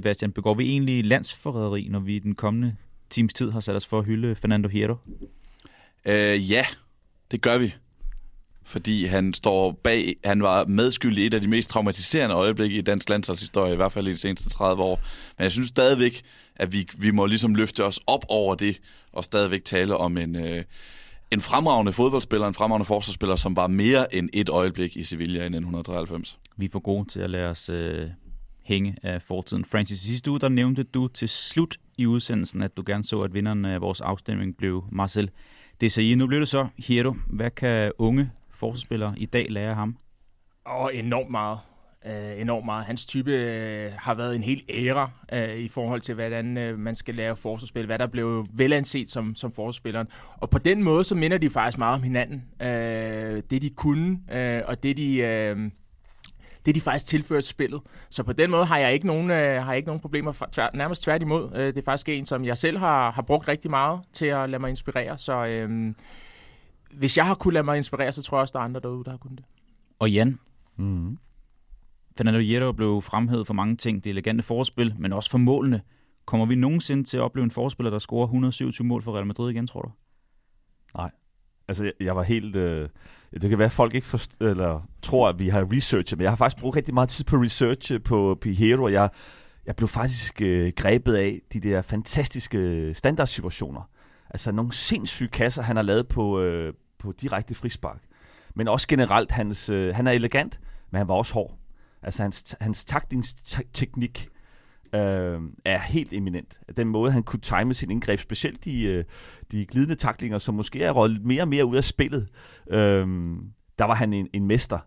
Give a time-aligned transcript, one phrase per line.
[0.00, 2.76] Sebastian, begår vi egentlig landsforræderi, når vi i den kommende
[3.10, 4.94] times tid har sat os for at hylde Fernando Hierro?
[6.04, 6.66] Øh, ja,
[7.30, 7.74] det gør vi.
[8.62, 12.80] Fordi han står bag, han var medskyldig i et af de mest traumatiserende øjeblikke i
[12.80, 15.00] dansk landsholdshistorie, i hvert fald i de seneste 30 år.
[15.38, 16.22] Men jeg synes stadigvæk,
[16.56, 18.80] at vi, vi må ligesom løfte os op over det,
[19.12, 20.64] og stadigvæk tale om en, øh,
[21.30, 25.46] en fremragende fodboldspiller, en fremragende forsvarsspiller, som var mere end et øjeblik i Sevilla i
[25.46, 26.38] 1993.
[26.56, 28.10] Vi er for gode til at lade os øh,
[28.70, 29.64] hænge af fortiden.
[29.64, 33.20] Francis, i sidste uge der nævnte du til slut i udsendelsen, at du gerne så,
[33.20, 35.30] at vinderen af vores afstemning blev Marcel
[35.80, 36.14] Desailly.
[36.14, 37.14] Nu blev det så Hierro.
[37.26, 39.96] Hvad kan unge forsvarsspillere i dag lære ham?
[40.64, 41.58] Og enormt meget.
[42.06, 42.84] Uh, enormt meget.
[42.84, 46.94] Hans type uh, har været en hel æra uh, i forhold til, hvordan uh, man
[46.94, 50.08] skal lære forsvarsspil, hvad der blev velanset som, som forsvarsspilleren.
[50.36, 52.44] Og på den måde, så minder de faktisk meget om hinanden.
[52.60, 52.66] Uh,
[53.50, 55.52] det de kunne, uh, og det de...
[55.56, 55.70] Uh,
[56.72, 57.80] det de faktisk tilført spillet.
[58.10, 60.48] Så på den måde har jeg ikke nogen, øh, har jeg ikke nogen problemer, for,
[60.52, 61.50] tvær, nærmest tværtimod.
[61.54, 64.50] Øh, det er faktisk en, som jeg selv har, har brugt rigtig meget til at
[64.50, 65.18] lade mig inspirere.
[65.18, 65.94] Så øh,
[66.90, 69.04] hvis jeg har kunnet lade mig inspirere, så tror jeg også, der er andre derude,
[69.04, 69.46] der har kunnet det.
[69.98, 70.38] Og Jan,
[70.76, 71.18] mm.
[72.16, 75.80] Fernando Hierro blev fremhævet for mange ting, det elegante forspil, men også for målene.
[76.24, 79.50] Kommer vi nogensinde til at opleve en forspiller, der scorer 127 mål for Real Madrid
[79.50, 79.90] igen, tror du?
[80.96, 81.10] Nej.
[81.70, 82.56] Altså, jeg, jeg var helt...
[82.56, 82.88] Øh,
[83.32, 86.30] det kan være, at folk ikke forst- eller tror, at vi har researchet, men jeg
[86.30, 89.08] har faktisk brugt rigtig meget tid på research øh, på, Pihero, og jeg,
[89.66, 93.88] jeg blev faktisk øh, grebet af de der fantastiske standardsituationer.
[94.30, 98.00] Altså nogle sindssyge kasser, han har lavet på, øh, på direkte frispark.
[98.54, 101.58] Men også generelt, hans, øh, han er elegant, men han var også hård.
[102.02, 104.28] Altså hans, hans taktingsteknik
[104.94, 106.58] øh, er helt eminent.
[106.76, 109.04] Den måde, han kunne time sin indgreb, specielt de, øh,
[109.52, 112.28] de glidende taklinger, som måske er røget mere og mere ud af spillet,
[112.70, 113.06] øh,
[113.78, 114.78] der var han en, en mester.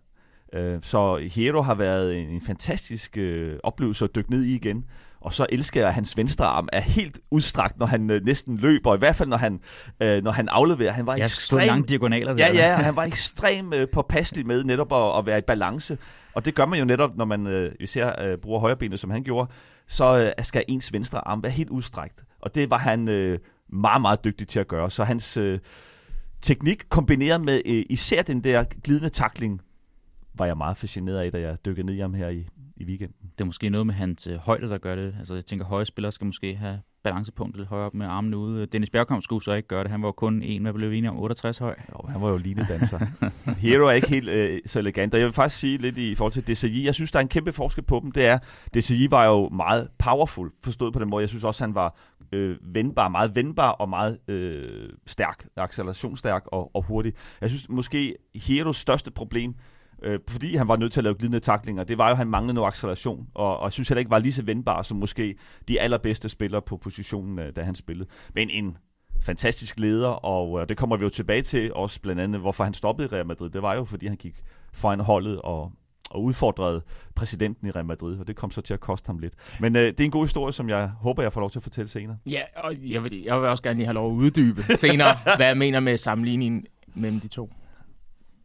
[0.53, 4.85] Øh, så Hero har været en, en fantastisk øh, oplevelse at dykke ned i igen.
[5.21, 8.57] Og så elsker jeg, at hans venstre arm er helt udstrakt, når han øh, næsten
[8.57, 8.95] løber.
[8.95, 9.59] I hvert fald, når han,
[9.99, 10.91] øh, når han afleverer.
[10.91, 11.67] Han var jeg ekstrem...
[11.67, 12.47] langt diagonaler der.
[12.47, 15.97] Ja, ja, han var ekstremt øh, påpasselig med netop at, at være i balance.
[16.33, 19.23] Og det gør man jo netop, når man øh, især øh, bruger højrebenet, som han
[19.23, 19.51] gjorde
[19.87, 22.23] så øh, skal ens venstre arm være helt udstrækt.
[22.39, 23.39] Og det var han øh,
[23.69, 24.91] meget, meget dygtig til at gøre.
[24.91, 25.59] Så hans øh,
[26.41, 29.61] teknik kombineret med øh, især den der glidende takling,
[30.33, 32.47] var jeg meget fascineret af, da jeg dykkede ned i ham her i,
[32.83, 33.15] i weekenden.
[33.31, 35.15] Det er måske noget med hans øh, højde, der gør det.
[35.19, 38.65] Altså jeg tænker, høje spillere skal måske have balancepunktet lidt højere op med armene ude.
[38.65, 39.91] Dennis Bergkamp skulle så ikke gøre det.
[39.91, 41.75] Han var kun en, hvad blev enige om, 68 høj.
[41.89, 42.39] Jo, han var jo
[42.69, 42.99] danser.
[43.63, 45.13] Hero er ikke helt øh, så elegant.
[45.13, 46.85] Og jeg vil faktisk sige lidt i forhold til DCI.
[46.85, 48.11] Jeg synes, der er en kæmpe forskel på dem.
[48.11, 48.39] Det er,
[48.73, 51.21] DCI var jo meget powerful, forstået på den måde.
[51.21, 51.95] Jeg synes også, han var
[52.31, 57.13] øh, vendbar, meget vendbar og meget øh, stærk, accelerationsstærk og, og hurtig.
[57.41, 59.55] Jeg synes måske, Heros største problem,
[60.03, 62.27] øh, fordi han var nødt til at lave glidende taklinger, det var jo, at han
[62.27, 65.35] manglede noget acceleration, og, og jeg synes heller ikke var lige så vendbar som måske
[65.67, 68.09] de allerbedste spillere på positionen, øh, da han spillede.
[68.33, 68.77] Men en
[69.21, 72.73] fantastisk leder, og øh, det kommer vi jo tilbage til, også blandt andet, hvorfor han
[72.73, 73.49] stoppede i Real Madrid.
[73.49, 74.35] Det var jo, fordi han gik
[74.73, 75.71] foran holdet og,
[76.09, 76.81] og udfordrede
[77.15, 79.33] præsidenten i Real Madrid, og det kom så til at koste ham lidt.
[79.59, 81.63] Men øh, det er en god historie, som jeg håber, jeg får lov til at
[81.63, 82.17] fortælle senere.
[82.25, 85.45] Ja, og jeg vil, jeg vil også gerne lige have lov at uddybe senere, hvad
[85.45, 86.65] jeg mener med sammenligningen
[86.95, 87.49] mellem de to.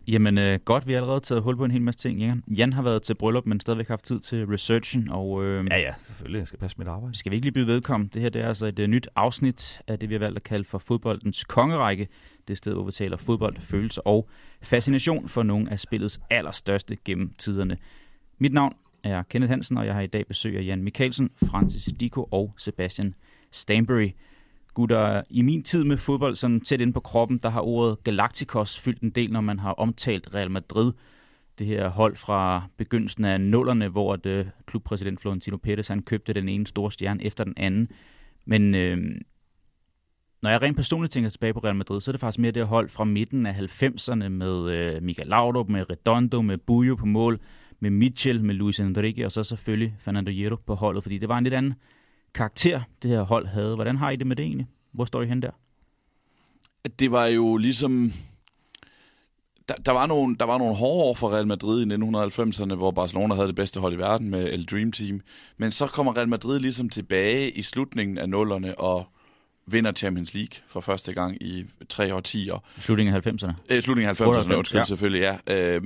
[0.08, 2.18] Jamen øh, godt, vi har allerede taget hul på en hel masse ting.
[2.18, 5.10] Jan, Jan har været til bryllup, men stadigvæk haft tid til researchen.
[5.10, 6.38] Og, øh, ja, ja, selvfølgelig.
[6.38, 7.14] Jeg skal passe mit arbejde.
[7.14, 8.10] Skal vi ikke lige blive vedkommen?
[8.14, 10.42] Det her det er altså et uh, nyt afsnit af det, vi har valgt at
[10.42, 12.08] kalde for fodboldens kongerække.
[12.48, 14.28] Det sted, hvor vi taler fodbold, følelser og
[14.62, 17.76] fascination for nogle af spillets allerstørste gennem tiderne.
[18.38, 18.74] Mit navn
[19.04, 22.54] er Kenneth Hansen, og jeg har i dag besøg af Jan Mikkelsen, Francis Diko og
[22.56, 23.14] Sebastian
[23.50, 24.10] Stanbury
[24.78, 28.80] gutter, i min tid med fodbold sådan tæt ind på kroppen, der har ordet Galacticos
[28.80, 30.92] fyldt en del, når man har omtalt Real Madrid.
[31.58, 36.32] Det her hold fra begyndelsen af nullerne, hvor det, øh, klubpræsident Florentino Pérez han købte
[36.32, 37.88] den ene store stjerne efter den anden.
[38.44, 38.96] Men øh,
[40.42, 42.66] når jeg rent personligt tænker tilbage på Real Madrid, så er det faktisk mere det
[42.66, 43.52] hold fra midten af
[43.82, 47.40] 90'erne med øh, Michael Laudrup, med Redondo, med Bujo på mål,
[47.80, 51.38] med Mitchell, med Luis Enrique og så selvfølgelig Fernando Hierro på holdet, fordi det var
[51.38, 51.74] en lidt anden
[52.38, 53.74] karakter, det her hold havde.
[53.74, 54.66] Hvordan har I det med det egentlig?
[54.92, 55.50] Hvor står I hen der?
[56.98, 58.12] Det var jo ligesom
[59.68, 62.90] der, der, var nogle, der var nogle hårde år for Real Madrid i 1990'erne, hvor
[62.90, 65.20] Barcelona havde det bedste hold i verden med El Dream Team.
[65.56, 69.06] Men så kommer Real Madrid ligesom tilbage i slutningen af nullerne og
[69.66, 72.62] vinder Champions League for første gang i tre årtier.
[72.80, 73.52] Slutningen af 90'erne?
[73.68, 74.84] Øh, slutningen af 90'erne, 98, undskyld, ja.
[74.84, 75.76] selvfølgelig, ja.
[75.76, 75.82] Øh,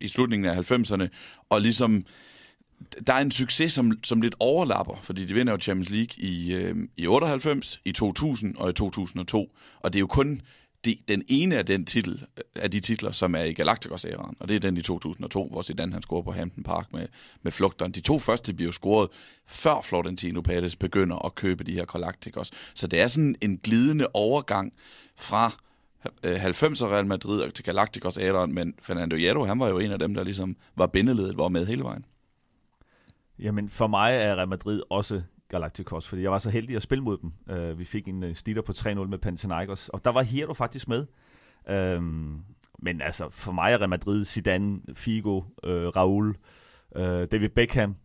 [0.00, 1.08] I slutningen af 90'erne.
[1.50, 2.04] Og ligesom,
[3.06, 6.54] der er en succes, som, som lidt overlapper, fordi de vinder jo Champions League i,
[6.54, 9.56] øh, i 98, i 2000 og i 2002.
[9.80, 10.42] Og det er jo kun
[10.84, 14.56] de, den ene af, den titel, af de titler, som er i Galacticos-æraen, og det
[14.56, 17.06] er den i 2002, hvor Zidane han scorer på Hampton Park med,
[17.42, 17.92] med flugteren.
[17.92, 19.08] De to første bliver scoret,
[19.46, 22.50] før Florentino Pérez begynder at købe de her Galacticos.
[22.74, 24.72] Så det er sådan en glidende overgang
[25.16, 25.52] fra
[26.22, 29.92] øh, 90'er Real Madrid og til Galacticos æraen, men Fernando Hierro, han var jo en
[29.92, 32.04] af dem, der ligesom var bindeledet, var med hele vejen.
[33.38, 37.04] Jamen, for mig er Real Madrid også Galacticos, fordi jeg var så heldig at spille
[37.04, 37.32] mod dem.
[37.50, 40.88] Uh, vi fik en uh, snitter på 3-0 med Panathinaikos, og der var Hierro faktisk
[40.88, 41.06] med.
[41.70, 42.02] Uh,
[42.78, 46.28] men altså, for mig er Real Madrid Zidane, Figo, øh, uh, Raul,
[46.96, 47.96] uh, øh, David Beckham.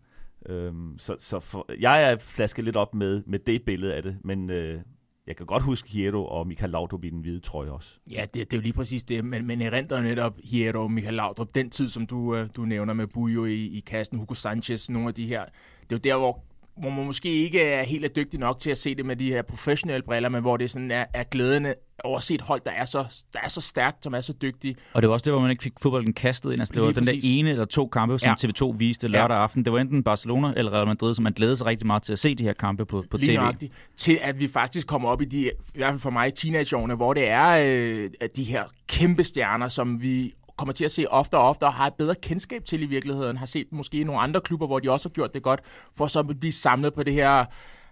[0.50, 4.18] Uh, så så for, jeg er flasket lidt op med, med det billede af det,
[4.24, 4.82] men uh,
[5.28, 7.90] jeg kan godt huske Hierro og Michael Laudrup i den hvide trøje også.
[8.12, 11.16] Ja, det, det er jo lige præcis det, men, men erindrer netop Hierro og Michael
[11.16, 14.90] Laudrup, den tid, som du, øh, du nævner med Bujo i, i kassen, Hugo Sanchez,
[14.90, 15.46] nogle af de her,
[15.82, 16.44] det er jo der, hvor
[16.78, 19.30] hvor man måske ikke er helt er dygtig nok til at se det med de
[19.30, 21.74] her professionelle briller, men hvor det sådan er, er glædende
[22.04, 24.34] over at se et hold, der er, så, der er så stærkt, som er så
[24.42, 24.76] dygtig.
[24.94, 26.62] Og det var også det, hvor man ikke fik fodbolden kastet ind.
[26.62, 27.24] Altså, det var Lige den præcis.
[27.24, 28.48] der ene eller to kampe, som Ja.
[28.50, 29.66] TV2 viste lørdag aften.
[29.66, 32.20] Det var enten Barcelona eller Real Madrid, som man glædede sig rigtig meget til at
[32.20, 33.36] se de her kampe på, på Lige tv.
[33.36, 36.96] nøjagtigt, til at vi faktisk kommer op i de, i hvert fald for mig, teenageårene,
[36.96, 41.06] hvor det er øh, at de her kæmpe stjerner, som vi kommer til at se
[41.10, 44.22] ofte og ofte, og har et bedre kendskab til i virkeligheden, har set måske nogle
[44.22, 45.60] andre klubber, hvor de også har gjort det godt,
[45.96, 47.46] for så at blive samlet på det her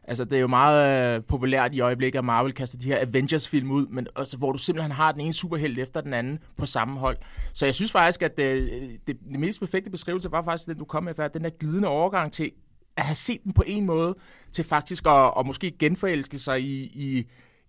[0.04, 3.72] Altså, det er jo meget øh, populært i øjeblikket, at Marvel kaster de her Avengers-film
[3.72, 7.00] ud, men også, hvor du simpelthen har den ene superhelt efter den anden på samme
[7.00, 7.18] hold.
[7.54, 8.68] Så jeg synes faktisk, at øh,
[9.08, 12.32] det, det mest perfekte beskrivelse var faktisk den, du kom med, den der glidende overgang
[12.32, 12.52] til
[12.98, 14.16] at have set den på en måde,
[14.52, 17.28] til faktisk at, at måske genforelske sig i, i,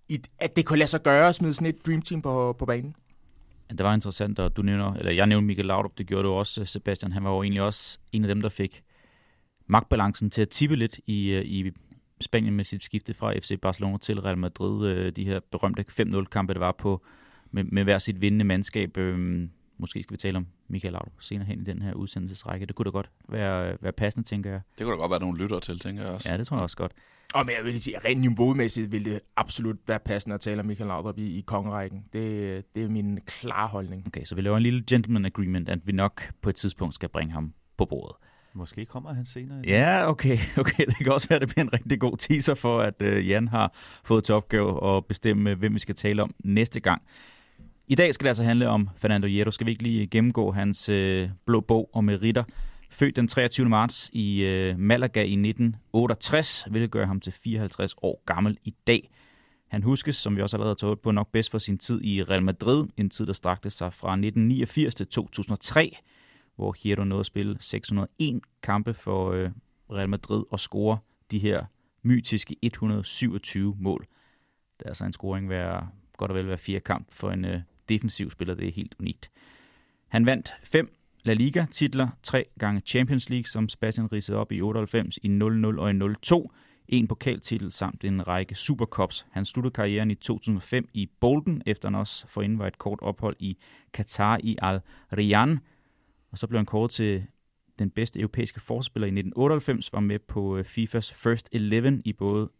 [0.08, 2.66] i, at det kunne lade sig gøre at smide sådan et Dream Team på, på
[2.66, 2.94] banen.
[3.72, 6.32] Ja, Det var interessant, og du nævner, eller jeg nævnte Michael Laudrup, det gjorde du
[6.32, 7.12] også, øh, Sebastian.
[7.12, 8.82] Han var jo egentlig også en af dem, der fik
[9.66, 11.72] magtbalancen til at tippe lidt i, øh, i
[12.20, 14.88] Spanien med sit skifte fra FC Barcelona til Real Madrid.
[14.88, 17.02] Øh, de her berømte 5-0-kampe, der var på
[17.50, 18.96] med, med hver sit vindende mandskab.
[18.96, 22.66] Øhm, måske skal vi tale om Michael Laudrup senere hen i den her udsendelsesrække.
[22.66, 24.60] Det kunne da godt være, være passende, tænker jeg.
[24.78, 26.32] Det kunne da godt være nogle lyttere til, tænker jeg også.
[26.32, 26.92] Ja, det tror jeg også godt.
[27.34, 30.66] Og men jeg vil sige, rent niveaumæssigt vil det absolut være passende at tale om
[30.66, 32.04] Michael Laudrup i, i kongerækken.
[32.12, 34.06] Det, det er min klare holdning.
[34.06, 37.08] Okay, så vi laver en lille gentleman agreement, at vi nok på et tidspunkt skal
[37.08, 38.16] bringe ham på bordet.
[38.54, 39.62] Måske kommer han senere.
[39.66, 40.86] Ja, okay, okay.
[40.86, 43.48] Det kan også være, at det bliver en rigtig god teaser for, at øh, Jan
[43.48, 43.72] har
[44.04, 47.02] fået til opgave at bestemme, hvem vi skal tale om næste gang.
[47.92, 49.50] I dag skal det altså handle om Fernando Hierro.
[49.50, 52.44] Skal vi ikke lige gennemgå hans øh, blå bog og meritter?
[52.90, 53.68] Født den 23.
[53.68, 59.10] marts i øh, Malaga i 1968, hvilket gør ham til 54 år gammel i dag.
[59.68, 62.22] Han huskes, som vi også allerede har taget på, nok bedst for sin tid i
[62.22, 65.96] Real Madrid, en tid, der strakte sig fra 1989 til 2003,
[66.56, 69.50] hvor Hierro nåede at spille 601 kampe for øh,
[69.90, 70.98] Real Madrid og score
[71.30, 71.64] de her
[72.02, 74.06] mytiske 127 mål.
[74.78, 75.86] Det er altså en scoring hver,
[76.16, 78.54] godt og vel hver fire kamp for en øh, defensiv spiller.
[78.54, 79.30] Det er helt unikt.
[80.08, 85.18] Han vandt fem La Liga-titler, tre gange Champions League, som Sebastian ridsede op i 98,
[85.22, 86.52] i 00 og i 02,
[86.88, 89.26] en pokaltitel samt en række Supercups.
[89.30, 93.36] Han sluttede karrieren i 2005 i Bolton, efter han også forinden var et kort ophold
[93.38, 93.58] i
[93.92, 94.80] Qatar i Al
[95.16, 95.56] Riyadh.
[96.32, 97.26] Og så blev han kåret til
[97.78, 102.50] den bedste europæiske forspiller i 1998, var med på øh, FIFAs First 11 i både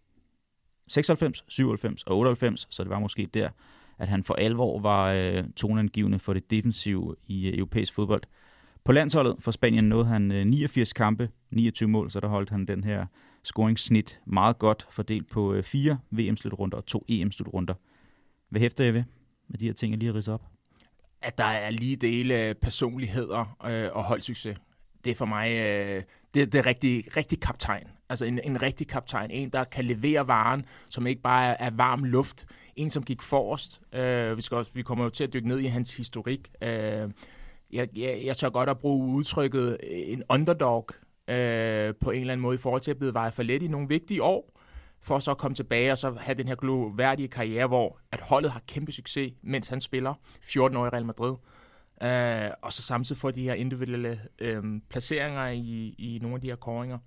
[0.89, 3.51] 96, 97 og 98, så det var måske der,
[3.99, 8.23] at han for alvor var øh, toneangivende for det defensive i øh, europæisk fodbold.
[8.85, 12.67] På landsholdet for Spanien nåede han øh, 89 kampe, 29 mål, så der holdt han
[12.67, 13.07] den her
[13.45, 17.75] scoringssnit meget godt fordelt på øh, fire VM-slutrunder og to EM-slutrunder.
[18.49, 19.05] Hvad hæfter jeg ved
[19.49, 20.43] med de her ting, jeg lige har ridset op?
[21.23, 24.57] At der er lige dele personligheder øh, og holdsucces.
[25.05, 26.03] Det er for mig øh,
[26.35, 27.87] det, det er rigtig, rigtig kaptajn.
[28.09, 29.31] Altså en, en rigtig kaptajn.
[29.31, 32.47] En, der kan levere varen, som ikke bare er, er varm luft.
[32.77, 33.81] En, som gik forrest.
[33.93, 36.51] Øh, vi, skal også, vi kommer jo til at dykke ned i hans historik.
[36.63, 36.69] Øh,
[37.73, 40.89] jeg, jeg, jeg tør godt at bruge udtrykket en underdog
[41.29, 43.69] øh, på en eller anden måde i forhold til at blive vejet for let i
[43.69, 44.53] nogle vigtige år,
[45.01, 48.51] for så at komme tilbage og så have den her gloværdige karriere, hvor at holdet
[48.51, 51.37] har kæmpe succes, mens han spiller 14 år i Real Madrid.
[52.03, 56.49] Øh, og så samtidig få de her individuelle øh, placeringer i, i nogle af de
[56.49, 56.99] her kåringer.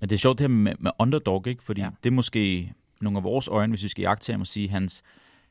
[0.00, 1.64] Men det er sjovt det her med, med underdog, ikke?
[1.64, 1.90] Fordi ja.
[2.04, 2.72] det er måske
[3.02, 5.02] nogle af vores øjne, hvis vi skal jagte ham og sige, hans,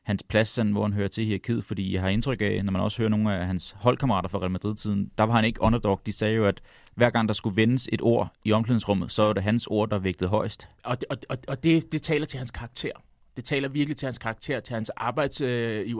[0.02, 2.72] hans plads, sådan, hvor han hører til i hierarkiet, fordi jeg har indtryk af, når
[2.72, 6.00] man også hører nogle af hans holdkammerater fra Real Madrid-tiden, der var han ikke underdog.
[6.06, 6.60] De sagde jo, at
[6.94, 9.98] hver gang der skulle vendes et ord i omklædningsrummet, så var det hans ord, der
[9.98, 10.68] vægtede højst.
[10.84, 12.92] Og, og, og, og det, det taler til hans karakter.
[13.36, 15.94] Det taler virkelig til hans karakter, til hans arbejds øh,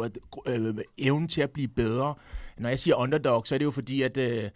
[0.47, 2.14] øh, evne til at blive bedre.
[2.59, 4.50] Når jeg siger underdog, så er det jo fordi, at øh,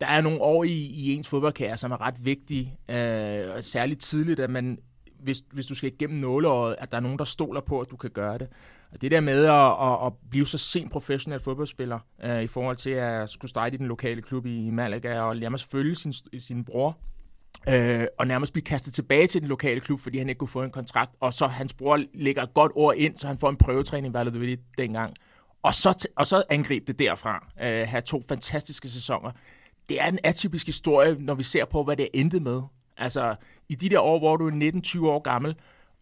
[0.00, 2.78] der er nogle år i, i ens fodboldkarriere, som er ret vigtige.
[2.88, 4.78] Øh, og særligt tidligt, at man,
[5.22, 7.96] hvis, hvis du skal igennem nåleåret, at der er nogen, der stoler på, at du
[7.96, 8.48] kan gøre det.
[8.92, 12.76] Og det der med at, at, at blive så sent professionel fodboldspiller, øh, i forhold
[12.76, 16.64] til at skulle starte i den lokale klub i Malaga, og nærmest følge sin, sin
[16.64, 16.98] bror,
[17.68, 20.62] øh, og nærmest blive kastet tilbage til den lokale klub, fordi han ikke kunne få
[20.62, 23.56] en kontrakt, og så hans bror lægger et godt ord ind, så han får en
[23.56, 25.14] prøvetræning, hvad det dengang.
[25.62, 27.48] Og så, og så angribe det derfra.
[27.62, 29.30] Øh, have to fantastiske sæsoner.
[29.88, 32.62] Det er en atypisk historie, når vi ser på, hvad det endte med.
[32.96, 33.34] Altså,
[33.68, 35.56] i de der år, hvor du er 19-20 år gammel,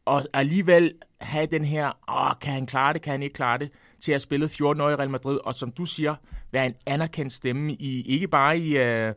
[0.05, 3.71] og alligevel have den her, åh, kan han klare det, kan han ikke klare det,
[4.01, 6.15] til at spille 14 år i Real Madrid, og som du siger,
[6.53, 9.15] være en anerkendt stemme, i ikke bare i, øh,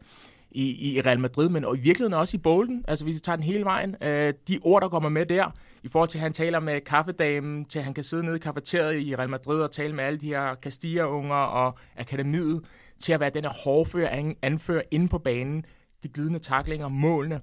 [0.52, 3.36] i, i Real Madrid, men og i virkeligheden også i Bolden, altså hvis vi tager
[3.36, 3.96] den hele vejen.
[4.02, 5.52] Øh, de ord, der kommer med der,
[5.84, 8.40] i forhold til, at han taler med kaffedamen, til at han kan sidde nede i
[8.40, 12.66] kafeteriet i Real Madrid og tale med alle de her Castilla-unger og akademiet,
[13.00, 15.66] til at være den her hårdfører anfører inde på banen,
[16.04, 17.42] de glidende taklinger, målene,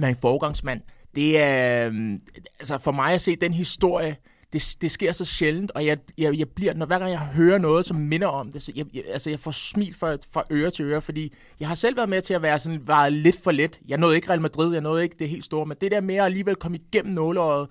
[0.00, 0.80] være en forgangsmand.
[1.14, 2.20] Det er, øhm,
[2.58, 4.16] altså for mig at se den historie,
[4.52, 7.58] det, det sker så sjældent, og jeg, jeg, jeg bliver, når hver gang jeg hører
[7.58, 10.70] noget, som minder om det, så jeg, jeg, altså jeg får smil fra, fra øre
[10.70, 13.50] til øre, fordi jeg har selv været med til at være sådan, var lidt for
[13.50, 13.80] let.
[13.88, 16.14] Jeg nåede ikke Real Madrid, jeg nåede ikke det helt store, men det der med
[16.14, 17.68] at alligevel komme igennem nåleåret,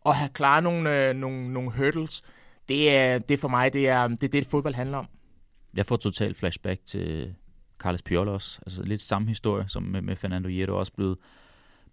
[0.00, 2.22] og have klaret nogle, øh, nogle, nogle hurdles,
[2.68, 5.06] det er, det for mig, det er det, er det fodbold handler om.
[5.74, 7.34] Jeg får totalt flashback til
[7.78, 8.58] Carles Puyol også.
[8.66, 11.18] Altså lidt samme historie som med, med Fernando Hierro også blevet,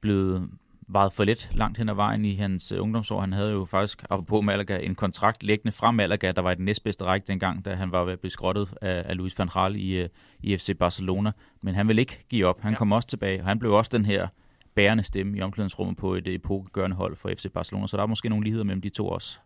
[0.02, 0.50] blevet
[0.88, 3.22] varet for lidt langt hen ad vejen i hans uh, ungdomsår.
[3.22, 6.66] Han havde jo faktisk, apropos Malaga, en kontrakt liggende fra Malaga, der var i den
[6.66, 9.76] næstbedste række dengang, da han var ved at blive skrottet af, af Luis van Gaal
[9.76, 11.32] i, uh, i FC Barcelona.
[11.62, 12.62] Men han vil ikke give op.
[12.62, 12.78] Han ja.
[12.78, 14.28] kom også tilbage, og han blev også den her
[14.76, 17.88] bærende stemme i omklædningsrummet på et epokegørende hold for FC Barcelona.
[17.88, 19.40] Så der er måske nogle ligheder mellem de to også.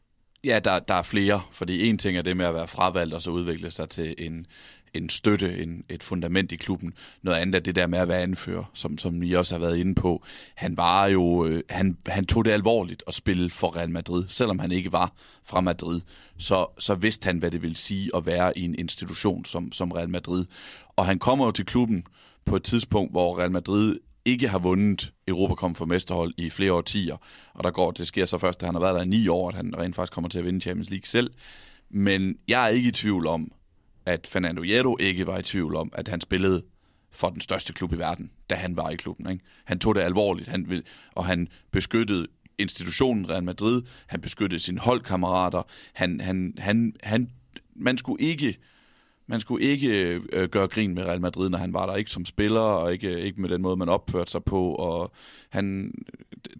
[0.43, 3.21] Ja, der, der er flere, fordi en ting er det med at være fravalgt og
[3.21, 4.45] så udvikle sig til en,
[4.93, 6.93] en støtte, en, et fundament i klubben.
[7.21, 9.77] Noget andet er det der med at være anfører, som, som I også har været
[9.77, 10.23] inde på.
[10.55, 14.59] Han var jo, øh, han, han tog det alvorligt at spille for Real Madrid, selvom
[14.59, 16.01] han ikke var fra Madrid.
[16.37, 19.91] Så, så vidste han, hvad det vil sige at være i en institution som, som
[19.91, 20.45] Real Madrid.
[20.95, 22.03] Og han kommer jo til klubben
[22.45, 27.17] på et tidspunkt, hvor Real Madrid ikke har vundet Europa for mesterhold i flere årtier.
[27.53, 29.49] Og der går, det sker så først, da han har været der i ni år,
[29.49, 31.31] at han rent faktisk kommer til at vinde Champions League selv.
[31.89, 33.51] Men jeg er ikke i tvivl om,
[34.05, 36.63] at Fernando Hierro ikke var i tvivl om, at han spillede
[37.11, 39.29] for den største klub i verden, da han var i klubben.
[39.29, 39.43] Ikke?
[39.65, 42.27] Han tog det alvorligt, han vil, og han beskyttede
[42.57, 47.29] institutionen Real Madrid, han beskyttede sine holdkammerater, han, han, han, han,
[47.75, 48.57] man skulle ikke
[49.27, 51.95] man skulle ikke øh, gøre grin med Real Madrid, når han var der.
[51.95, 54.75] Ikke som spiller, og ikke, ikke med den måde, man opførte sig på.
[54.75, 55.11] Og
[55.49, 55.93] han,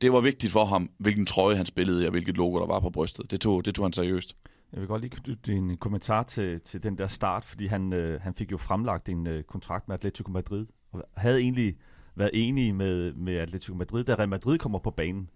[0.02, 2.80] det var vigtigt for ham, hvilken trøje han spillede i, og hvilket logo der var
[2.80, 3.32] på brystet.
[3.32, 4.36] Det tog, det tog han seriøst.
[4.74, 8.22] Jeg vil godt lige knytte en kommentar til, til den der start, fordi han, øh,
[8.22, 11.78] han fik jo fremlagt en øh, kontrakt med Atletico Madrid, og havde egentlig
[12.16, 15.30] været enig med, med Atletico Madrid, da Real Madrid kommer på banen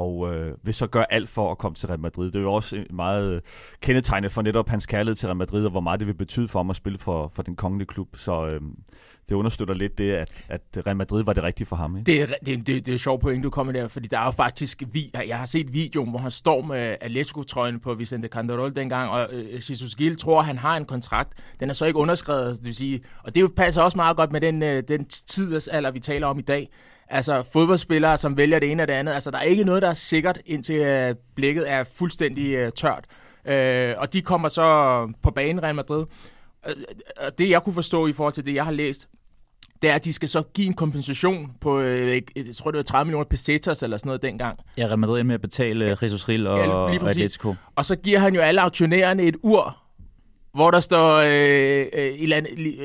[0.00, 2.26] og øh, vil så gøre alt for at komme til Real Madrid.
[2.26, 3.40] Det er jo også øh, meget øh,
[3.80, 6.58] kendetegnende for netop hans kærlighed til Real Madrid, og hvor meget det vil betyde for
[6.58, 8.08] ham at spille for, for den kongelige klub.
[8.16, 8.60] Så øh,
[9.28, 11.96] det understøtter lidt det, at, at Real Madrid var det rigtige for ham.
[11.96, 12.06] Ikke?
[12.06, 14.30] Det, er, det, det, det er sjovt point, du kommer der, fordi der er jo
[14.30, 19.10] faktisk, vi, jeg har set videoen, hvor han står med Atletico-trøjen på Vicente Canderol dengang,
[19.10, 21.32] og øh, Jesus Gil tror, han har en kontrakt.
[21.60, 24.40] Den er så ikke underskrevet, det vil sige, og det passer også meget godt med
[24.40, 26.68] den, øh, den tidsalder, vi taler om i dag.
[27.10, 29.12] Altså fodboldspillere, som vælger det ene og det andet.
[29.12, 33.04] Altså der er ikke noget, der er sikkert, indtil uh, blikket er fuldstændig uh, tørt.
[33.44, 36.04] Uh, og de kommer så på banen Real Madrid.
[36.66, 36.72] Uh,
[37.38, 39.08] det jeg kunne forstå i forhold til det, jeg har læst,
[39.82, 42.22] det er, at de skal så give en kompensation på, uh, jeg
[42.56, 44.58] tror det var 30 millioner pesetas eller sådan noget dengang.
[44.76, 45.98] Ja, Real Madrid med at betale.
[46.02, 47.54] Jesus Ril og, ja, og Atletico.
[47.76, 49.76] Og så giver han jo alle aktionærerne et ur,
[50.54, 52.40] hvor der står øh, øh, eller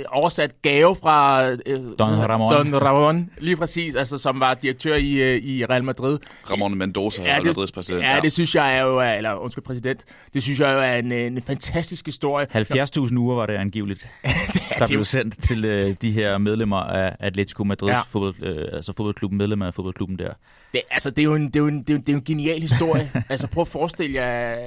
[0.07, 2.53] oversat gave fra øh, Don Ramon.
[2.53, 6.19] Don Ramon, lige præcis, altså, som var direktør i, øh, i Real Madrid.
[6.51, 8.03] Ramon Mendoza, ja, Real Madrids præsident.
[8.03, 10.93] Ja, ja, det synes jeg er jo, eller undskyld, præsident, det synes jeg jo er
[10.93, 12.47] en, en fantastisk historie.
[12.55, 17.15] 70.000 uger var det angiveligt, det der blev sendt til øh, de her medlemmer af
[17.19, 18.01] Atletico Madrids ja.
[18.01, 20.33] fodbold, øh, altså fodboldklubben, medlemmer af fodboldklubben der.
[20.71, 22.13] Det, altså, det er jo en, det er jo en, det er jo, det er
[22.13, 23.11] jo en genial historie.
[23.29, 24.57] altså, prøv at forestille jer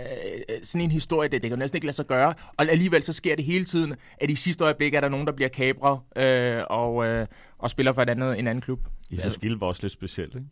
[0.49, 2.35] øh, sådan en historie, det, det kan næsten ikke lade sig gøre.
[2.57, 5.33] Og alligevel så sker det hele tiden, at i sidste øjeblik er der nogen, der
[5.33, 7.27] bliver kabret øh, og, øh,
[7.59, 8.81] og spiller for et andet, en anden klub.
[9.11, 10.47] Isas var også lidt specielt, ikke?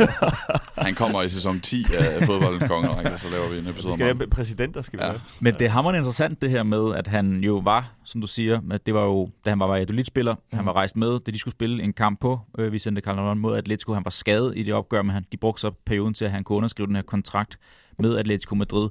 [0.86, 3.94] Han kommer i sæson 10 af fodboldens kongerække, og så laver vi en episode Vi
[3.98, 5.10] skal om have præsidenter, skal vi Ja.
[5.10, 5.20] have.
[5.40, 8.60] Men det er hammerende interessant det her med, at han jo var, som du siger,
[8.70, 10.56] at det var jo, da han var Valladolid-spiller, mm.
[10.56, 13.56] han var rejst med, da de skulle spille en kamp på øh, Vicente Calderon mod
[13.56, 13.92] Atletico.
[13.94, 16.44] Han var skadet i det opgør, men han, de brugte så perioden til, at han
[16.44, 17.58] kunne underskrive den her kontrakt
[17.98, 18.88] med Atletico Madrid.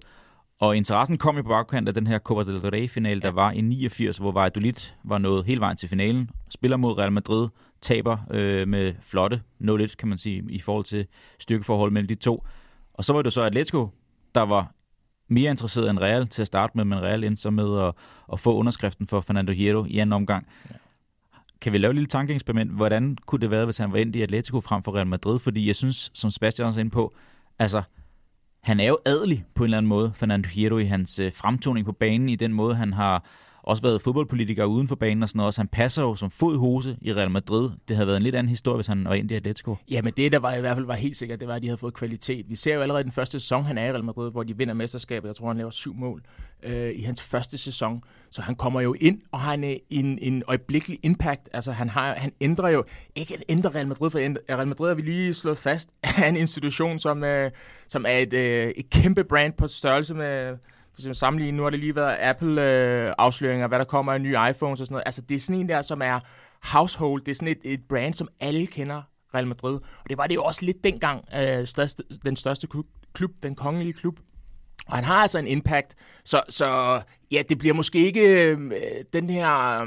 [0.60, 3.62] Og interessen kom jo på bagkant af den her Copa del Rey-finale, der var i
[3.62, 6.30] 89, hvor Valladolid var nået hele vejen til finalen.
[6.50, 7.48] Spiller mod Real Madrid,
[7.86, 11.08] taber øh, med flotte 0-1, kan man sige, i forhold til
[11.40, 12.44] styrkeforhold mellem de to.
[12.94, 13.90] Og så var det så Atletico,
[14.36, 14.72] der var
[15.28, 17.94] mere interesseret end Real til at starte med, men Real endte så med at,
[18.34, 20.48] at få underskriften for Fernando Hierro i anden omgang.
[20.72, 20.76] Ja.
[21.62, 22.72] Kan vi lave et lille tankeeksperiment?
[22.72, 25.40] Hvordan kunne det være, hvis han var endt i Atletico frem for Real Madrid?
[25.40, 27.14] Fordi jeg synes, som Sebastian også er inde på,
[27.60, 27.82] altså,
[28.64, 31.86] han er jo adelig på en eller anden måde, Fernando Hierro, i hans øh, fremtoning
[31.86, 33.26] på banen, i den måde, han har
[33.66, 35.48] også været fodboldpolitiker uden for banen og sådan noget.
[35.48, 37.70] Også han passer jo som fod i hose i Real Madrid.
[37.88, 39.76] Det havde været en lidt anden historie, hvis han var ind i Atletico.
[39.92, 41.68] Ja, men det, der var i hvert fald var helt sikkert, det var, at de
[41.68, 42.50] havde fået kvalitet.
[42.50, 44.74] Vi ser jo allerede den første sæson, han er i Real Madrid, hvor de vinder
[44.74, 45.28] mesterskabet.
[45.28, 46.22] Jeg tror, han laver syv mål
[46.64, 48.04] øh, i hans første sæson.
[48.30, 51.50] Så han kommer jo ind og har en, en, en øjeblikkelig impact.
[51.54, 52.84] Altså, han, har, han ændrer jo,
[53.16, 54.20] ikke ændrer Real Madrid, for
[54.56, 57.52] Real Madrid har vi lige slået fast, er en institution, som, øh,
[57.88, 60.58] som er et, øh, et kæmpe brand på størrelse med
[60.96, 64.80] for eksempel sammenligne, nu har det lige været Apple-afsløringer, hvad der kommer af nye iPhones
[64.80, 65.04] og sådan noget.
[65.06, 66.20] Altså, det er sådan en der, som er
[66.64, 67.22] household.
[67.22, 69.02] Det er sådan et, et brand, som alle kender
[69.34, 69.74] Real Madrid.
[69.74, 73.56] Og det var det jo også lidt dengang, øh, største, den største klub, klub, den
[73.56, 74.20] kongelige klub.
[74.88, 75.96] Og han har altså en impact.
[76.26, 78.72] Så, så ja, det bliver måske ikke øh,
[79.14, 79.82] den her...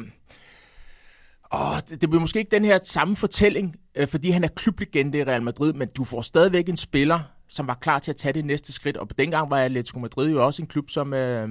[1.55, 5.19] Åh, det, det bliver måske ikke den her samme fortælling, øh, fordi han er klublegende
[5.19, 8.33] i Real Madrid, men du får stadigvæk en spiller, som var klar til at tage
[8.33, 8.97] det næste skridt.
[8.97, 11.49] Og på dengang var Atletico Madrid jo også en klub, som, øh,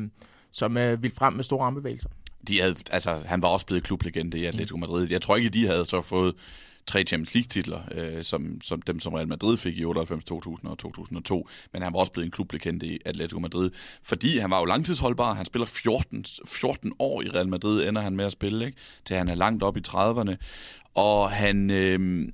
[0.52, 2.10] som øh, ville frem med store armbevægelser.
[2.48, 5.12] De havde, altså, han var også blevet klublegende i Atletico Madrid.
[5.12, 6.36] Jeg tror ikke, de havde så fået
[6.88, 10.78] tre Champions League-titler, øh, som, som dem, som Real Madrid fik i 98, 2000 og
[10.78, 11.48] 2002.
[11.74, 13.72] Men han var også blevet en klublegende i Atletico Madrid,
[14.04, 15.34] fordi han var jo langtidsholdbar.
[15.34, 18.78] Han spiller 14, 14 år i Real Madrid, ender han med at spille, ikke?
[19.06, 20.36] til han er langt op i 30'erne.
[20.96, 21.70] Og han...
[21.70, 22.28] Øh,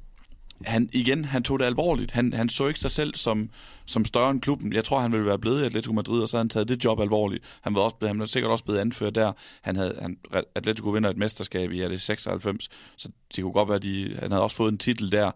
[0.66, 2.12] han, igen, han tog det alvorligt.
[2.12, 3.50] Han, han så ikke sig selv som,
[3.86, 4.74] som større end klubben.
[4.74, 6.84] Jeg tror, han ville være blevet i Atletico Madrid, og så havde han taget det
[6.84, 7.44] job alvorligt.
[7.62, 9.32] Han var, også blevet, han var sikkert også blevet anført der.
[9.62, 10.18] Han havde, han,
[10.56, 14.32] Atletico vinder et mesterskab i ja, det 96, så det kunne godt være, de, han
[14.32, 15.32] havde også fået en titel der.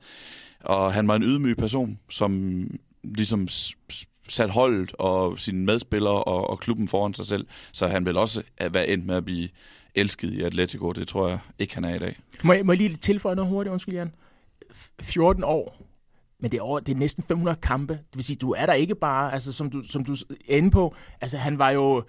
[0.60, 2.62] Og han var en ydmyg person, som
[3.04, 3.48] ligesom
[4.30, 7.48] sat holdet og sine medspillere og, og klubben foran sig selv.
[7.72, 9.50] Så han vil også være endt med at blive
[9.96, 10.92] elsket i Atletico.
[10.92, 12.20] Det tror jeg ikke, han er i dag.
[12.44, 14.12] Må jeg, må jeg lige tilføje noget hurtigt, undskyld Jan?
[15.02, 15.88] 14 år,
[16.40, 17.94] men det er, over, det er næsten 500 kampe.
[17.94, 20.72] Det vil sige, du er der ikke bare, altså, som, du, som du er inde
[20.72, 20.96] på.
[21.22, 22.04] Altså, han var jo...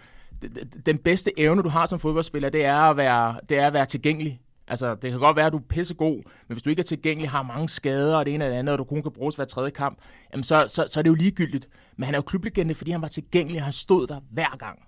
[0.86, 3.86] Den bedste evne, du har som fodboldspiller, det er at være, det er at være
[3.86, 4.40] tilgængelig.
[4.68, 7.30] Altså, det kan godt være, at du er pissegod, men hvis du ikke er tilgængelig,
[7.30, 9.44] har mange skader og det ene og det andet, og du kun kan bruges hver
[9.44, 9.98] tredje kamp,
[10.32, 11.68] jamen så, så, så er det jo ligegyldigt.
[11.96, 14.78] Men han er jo klublegende, fordi han var tilgængelig, og han stod der hver gang.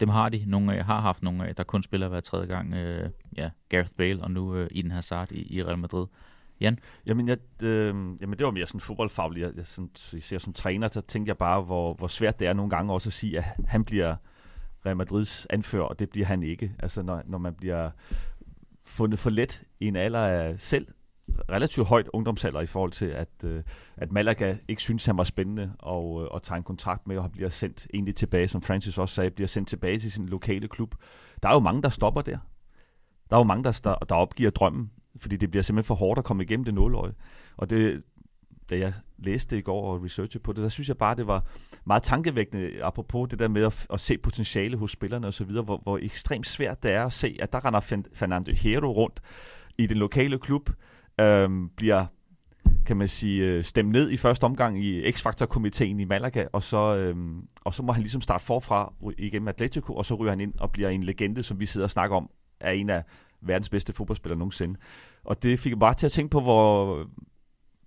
[0.00, 0.44] Dem har de.
[0.46, 2.74] Nogle af, har haft nogle af, der kun spiller hver tredje gang.
[2.74, 6.06] Øh, ja, Gareth Bale og nu øh, Eden Hazard i, i Real Madrid.
[6.62, 6.78] Jan?
[7.06, 9.40] Jamen, jeg, øh, jamen det var mere sådan fodboldfaglig.
[9.40, 12.48] Jeg, jeg, sådan, jeg ser som træner, så tænkte jeg bare, hvor, hvor svært det
[12.48, 14.16] er nogle gange også at sige, at han bliver
[14.86, 16.74] Real Madrids anfører, og det bliver han ikke.
[16.78, 17.90] Altså, når, når man bliver
[18.84, 20.86] fundet for let i en alder af selv
[21.50, 23.62] relativt højt ungdomsalder i forhold til, at, øh,
[23.96, 27.32] at Malaga ikke synes, han var spændende og, øh, og tage en kontrakt med, og
[27.32, 30.94] bliver sendt egentlig tilbage, som Francis også sagde, bliver sendt tilbage til sin lokale klub.
[31.42, 32.38] Der er jo mange, der stopper der.
[33.30, 36.24] Der er jo mange, der, der opgiver drømmen fordi det bliver simpelthen for hårdt at
[36.24, 37.12] komme igennem det nåløje.
[37.56, 38.02] Og det,
[38.70, 41.26] da jeg læste det i går og researchede på det, der synes jeg bare, det
[41.26, 41.44] var
[41.84, 45.98] meget tankevækkende, apropos det der med at, at se potentiale hos spillerne osv., hvor, hvor
[45.98, 49.20] ekstremt svært det er at se, at der render Fernando Hero rundt
[49.78, 50.70] i den lokale klub,
[51.20, 52.06] øhm, bliver
[52.86, 56.96] kan man sige, øh, stemt ned i første omgang i X-Factor-komiteen i Malaga, og så,
[56.96, 60.54] øhm, og så må han ligesom starte forfra igennem Atletico, og så ryger han ind
[60.58, 63.04] og bliver en legende, som vi sidder og snakker om, er en af
[63.42, 64.78] verdens bedste fodboldspiller nogensinde.
[65.24, 66.98] Og det fik mig bare til at tænke på, hvor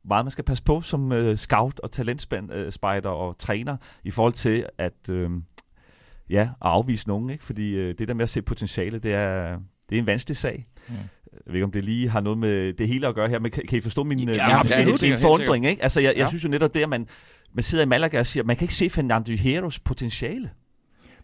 [0.05, 4.33] meget man skal passe på som uh, scout og talentspejder uh, og træner i forhold
[4.33, 5.31] til at, uh,
[6.29, 7.29] ja, at afvise nogen.
[7.29, 7.43] Ikke?
[7.43, 10.67] Fordi uh, det der med at se potentiale, det er, det er en vanskelig sag.
[10.87, 10.95] Mm.
[11.33, 13.51] Jeg ved ikke, om det lige har noget med det hele at gøre her, men
[13.51, 15.65] kan, kan I forstå min, ja, min, min, min forundring?
[15.65, 15.83] Ikke?
[15.83, 16.19] Altså, jeg, ja.
[16.19, 17.07] jeg synes jo netop det, at man,
[17.53, 20.49] man sidder i Malaga og siger, at man kan ikke se Fernando Hierros potentiale.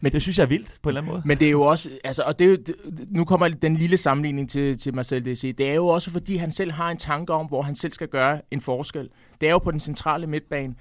[0.01, 1.21] Men det synes jeg er vildt på en eller anden måde.
[1.25, 2.75] Men det er jo også, altså, og det er jo, det,
[3.09, 5.55] nu kommer den lille sammenligning til, til Marcel DC.
[5.55, 8.07] Det er jo også, fordi han selv har en tanke om, hvor han selv skal
[8.07, 9.09] gøre en forskel.
[9.41, 10.75] Det er jo på den centrale midtbane.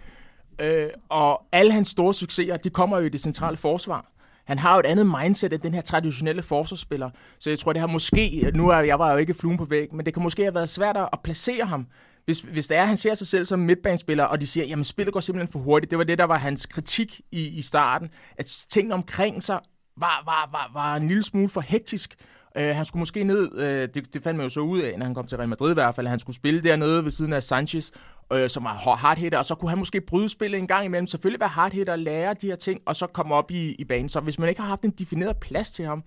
[0.61, 4.07] Øh, og alle hans store succeser, de kommer jo i det centrale forsvar.
[4.45, 7.11] han har jo et andet mindset end den her traditionelle forsvarsspiller.
[7.39, 9.95] Så jeg tror, det har måske, nu er jeg var jo ikke fluen på væg,
[9.95, 11.87] men det kan måske have været svært at placere ham.
[12.25, 14.85] Hvis, hvis det er, at han ser sig selv som midtbanespiller, og de siger, jamen
[14.85, 15.91] spillet går simpelthen for hurtigt.
[15.91, 18.09] Det var det, der var hans kritik i, i starten.
[18.37, 19.61] At tingene omkring sig
[19.97, 22.15] var, var, var, var en lille smule for hektisk.
[22.59, 25.07] Uh, han skulle måske ned, uh, det, det fandt man jo så ud af, når
[25.07, 27.33] han kom til Real Madrid i hvert fald, at han skulle spille dernede ved siden
[27.33, 27.91] af Sanchez,
[28.35, 31.07] uh, som var hardhitter, og så kunne han måske bryde spillet en gang imellem.
[31.07, 34.09] Selvfølgelig være hardhitter lære de her ting, og så komme op i, i banen.
[34.09, 36.05] Så hvis man ikke har haft en defineret plads til ham,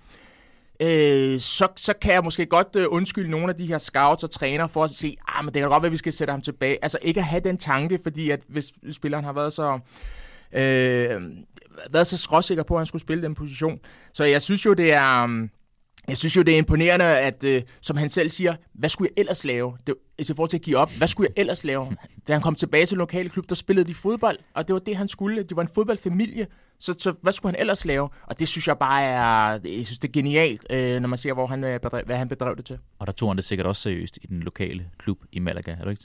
[0.79, 4.31] øh, så, så kan jeg måske godt øh, undskylde nogle af de her scouts og
[4.31, 6.41] træner for at sige, ah, men det kan godt være, at vi skal sætte ham
[6.41, 6.77] tilbage.
[6.81, 9.79] Altså ikke at have den tanke, fordi at hvis spilleren har været så...
[10.53, 11.21] Øh,
[11.91, 13.79] været så skråsikker på, at han skulle spille den position.
[14.13, 15.23] Så jeg synes jo, det er...
[15.23, 15.49] Um,
[16.07, 19.21] jeg synes jo, det er imponerende, at øh, som han selv siger, hvad skulle jeg
[19.21, 19.77] ellers lave?
[19.87, 21.95] Det, altså, i forhold til at give op, hvad skulle jeg ellers lave?
[22.27, 24.97] Da han kom tilbage til lokale klub, der spillede de fodbold, og det var det,
[24.97, 25.43] han skulle.
[25.43, 26.47] Det var en fodboldfamilie,
[26.79, 28.09] så, så hvad skulle han ellers lave?
[28.27, 31.33] Og det synes jeg bare er, jeg synes, det er genialt, øh, når man ser,
[31.33, 32.77] hvor han, øh, bedrev, hvad han bedrev det til.
[32.99, 35.83] Og der tog han det sikkert også seriøst i den lokale klub i Malaga, er
[35.83, 36.03] du ikke?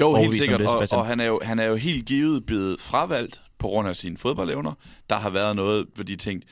[0.00, 2.80] Jo, helt sikkert, det, og, og han, er jo, han er jo helt givet blevet
[2.80, 4.72] fravalgt på grund af sine fodboldevner.
[5.10, 6.48] Der har været noget, hvor de tænkte,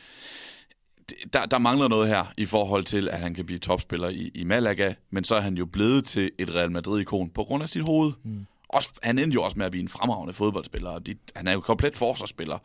[1.32, 4.44] der, der mangler noget her i forhold til, at han kan blive topspiller i, i
[4.44, 7.82] Malaga, men så er han jo blevet til et Real Madrid-ikon på grund af sit
[7.82, 8.12] hoved.
[8.24, 8.46] Mm.
[8.68, 11.52] Også, han endte jo også med at blive en fremragende fodboldspiller, og de, han er
[11.52, 12.58] jo komplet forsvarsspiller,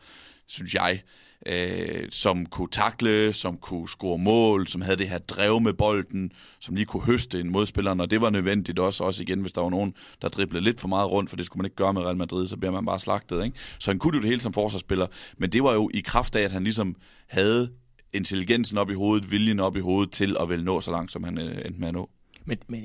[0.46, 1.02] synes jeg,
[1.46, 6.32] øh, som kunne takle, som kunne score mål, som havde det her drev med bolden,
[6.60, 9.60] som lige kunne høste en modspiller, og det var nødvendigt også, også igen, hvis der
[9.60, 12.02] var nogen, der driblede lidt for meget rundt, for det skulle man ikke gøre med
[12.02, 13.44] Real Madrid, så bliver man bare slagtet.
[13.44, 13.56] Ikke?
[13.78, 15.06] Så han kunne jo det hele som forsvarsspiller,
[15.38, 16.96] men det var jo i kraft af, at han ligesom
[17.28, 17.70] havde
[18.12, 21.24] intelligensen op i hovedet, viljen op i hovedet til at vel nå så langt, som
[21.24, 22.10] han øh, endte med at nå.
[22.44, 22.84] Men, men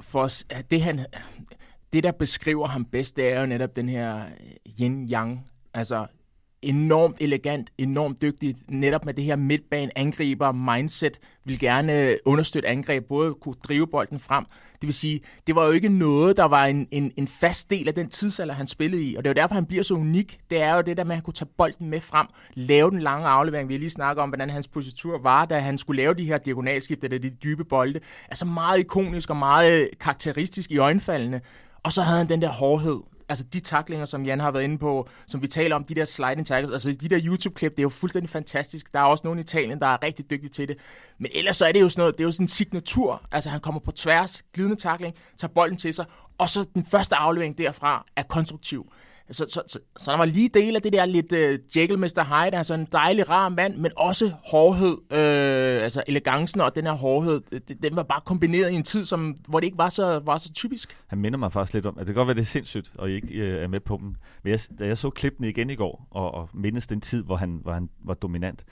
[0.00, 1.00] for os, det, han,
[1.92, 5.38] det, der beskriver ham bedst, det er jo netop den her øh, yin-yang.
[5.74, 6.06] Altså
[6.62, 12.68] enormt elegant, enormt dygtig, netop med det her midtbane angriber mindset, vil gerne øh, understøtte
[12.68, 14.44] angreb, både kunne drive bolden frem.
[14.84, 17.88] Det vil sige, det var jo ikke noget, der var en, en, en fast del
[17.88, 20.38] af den tidsalder, han spillede i, og det er jo derfor, han bliver så unik.
[20.50, 22.98] Det er jo det der med, at han kunne tage bolden med frem, lave den
[22.98, 23.68] lange aflevering.
[23.68, 26.38] Vi har lige snakket om, hvordan hans positur var, da han skulle lave de her
[26.38, 28.00] diagonalskifter, de dybe bolde.
[28.28, 31.40] Altså meget ikonisk og meget karakteristisk i øjenfaldene.
[31.82, 33.00] Og så havde han den der hårdhed,
[33.34, 36.04] altså de taklinger, som Jan har været inde på, som vi taler om, de der
[36.04, 38.92] sliding tackles, altså de der YouTube-klip, det er jo fuldstændig fantastisk.
[38.92, 40.76] Der er også nogen i Italien, der er rigtig dygtige til det.
[41.18, 43.22] Men ellers så er det jo sådan noget, det er jo sådan en signatur.
[43.32, 46.04] Altså han kommer på tværs, glidende takling, tager bolden til sig,
[46.38, 48.92] og så den første aflevering derfra er konstruktiv.
[49.30, 51.98] Så, så, så, så der var lige del af det der lidt øh, uh, Jekyll
[51.98, 52.24] Mr.
[52.24, 56.92] Hyde, altså en dejlig, rar mand, men også hårdhed, øh, altså elegancen og den her
[56.92, 59.88] hårdhed, øh, det, den var bare kombineret i en tid, som, hvor det ikke var
[59.88, 60.96] så, var så typisk.
[61.06, 63.10] Han minder mig faktisk lidt om, at det kan godt være, det er sindssygt, og
[63.10, 64.14] I ikke øh, er med på dem.
[64.42, 67.36] Men jeg, da jeg så klippene igen i går, og, og mindes den tid, hvor
[67.36, 68.64] han, hvor han var dominant,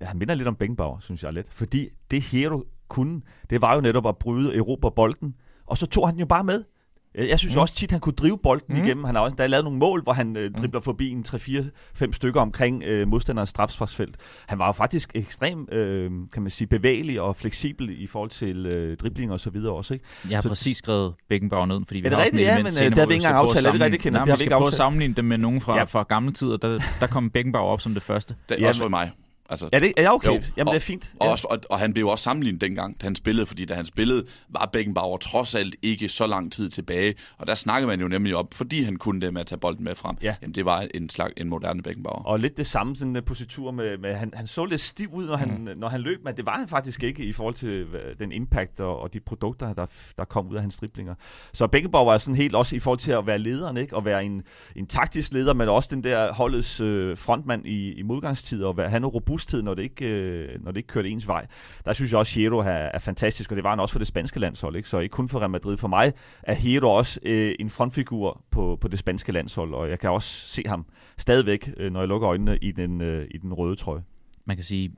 [0.00, 1.52] han minder lidt om Bengbauer, synes jeg lidt.
[1.52, 5.34] Fordi det Hero kunne, det var jo netop at bryde Europa bolden,
[5.66, 6.64] og så tog han jo bare med.
[7.14, 7.60] Jeg synes mm.
[7.60, 8.84] også tit, han kunne drive bolden mm.
[8.84, 9.04] igennem.
[9.04, 10.54] Han har også der er lavet nogle mål, hvor han øh, mm.
[10.54, 14.16] dribler forbi en 3-4-5 stykker omkring øh, modstanderens strafsparksfelt.
[14.46, 18.66] Han var jo faktisk ekstremt, øh, kan man sige, bevægelig og fleksibel i forhold til
[18.66, 19.94] øh, dribling og så videre også.
[19.94, 20.06] Ikke?
[20.28, 22.72] Jeg har så, præcis skrevet Beckenbauer ned, fordi vi er har rigtigt, ja, men øh,
[22.72, 23.66] det har vi ikke engang aftalt.
[23.66, 24.26] Er det rigtigt, Kenneth?
[24.26, 25.84] Nej, vi skal prøve at sammenligne dem med nogen fra, ja.
[25.84, 26.56] fra gamle tider.
[26.56, 28.34] Der, der kom Beckenbauer op som det første.
[28.48, 29.10] Det er ja, også for mig.
[29.50, 30.28] Altså, er, det, er jeg okay?
[30.28, 31.10] Jo, Jamen, og, det er fint.
[31.20, 31.26] Ja.
[31.26, 33.86] Og, også, og, og han blev også sammenlignet dengang, da han spillede, fordi da han
[33.86, 37.14] spillede, var Beckenbauer trods alt ikke så lang tid tilbage.
[37.38, 39.84] Og der snakkede man jo nemlig op, fordi han kunne det med at tage bolden
[39.84, 40.16] med frem.
[40.22, 40.34] Ja.
[40.42, 42.22] Jamen, det var en slags en moderne Beckenbauer.
[42.22, 45.26] Og lidt det samme sådan en positur med, med han, han så lidt stiv ud,
[45.26, 45.66] når, mm.
[45.66, 47.86] han, når han løb, men det var han faktisk ikke i forhold til
[48.18, 49.86] den impact og, og de produkter, der,
[50.16, 51.14] der kom ud af hans driblinger.
[51.52, 53.96] Så Beckenbauer var sådan helt også i forhold til at være lederen, ikke?
[53.96, 54.42] og være en,
[54.76, 58.90] en taktisk leder, men også den der holdets øh, frontmand i, i modgangstid, og være,
[58.90, 61.46] have noget robusthed, når det ikke øh, når det ikke kørte ens vej.
[61.84, 63.98] Der synes jeg også, at Hero er, er fantastisk, og det var han også for
[63.98, 64.88] det spanske landshold, ikke?
[64.88, 65.76] så ikke kun for Real Madrid.
[65.76, 69.98] For mig er Hero også øh, en frontfigur på, på det spanske landshold, og jeg
[69.98, 70.86] kan også se ham
[71.18, 74.02] stadigvæk, øh, når jeg lukker øjnene i den, øh, i den røde trøje.
[74.44, 74.92] Man kan sige,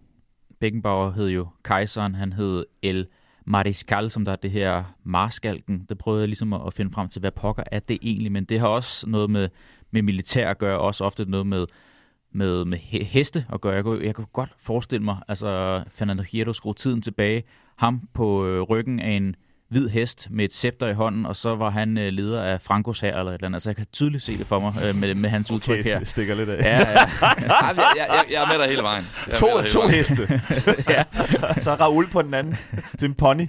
[0.61, 3.07] Beckenbauer hed jo kejseren, han hed El
[3.47, 5.87] Mariscal, som der er det her marskalken.
[5.89, 8.61] Det prøvede jeg ligesom at finde frem til, hvad pokker er det egentlig, men det
[8.61, 9.49] har også noget med,
[9.91, 11.67] med militær at gøre, også ofte noget med
[12.33, 13.75] med, med heste at gøre.
[13.75, 17.43] Jeg kunne, jeg kunne godt forestille mig, altså Fernando Hierro skrue tiden tilbage,
[17.77, 19.37] ham på øh, ryggen af en
[19.73, 23.01] hvid hest med et scepter i hånden, og så var han øh, leder af Frankos
[23.01, 23.57] her eller et eller andet.
[23.57, 25.99] Altså, jeg kan tydeligt se det for mig øh, med, med hans okay, udtryk her.
[25.99, 26.65] det stikker lidt af.
[26.65, 26.85] Ja, ja.
[26.91, 27.07] jeg,
[27.97, 29.05] jeg, jeg, er med dig hele vejen.
[29.27, 29.95] Jeg to, to vejen.
[29.95, 30.29] heste.
[30.95, 31.05] ja.
[31.61, 32.57] så Raul på den anden.
[32.93, 33.49] Det er en pony.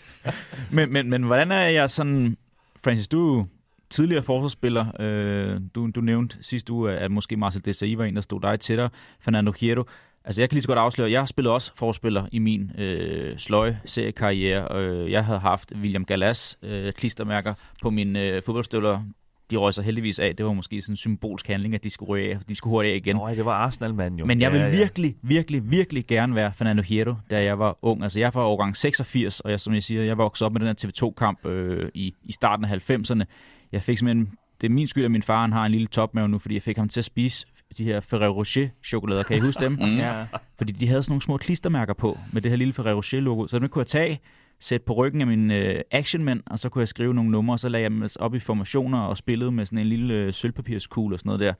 [0.70, 2.36] men, men, men hvordan er jeg sådan...
[2.84, 3.46] Francis, du
[3.90, 5.00] tidligere forsvarsspiller.
[5.00, 8.60] Øh, du, du nævnte sidste uge, at måske Marcel Desailly var en, der stod dig
[8.60, 8.90] tættere.
[9.20, 9.84] Fernando Hierro.
[10.26, 13.80] Altså, jeg kan lige så godt afsløre, jeg spillede også forspiller i min øh, sløje
[13.84, 14.78] seriekarriere.
[14.80, 19.02] Øh, jeg havde haft William Gallas øh, klistermærker på mine øh, fodboldstøvler.
[19.50, 20.36] De røg sig heldigvis af.
[20.36, 22.38] Det var måske sådan en symbolsk handling, at de skulle, af.
[22.48, 23.16] De skulle hurtigt af igen.
[23.16, 24.26] Nå, det var Arsenal-mand jo.
[24.26, 24.76] Men jeg vil ja, ja.
[24.76, 28.02] virkelig, virkelig, virkelig gerne være Fernando Hierro, da jeg var ung.
[28.02, 30.68] Altså, jeg var årgang 86, og jeg, som jeg siger, jeg voksede op med den
[30.68, 33.24] her TV2-kamp øh, i, i starten af 90'erne.
[33.72, 36.28] Jeg fik simpelthen det er min skyld, at min far han har en lille topmave
[36.28, 37.46] nu, fordi jeg fik ham til at spise
[37.78, 39.22] de her Ferrero Rocher chokolader.
[39.22, 39.72] Kan I huske dem?
[39.80, 39.96] Mm.
[39.96, 40.26] Ja.
[40.58, 43.46] Fordi de havde sådan nogle små klistermærker på med det her lille Ferrero Rocher logo.
[43.46, 44.20] Så dem kunne jeg tage,
[44.60, 47.60] sætte på ryggen af min øh, actionmænd, og så kunne jeg skrive nogle numre, og
[47.60, 51.14] så lagde jeg dem op i formationer og spillede med sådan en lille øh, sølvpapirskugle
[51.14, 51.52] og sådan noget der.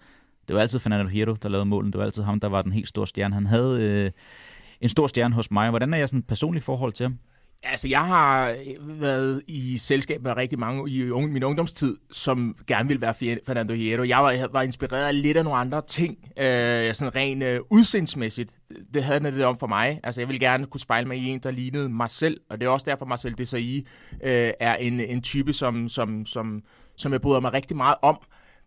[0.49, 1.93] Det var altid Fernando Hierro, der lavede målen.
[1.93, 3.35] Det var altid ham, der var den helt store stjerne.
[3.35, 4.11] Han havde øh,
[4.81, 5.71] en stor stjerne hos mig.
[5.71, 7.19] Hvordan er jeg sådan personligt forhold til ham?
[7.63, 12.57] Altså, jeg har øh, været i selskab med rigtig mange i unge, min ungdomstid, som
[12.67, 13.15] gerne ville være
[13.47, 14.05] Fernando Hierro.
[14.05, 17.61] Jeg var, jeg var inspireret af lidt af nogle andre ting, øh, sådan rent øh,
[17.71, 18.55] udsindsmæssigt.
[18.95, 20.01] Det havde det lidt om for mig.
[20.05, 22.67] Altså, jeg ville gerne kunne spejle mig i en, der lignede mig selv, og det
[22.67, 23.87] er også derfor, Marcel Desailly
[24.23, 26.63] øh, er en, en type, som, som, som,
[26.97, 28.19] som jeg bryder mig rigtig meget om.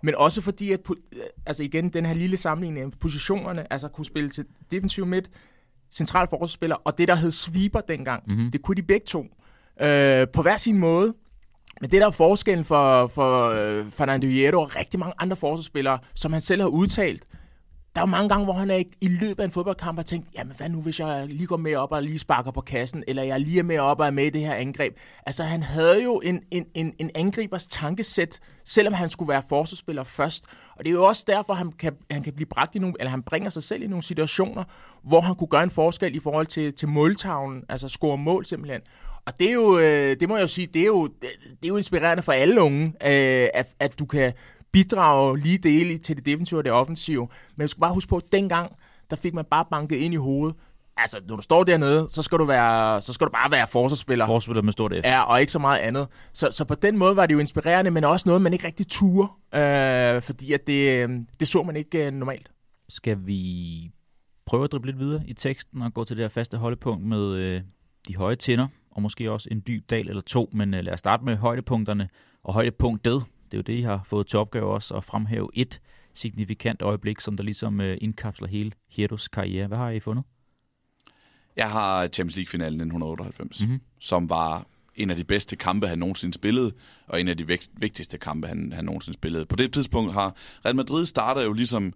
[0.04, 4.06] Men også fordi, at øh, altså igen, den her lille sammenligning af positionerne, altså kunne
[4.06, 5.30] spille til defensiv midt,
[5.92, 8.24] central forsvarsspiller, og det, der hed sweeper dengang.
[8.28, 8.52] Mm-hmm.
[8.52, 9.26] Det kunne de begge to.
[9.82, 11.14] Øh, på hver sin måde.
[11.82, 16.00] Men det, der er forskellen for, for øh, Fernando Hierro og rigtig mange andre forsvarsspillere,
[16.14, 17.24] som han selv har udtalt,
[17.96, 20.28] der er jo mange gange, hvor han er i løbet af en fodboldkamp har tænkt,
[20.38, 23.24] jamen hvad nu, hvis jeg lige går med op og lige sparker på kassen, eller
[23.24, 24.98] jeg lige er med op og er med i det her angreb.
[25.26, 30.04] Altså han havde jo en, en, en, en angribers tankesæt, selvom han skulle være forsvarsspiller
[30.04, 30.44] først.
[30.76, 33.12] Og det er jo også derfor, han kan, han kan blive bragt i nogle, eller
[33.12, 34.64] han bringer sig selv i nogle situationer,
[35.04, 38.82] hvor han kunne gøre en forskel i forhold til, til måltavlen, altså score mål simpelthen.
[39.26, 41.64] Og det er jo, øh, det må jeg jo sige, det er jo, det, det
[41.64, 44.34] er jo inspirerende for alle unge, øh, at, at du kan
[44.72, 47.28] bidrage lige dele til det defensive og det offensive.
[47.56, 48.76] Men jeg skal bare huske på, at dengang,
[49.10, 50.56] der fik man bare banket ind i hovedet.
[50.98, 54.26] Altså, når du står dernede, så skal du, være, så skal du bare være forsvarsspiller.
[54.26, 55.06] Forspiller med stort F.
[55.06, 56.08] Ja, og ikke så meget andet.
[56.34, 58.88] Så, så på den måde var det jo inspirerende, men også noget, man ikke rigtig
[58.88, 62.52] turde, øh, fordi at det, øh, det så man ikke øh, normalt.
[62.90, 63.92] Skal vi
[64.46, 67.36] prøve at drible lidt videre i teksten og gå til det her faste holdepunkt med
[67.36, 67.62] øh,
[68.08, 71.00] de høje tænder, og måske også en dyb dal eller to, men øh, lad os
[71.00, 72.10] starte med højdepunkterne
[72.44, 73.24] og højdepunktet.
[73.52, 75.82] Det er jo det, I har fået til opgave også at fremhæve et
[76.14, 79.68] signifikant øjeblik, som der ligesom øh, indkapsler hele Hierros karriere.
[79.68, 80.24] Hvad har I fundet?
[81.56, 83.70] Jeg har Champions League-finalen 1998, Mhm.
[83.70, 83.82] mm-hmm.
[84.00, 86.72] som var en af de bedste kampe, han nogensinde spillede,
[87.08, 89.46] og en af de vigtigste kampe, han, han nogensinde spillede.
[89.46, 90.36] På det tidspunkt har
[90.66, 91.94] Real Madrid starter jo ligesom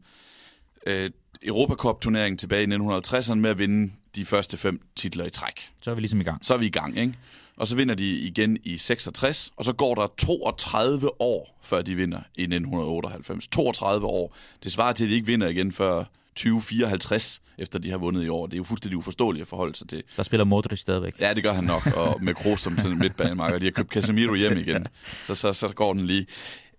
[0.88, 1.10] øh,
[1.44, 5.70] Europacup-turneringen tilbage i 1950'erne med at vinde de første fem titler i træk.
[5.82, 6.46] Så er vi ligesom i gang.
[6.46, 7.14] Så er vi i gang, ikke?
[7.58, 11.96] Og så vinder de igen i 66, og så går der 32 år, før de
[11.96, 13.48] vinder i 1998.
[13.48, 14.36] 32 år.
[14.64, 16.04] Det svarer til, at de ikke vinder igen før
[16.36, 18.46] 2054, efter de har vundet i år.
[18.46, 20.04] Det er jo fuldstændig uforståeligt at forholde sig til.
[20.18, 21.14] Der spiller Modric stadigvæk.
[21.20, 23.60] Ja, det gør han nok, og med Kroos som sådan midtbanemarker.
[23.60, 24.88] De har købt Casemiro hjem igen,
[25.28, 26.26] så, så, så går den lige.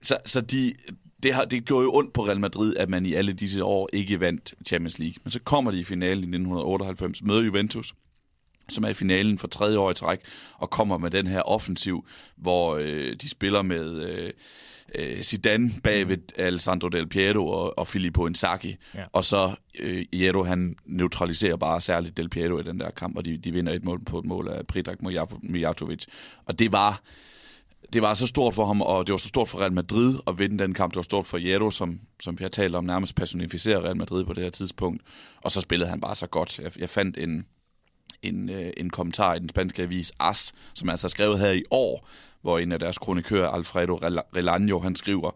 [0.02, 0.74] Så, så de,
[1.22, 3.88] det, har, det gjorde jo ondt på Real Madrid, at man i alle disse år
[3.92, 5.14] ikke vandt Champions League.
[5.24, 7.94] Men så kommer de i finalen i 1998, møder Juventus,
[8.68, 10.20] som er i finalen for tredje år i træk,
[10.58, 14.30] og kommer med den her offensiv, hvor øh, de spiller med øh,
[14.94, 18.76] øh, Zidane bag ved Alessandro Del Piero og, og Filippo Inzaghi.
[18.94, 19.04] Ja.
[19.12, 23.24] Og så øh, Hierro, han neutraliserer bare særligt Del Piero i den der kamp, og
[23.24, 24.96] de, de vinder et mål på et mål af Predrag
[25.42, 26.04] Mijatovic.
[26.46, 27.02] Og det var
[27.92, 30.38] det var så stort for ham, og det var så stort for Real Madrid at
[30.38, 30.92] vinde den kamp.
[30.92, 34.24] Det var stort for Hierro, som, som vi har talt om, nærmest personificerer Real Madrid
[34.24, 35.02] på det her tidspunkt.
[35.42, 36.58] Og så spillede han bare så godt.
[36.58, 37.46] Jeg, jeg fandt en,
[38.22, 41.62] en, øh, en kommentar i den spanske avis AS, som altså er skrevet her i
[41.70, 42.08] år,
[42.42, 43.94] hvor en af deres kronikører, Alfredo
[44.36, 45.30] Relano, han skriver,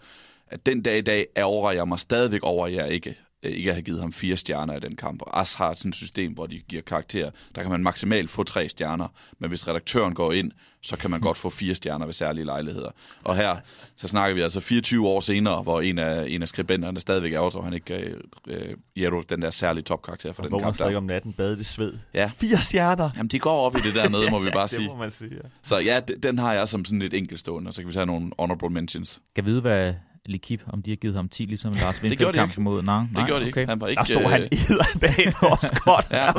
[0.48, 3.74] at den dag i dag ærger jeg mig stadigvæk over, at jeg ikke, øh, ikke
[3.74, 5.22] har givet ham fire stjerner i den kamp.
[5.22, 7.30] Og AS har sådan et system, hvor de giver karakter.
[7.54, 11.20] Der kan man maksimalt få tre stjerner, men hvis redaktøren går ind, så kan man
[11.28, 12.90] godt få fire stjerner ved særlige lejligheder.
[13.24, 13.56] Og her,
[13.96, 17.38] så snakker vi altså 24 år senere, hvor en af, en af skribenterne stadigvæk er
[17.38, 18.04] også, han ikke gav
[18.46, 20.96] øh, Jero den der særlige topkarakter for Og den kamp der.
[20.96, 21.94] om natten, bade det sved.
[22.14, 22.30] Ja.
[22.36, 23.10] Fire stjerner!
[23.16, 24.88] Jamen, de går op i det dernede, må vi bare det sige.
[24.88, 25.48] må man sige, ja.
[25.62, 28.06] Så ja, d- den har jeg som sådan lidt enkeltstående, og så kan vi tage
[28.06, 29.20] nogle honorable mentions.
[29.34, 29.94] Kan vide, hvad
[30.28, 32.60] Likip, om de har givet ham 10, ligesom Lars Vindfeldt-kamp ikke.
[32.60, 32.82] mod...
[32.82, 33.60] Nej, Det nej, gjorde de okay.
[33.60, 33.70] ikke.
[33.70, 33.98] Han var ikke...
[34.00, 36.06] Der stod øh, han edderdagen også godt.
[36.10, 36.32] Ja.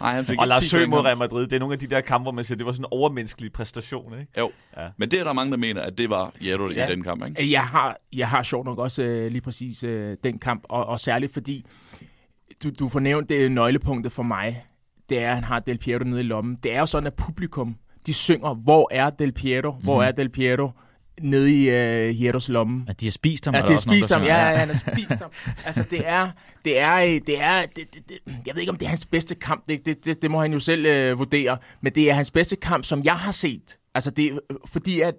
[0.00, 0.90] Nej, han fik Og Lars 10 Sø point.
[0.90, 2.72] mod Real Madrid, det er nogle af de der kampe, hvor man siger, det var
[2.72, 4.32] sådan en overmenneskelig præstation, ikke?
[4.38, 4.88] Jo, Ja.
[4.96, 6.86] men det er der mange, der mener, at det var Jero Ja.
[6.86, 7.50] i den kamp, ikke?
[7.52, 11.00] Jeg har, jeg har sjovt nok også øh, lige præcis øh, den kamp, og, og
[11.00, 11.64] særligt fordi,
[12.62, 14.62] du, du får nævnt det nøglepunktet for mig,
[15.08, 16.56] det er, at han har Del Piero nede i lommen.
[16.62, 20.06] Det er jo sådan, at publikum, de synger, hvor er Del Piero, hvor Mhm.
[20.08, 20.70] er Del Piero,
[21.20, 22.84] nede i uh, Hieros lomme.
[22.88, 23.54] At de har spist ham?
[23.54, 24.22] Ja, også nogen, spist ham.
[24.22, 25.30] Ja, ja, han har spist ham.
[25.66, 26.30] Altså, det er,
[26.64, 29.06] det er, øh, det er, det, det, det, jeg ved ikke, om det er hans
[29.06, 29.68] bedste kamp.
[29.68, 31.58] Det, det, det, det må han jo selv øh, vurdere.
[31.80, 33.78] Men det er hans bedste kamp, som jeg har set.
[33.94, 35.14] Altså, det er, fordi at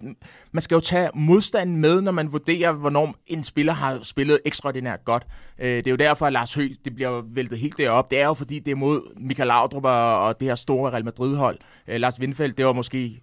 [0.52, 5.06] man skal jo tage modstanden med, når man vurderer, hvornår en spiller har spillet ekstraordinært
[5.06, 5.28] godt.
[5.60, 8.12] Øh, det er jo derfor, at Lars Høgh, det bliver væltet helt derop.
[8.12, 11.06] Det er jo, fordi det er mod Michael Laudrup og, og det her store Real
[11.06, 11.60] Madrid-hold.
[11.88, 13.22] Øh, Lars Windfeldt, det var måske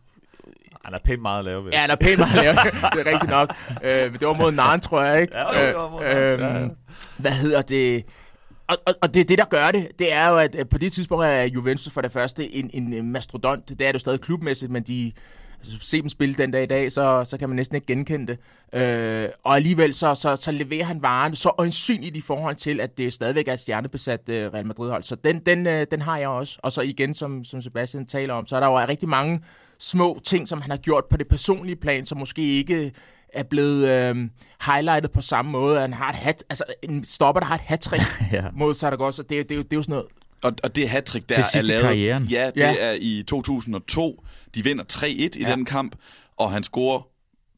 [0.84, 1.68] Han er pænt meget at lave.
[1.72, 2.56] Ja, han er pænt meget lavet.
[2.94, 3.54] det er rigtigt nok.
[3.84, 5.36] Øh, det var mod Narn, tror jeg, ikke?
[5.36, 6.60] Ja, det var mod øh, Ja, ja.
[6.60, 6.70] øhm,
[7.18, 8.04] Hvad hedder det?
[8.68, 11.24] Og, og, og det, det, der gør det, det er jo, at på det tidspunkt
[11.24, 13.68] er Juventus for det første en, en mastodont.
[13.68, 15.12] Det er det jo stadig klubmæssigt, men de
[15.58, 18.26] altså, se dem spille den dag i dag, så, så kan man næsten ikke genkende
[18.26, 18.38] det.
[18.82, 22.98] Øh, og alligevel så, så, så leverer han varen så øjensynligt i forhold til, at
[22.98, 25.02] det stadigvæk er et stjernebesat øh, Real Madrid-hold.
[25.02, 26.58] Så den, den, øh, den har jeg også.
[26.62, 29.40] Og så igen, som, som Sebastian taler om, så er der jo rigtig mange
[29.78, 32.92] små ting, som han har gjort på det personlige plan, som måske ikke
[33.28, 34.16] er blevet øh,
[34.66, 35.80] highlightet på samme måde.
[35.80, 37.88] Han har et hat, altså en stopper, der har et hat
[38.32, 38.44] Ja.
[38.52, 39.22] mod Zaragoza.
[39.22, 40.06] Det, er- det, er jo- det er jo sådan noget.
[40.42, 41.82] Og, og det hat-trick der Til er lavet...
[41.82, 42.24] karrieren.
[42.24, 42.74] Ja, det Ja.
[42.78, 44.24] er i 2002.
[44.54, 45.50] De vinder 3-1 i Ja.
[45.54, 45.96] den kamp,
[46.36, 47.08] og han scorer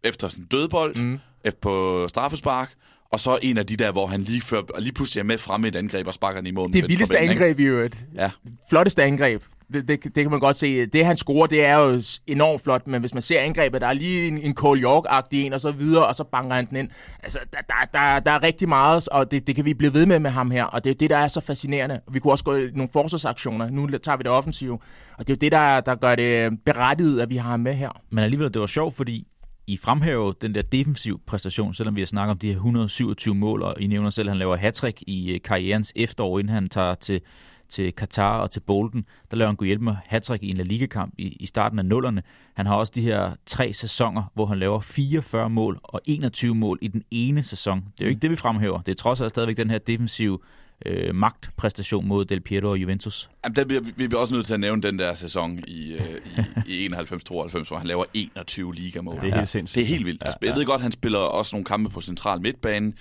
[0.04, 1.02] efter sådan en dødbold Mm.
[1.44, 1.52] mm.
[1.60, 2.72] på straffespark,
[3.12, 5.38] og så en af de der, hvor han lige, før, og lige pludselig er med
[5.38, 6.72] fremme i et angreb og sparker den i mål.
[6.72, 7.96] Det vildeste ben, angreb i øvrigt.
[8.14, 8.30] Ja.
[8.68, 9.42] Flotteste angreb.
[9.72, 10.86] Det, det, det kan man godt se.
[10.86, 13.92] Det, han scorer, det er jo enormt flot, men hvis man ser angrebet, der er
[13.92, 16.88] lige en, en Cole York-agtig en, og så videre, og så banker han den ind.
[17.22, 20.06] Altså, der, der, der, der er rigtig meget, og det, det kan vi blive ved
[20.06, 22.00] med med ham her, og det er det, der er så fascinerende.
[22.10, 23.70] Vi kunne også gå i nogle forsvarsaktioner.
[23.70, 24.78] Nu tager vi det offensive,
[25.18, 27.74] og det er jo det, der, der gør det berettiget, at vi har ham med
[27.74, 27.90] her.
[28.10, 29.26] Men alligevel, det var sjovt, fordi
[29.66, 33.62] I fremhæver den der defensiv præstation, selvom vi har snakket om de her 127 mål,
[33.62, 36.94] og I nævner selv, at han laver hattrick i øh, karrierens efterår, inden han tager
[36.94, 37.20] til,
[37.68, 39.04] til Katar og til Bolton.
[39.30, 41.84] Der laver han kunne hjælpe med hattrick i en La Liga-kamp i, i starten af
[41.84, 42.22] nullerne.
[42.54, 46.78] Han har også de her tre sæsoner, hvor han laver 44 mål og 21 mål
[46.82, 47.78] i den ene sæson.
[47.78, 48.80] Det er jo ikke det, vi fremhæver.
[48.80, 50.38] Det er trods alt stadigvæk den her defensive
[50.86, 53.30] øh, magtpræstation mod Del Piero og Juventus.
[53.44, 56.20] Jamen, der bliver, vi bliver også nødt til at nævne den der sæson i, øh,
[56.66, 59.20] i, i 91-92, hvor han laver 21 ligamål.
[59.20, 59.74] Det er helt sindssygt.
[59.74, 60.22] Det er helt vildt.
[60.24, 62.92] Altså, jeg ved godt, han spiller også nogle kampe på central midtbane,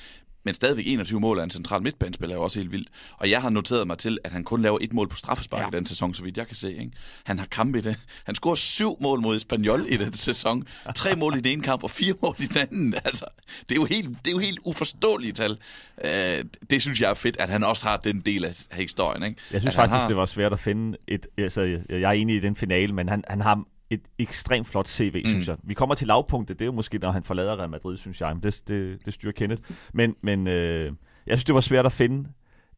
[0.45, 2.89] men stadigvæk 21 mål af en central midtbanespiller er jo også helt vildt.
[3.17, 5.67] Og jeg har noteret mig til, at han kun laver et mål på straffespark Ja.
[5.67, 6.69] i den sæson, så vidt jeg kan se.
[6.73, 6.91] Ikke?
[7.23, 7.95] Han har kampe i det.
[8.23, 10.67] Han scorer syv mål mod Espanyol i den sæson.
[10.95, 12.93] Tre mål i den ene kamp og fire mål i den anden.
[13.05, 13.25] Altså,
[13.69, 15.57] det er jo helt, det er jo helt uforståelige tal.
[16.05, 19.23] Øh, det synes jeg er fedt, at han også har den del af historien.
[19.23, 19.41] Ikke?
[19.51, 21.27] Jeg synes At faktisk, har- det var svært at finde et...
[21.37, 24.87] Altså, jeg jeg er enig i den finale, men han, han har et ekstremt flot
[24.87, 25.29] CV, mm.
[25.29, 25.57] synes jeg.
[25.63, 28.33] Vi kommer til lavpunktet, det er jo måske, når han forlader Real Madrid, synes jeg.
[28.33, 29.61] Men det, det, det styrer Kenneth.
[29.93, 30.91] Men, men øh,
[31.27, 32.29] jeg synes, det var svært at finde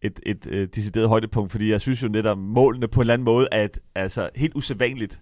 [0.01, 3.25] et, et øh, decideret højdepunkt, fordi jeg synes jo netop, målene på en eller anden
[3.25, 5.21] måde er et altså, helt usædvanligt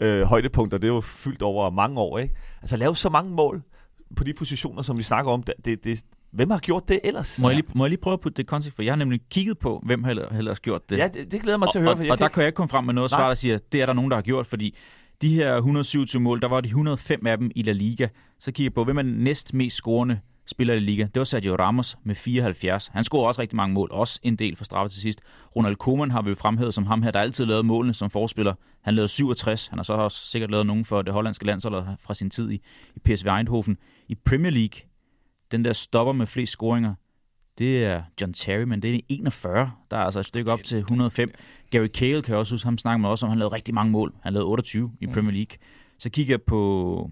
[0.00, 2.18] øh, højdepunkt, og det er jo fyldt over mange år.
[2.18, 2.34] Ikke?
[2.62, 3.62] Altså lave så mange mål
[4.16, 7.38] på de positioner, som vi snakker om, det, det, det, hvem har gjort det ellers?
[7.38, 8.98] Må jeg, lige, må jeg lige prøve at putte det i kontekst, for jeg har
[8.98, 10.98] nemlig kigget på, hvem har ellers- gjort det.
[10.98, 11.92] Ja, det, det glæder mig til at høre.
[11.92, 13.18] og, for og, jeg og der kan kan jeg ikke komme frem med noget Nej.
[13.18, 14.76] svar, der siger, det er der nogen, der har gjort, fordi
[15.22, 18.08] de her 127 mål, der var de 105 af dem i La Liga.
[18.38, 21.02] Så kigger jeg på, hvem er den næst mest scorende spiller i Liga.
[21.02, 22.86] Det var Sergio Ramos med 74.
[22.86, 25.20] Han scorede også rigtig mange mål, også en del for straffe til sidst.
[25.56, 28.54] Ronald Koeman har vi jo fremhævet som ham her, der altid lavede målene som forspiller.
[28.80, 29.66] Han lavede 67.
[29.66, 32.60] Han har så også sikkert lavet nogen for det hollandske landshold fra sin tid i,
[32.96, 33.78] i PSV Eindhoven.
[34.08, 34.80] I Premier League,
[35.50, 36.94] den der stopper med flest scoringer,
[37.58, 39.70] det er John Terry, men det er 41.
[39.90, 41.30] Der er altså et stykke op til 105.
[41.70, 43.90] Gary Cahill kan jeg også huske, ham snakker med også om, han lavede rigtig mange
[43.92, 44.14] mål.
[44.22, 45.12] Han lavede 28 i Mm.
[45.12, 45.56] Premier League.
[45.98, 47.10] Så kigger jeg på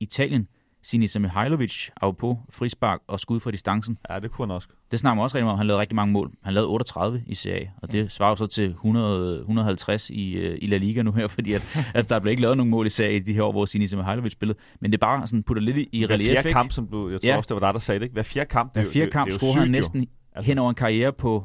[0.00, 0.48] Italien.
[0.84, 3.98] Sinisa Mihailovic, på frispark og skud fra distancen.
[4.10, 4.68] Ja, det kunne han også.
[4.90, 5.58] Det snakker man også rigtig meget om.
[5.58, 6.30] Han lavede rigtig mange mål.
[6.42, 10.66] Han lavede 38 i CA, og det svarer så til 100, 150 i, øh, i
[10.66, 13.08] La Liga nu her, fordi at, at der blev ikke lavet nogen mål i CA
[13.08, 14.58] i de her år, hvor Sinisa Mihailovic spillede.
[14.80, 16.30] Men det er bare sådan putter lidt i- i Hver relief.
[16.32, 17.36] fjerde kamp, som du, jeg tror Ja.
[17.36, 18.12] også, det var dig, der sagde det, ikke?
[18.12, 19.72] Hver fjerde kamp, det, er Hver det, kamp det scorer sygt, han jo.
[19.72, 21.44] næsten Altså- hen over en karriere på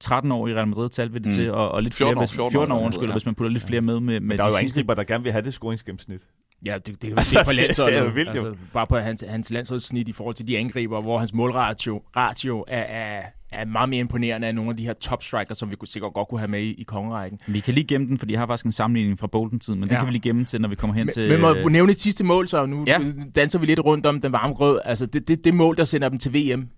[0.00, 1.32] 13 år i Real Madrid, talte vi det Mm.
[1.32, 3.12] til, og, og lidt 14 flere, år, hvis, 14 år 14 år, undskyld, ja.
[3.12, 5.22] hvis man putter lidt flere med med, med Men der er jo angriber, der gerne
[5.24, 6.20] vil have det scoringsgennemsnit.
[6.66, 7.94] Ja, det, det kan vi se på landsholdet.
[7.96, 11.00] Det er jo vildt, altså, bare på hans, hans landsholdssnit i forhold til de angriber,
[11.00, 14.92] hvor hans målratio ratio er, er, er meget mere imponerende end nogle af de her
[14.92, 17.40] top strikers, som vi kunne sikkert godt kunne have med i, i kongerækken.
[17.46, 19.94] Vi kan lige gemme den, fordi jeg har faktisk en sammenligning fra Bolton-tiden, men det
[19.94, 19.98] Ja.
[20.00, 21.28] kan vi lige gemme til, når vi kommer hen Men, til...
[21.30, 22.98] men må jeg nævne et sidste mål, så nu Ja.
[23.00, 23.12] ja.
[23.34, 24.80] danser vi lidt rundt om den varme grød.
[24.84, 26.68] Altså, det, det, det mål, der sender dem til VM.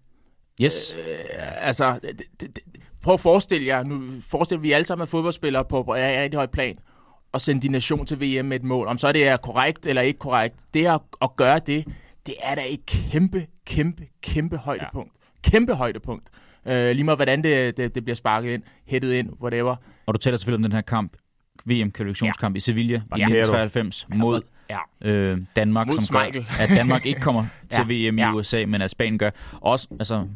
[0.63, 0.95] Yes.
[0.99, 2.59] Øh, altså, det, det, det,
[3.03, 6.37] prøv at forestille jer, nu forestiller vi alle sammen er fodboldspillere på, på et rigtig
[6.37, 6.79] højt plan,
[7.33, 8.87] og sende din nation til VM med et mål.
[8.89, 11.85] Om så det er korrekt eller ikke korrekt, det at, at gøre det,
[12.27, 15.13] det er da et kæmpe, kæmpe, kæmpe højdepunkt.
[15.45, 15.51] Ja.
[15.51, 16.29] Kæmpe højdepunkt.
[16.67, 19.77] Øh, lige meget hvordan det, det, det bliver sparket ind, hættet ind, whatever.
[20.07, 21.13] Og du taler selvfølgelig om den her kamp,
[21.67, 22.57] VM-kvalifikationskamp ja.
[22.57, 23.27] i Sevilla i Banchero.
[23.29, 25.09] 1993 mod Ja.
[25.11, 26.47] øh, Danmark, Mod som gør, Schmeichel.
[26.61, 28.35] at Danmark ikke kommer til Ja, VM i ja.
[28.35, 29.31] USA, men at Spanien gør.
[29.61, 30.27] Også, altså,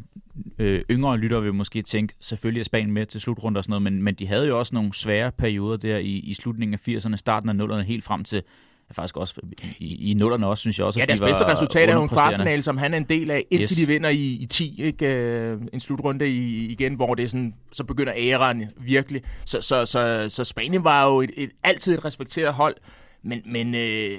[0.59, 3.83] øh, yngre lytter vil måske tænke, selvfølgelig er Spanien med til slutrunder og sådan noget,
[3.83, 7.17] men, men de havde jo også nogle svære perioder der i, i slutningen af 80'erne,
[7.17, 8.43] starten af 0'erne, helt frem til
[8.91, 9.41] ja, faktisk også
[9.79, 11.95] i, i 0'erne også, synes jeg også, Ja, at deres de var bedste resultat er
[11.95, 13.71] jo en kvartfinale, som han er en del af, indtil Yes.
[13.71, 13.79] yes.
[13.79, 14.83] de vinder i, i 10.
[14.83, 15.07] Ikke?
[15.07, 19.23] Øh, en slutrunde i, igen, hvor det er sådan, så begynder æraen virkelig.
[19.45, 22.75] Så, så, så, så Spanien var jo et, et, altid et respekteret hold,
[23.23, 24.19] men, men øh,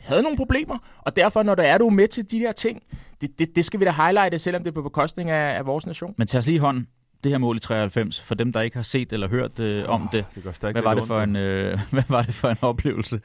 [0.00, 0.78] havde nogle problemer.
[1.02, 2.82] Og derfor, når der er du med til de her ting,
[3.20, 5.86] det, det, det skal vi da highlighte, selvom det er på bekostning af, af vores
[5.86, 6.14] nation.
[6.18, 6.88] Men tag os lige hånden,
[7.24, 10.08] det her mål i 93, for dem, der ikke har set eller hørt øh, om
[10.12, 10.24] det.
[10.34, 13.20] Det gør Hvad var, det for en, øh, hvad var det for en oplevelse?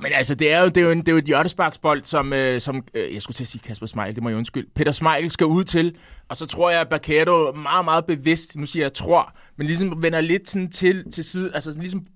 [0.00, 2.32] Men altså, det er jo, det er jo, en, det er jo et hjørnesparksbold, som,
[2.32, 4.70] øh, som øh, jeg skulle til at sige Kasper Smeichel, det må jeg undskylde.
[4.74, 5.96] Peter Smeichel skal ud til,
[6.28, 10.02] og så tror jeg, at Bakado meget, meget bevidst, nu siger jeg tror, men ligesom
[10.02, 12.06] vender lidt sådan til, til side, altså ligesom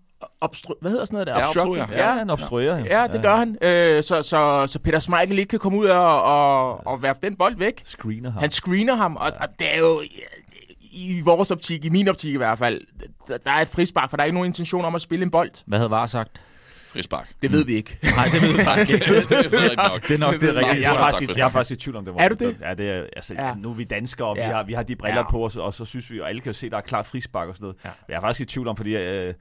[0.44, 1.38] obstru- hvad hedder sådan noget der?
[1.38, 1.86] Ja, obstruerer.
[2.08, 2.78] Ja, han obstruerer.
[2.78, 3.56] Ja, det gør han.
[3.62, 7.36] Øh, så, så, så Peter Schmeichel ikke kan komme ud og, og, og værfe den
[7.36, 7.80] bold væk.
[7.84, 8.40] Screener ham.
[8.40, 10.02] Han screener ham, og, og det er jo
[10.92, 12.80] i vores optik, i min optik i hvert fald,
[13.28, 15.30] der, der er et frispark, for der er ikke nogen intention om at spille en
[15.30, 15.50] bold.
[15.66, 16.40] Hvad havde VAR sagt?
[16.88, 17.28] Frispark.
[17.42, 17.98] Det ved vi ikke.
[18.16, 19.04] Nej, det ved jeg faktisk ikke.
[19.06, 19.32] det
[19.72, 20.02] er nok.
[20.08, 20.84] Det er nok det er rigtigt.
[20.86, 22.14] Jeg er, faktisk, jeg er faktisk i tvivl om det.
[22.18, 22.56] Er du det?
[22.60, 23.54] Ja, det er, altså, Ja.
[23.54, 24.42] nu er vi danskere, og ja.
[24.42, 24.48] Ja.
[24.48, 25.30] vi, har, vi har de briller Ja.
[25.30, 27.06] på os, og så synes vi, og alle kan jo se, at der er klart
[27.06, 27.76] frispark og sådan noget.
[27.84, 27.90] Ja.
[28.08, 29.34] Jeg er faktisk i tvivl om, fordi øh,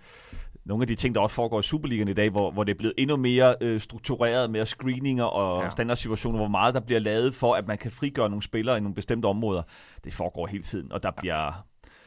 [0.65, 2.77] nogle af de ting, der også foregår i Superligaen i dag, hvor, hvor det er
[2.77, 5.69] blevet endnu mere øh, struktureret med screeninger og Ja.
[5.69, 8.95] standardsituationer, hvor meget der bliver lavet for, at man kan frigøre nogle spillere i nogle
[8.95, 9.61] bestemte områder.
[10.03, 11.65] Det foregår hele tiden, og der bliver...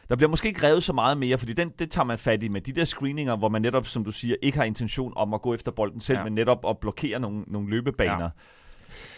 [0.08, 2.48] Der bliver måske ikke revet så meget mere, fordi den, det tager man fat i
[2.48, 5.42] med de der screeninger, hvor man netop, som du siger, ikke har intention om at
[5.42, 6.24] gå efter bolden selv, Ja.
[6.24, 8.22] men netop at blokere nogle, nogle løbebaner.
[8.22, 8.28] Ja.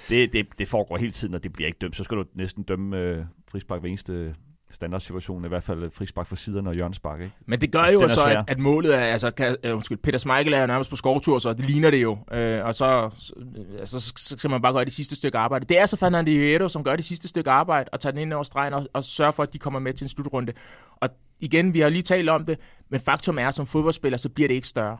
[0.09, 1.97] Det, det, det foregår hele tiden, og det bliver ikke dømt.
[1.97, 4.34] Så skal du næsten dømme øh, frispark ved eneste
[4.71, 7.21] standardsituation, i hvert fald frispark for siderne og hjørnespark.
[7.21, 7.35] Ikke?
[7.47, 10.53] Men det gør jo så, at, at målet er, altså, kan, uh, undskyld, Peter Schmeichel
[10.53, 12.12] er jo nærmest på skovtur, så det ligner det jo.
[12.12, 13.33] Uh, og så, så,
[13.79, 15.66] altså, så, så skal man bare gøre det sidste stykke arbejde.
[15.66, 18.33] Det er så Fernando Hierro, som gør det sidste stykke arbejde, og tager den ind
[18.33, 20.53] over stregen, og, og sørger for, at de kommer med til en slutrunde.
[20.97, 21.09] Og
[21.41, 22.59] igen, vi har lige talt om det,
[22.89, 24.97] men faktum er, at som fodboldspiller, så bliver det ikke større.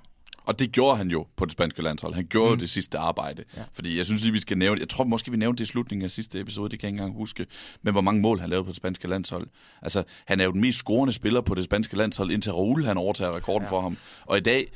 [0.49, 2.15] Og det gjorde han jo på det spanske landshold.
[2.15, 2.59] Han gjorde mm.
[2.59, 3.45] Det sidste arbejde.
[3.57, 3.63] Ja.
[3.73, 4.81] Fordi jeg synes lige, vi skal nævne...
[4.81, 7.03] Jeg tror måske, vi nævnte det i slutningen af sidste episode, det kan jeg ikke
[7.03, 7.47] engang huske.
[7.83, 9.47] Men hvor mange mål han lavede på det spanske landshold.
[9.83, 12.97] Altså, han er jo den mest scorende spiller på det spanske landshold, indtil Raul han
[12.97, 13.71] overtager rekorden ja.
[13.71, 13.97] for ham.
[14.23, 14.73] Og i dag,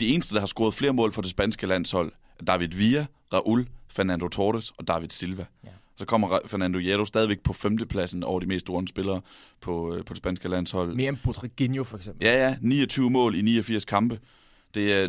[0.00, 2.12] de eneste, der har scoret flere mål for det spanske landshold,
[2.46, 5.46] David Villa, Raul, Fernando Torres og David Silva.
[5.64, 5.68] Ja.
[5.96, 9.20] Så kommer Fernando Hierro stadigvæk på femtepladsen over de mest scorende spillere
[9.60, 10.94] på, øh, på det spanske landshold.
[10.94, 12.26] Mere end Botriguinho for eksempel.
[12.26, 12.56] Ja, ja.
[12.60, 14.18] 29 mål i 89 kampe.
[14.74, 15.06] Det er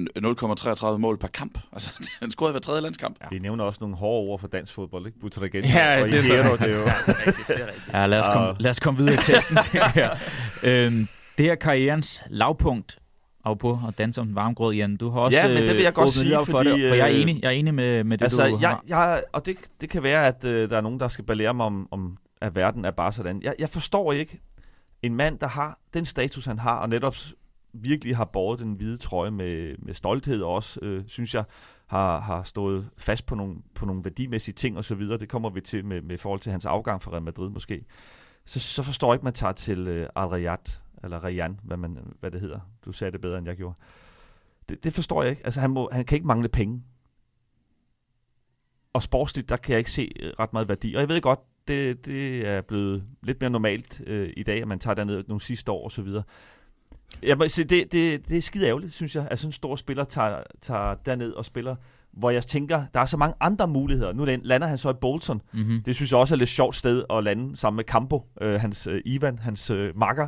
[0.94, 1.60] 0,33 mål per kamp.
[1.74, 3.18] Altså, han scorede hver tredje landskamp.
[3.22, 3.28] Ja.
[3.32, 5.20] Vi nævner også nogle hårde ord for dansk fodbold, ikke?
[5.20, 6.70] Butragen Ja, og det er så Hierro, rigtigt.
[6.70, 6.88] det er jo...
[6.88, 6.94] Ja,
[7.26, 9.92] det er det er lad os, komme, lad os komme videre i testen til det
[9.92, 10.16] her.
[10.64, 11.08] Øhm,
[11.38, 13.00] det her karrierens lavpunkt,
[13.44, 14.98] og på at danse om den varme grød, Jan.
[14.98, 16.90] Du har også Ja, men det vil jeg øh, godt sige, op for, fordi, det,
[16.90, 18.84] for jeg er øh, enig, jeg er enig med, med det, Altså, du jeg, har.
[18.88, 21.66] jeg, og det, det kan være, at øh, der er nogen, der skal belære mig
[21.66, 23.42] om, om, at verden er bare sådan.
[23.44, 24.40] Jeg, jeg forstår ikke
[25.04, 27.16] en mand, der har den status, han har, og netop
[27.76, 31.44] virkelig har båret den hvide trøje med, med stolthed og også, øh, synes jeg,
[31.88, 35.00] har, har stået fast på nogle, på nogle værdimæssige ting osv.
[35.00, 37.86] Det kommer vi til med, med forhold til hans afgang fra Real Madrid måske.
[38.46, 41.78] Så, så forstår jeg ikke, at man tager til øh, Al Riyad, eller Rayan, hvad,
[41.78, 42.60] man, hvad det hedder.
[42.86, 43.76] Du sagde det bedre, end jeg gjorde.
[44.70, 45.46] Det, det forstår jeg ikke.
[45.46, 46.84] Altså, han, må, han kan ikke mangle penge
[48.94, 50.94] og sportsligt, der kan jeg ikke se øh, ret meget værdi.
[50.94, 54.68] Og jeg ved godt, det, det er blevet lidt mere normalt øh, i dag, at
[54.68, 55.92] man tager derned nogle sidste år og
[57.24, 59.76] jeg må sige, det, det, det er skide ærgerligt, synes jeg, at sådan en stor
[59.76, 61.76] spiller tager, tager derned og spiller,
[62.14, 64.14] hvor jeg tænker, der er så mange andre muligheder.
[64.14, 65.42] Nu lander han så i Bolton.
[65.54, 65.82] Mm-hmm.
[65.84, 68.62] Det synes jeg også er et lidt sjovt sted at lande sammen med Campo, øh,
[68.62, 70.28] hans øh, Ivan, hans øh, makker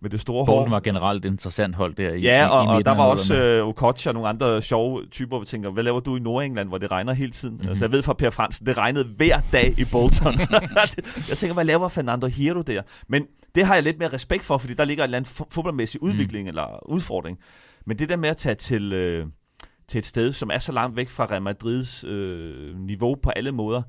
[0.00, 0.56] med det store hår.
[0.56, 3.36] Bolden var generelt et interessant hold der i, Ja, og, i og der var også
[3.36, 6.68] øh, Okocha og nogle andre sjove typer, hvor vi tænker, hvad laver du i Nordengland,
[6.68, 7.54] hvor det regner hele tiden?
[7.54, 7.60] Mhm.
[7.60, 7.68] Mm-hmm.
[7.68, 10.32] Altså, jeg ved fra Per Fransen, det regnede hver dag i Bolton.
[11.28, 12.82] jeg tænker, hvad laver Fernando Hierro der?
[13.08, 15.48] Men det har jeg lidt mere respekt for, fordi der ligger en eller anden fo-
[15.50, 16.48] fodboldmæssig udvikling mm.
[16.48, 17.38] eller udfordring.
[17.86, 19.26] Men det der med at tage til, øh,
[19.88, 23.52] til et sted, som er så langt væk fra Real Madrids øh, niveau på alle
[23.52, 23.82] måder,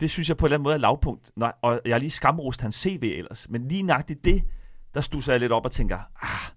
[0.00, 1.30] det synes jeg på en eller anden måde er lavpunkt.
[1.36, 3.46] Nej, og jeg har lige skamrost hans CV ellers.
[3.50, 4.42] Men lige nøjagtigt det,
[4.94, 6.50] der stusser jeg lidt op og tænker, ah,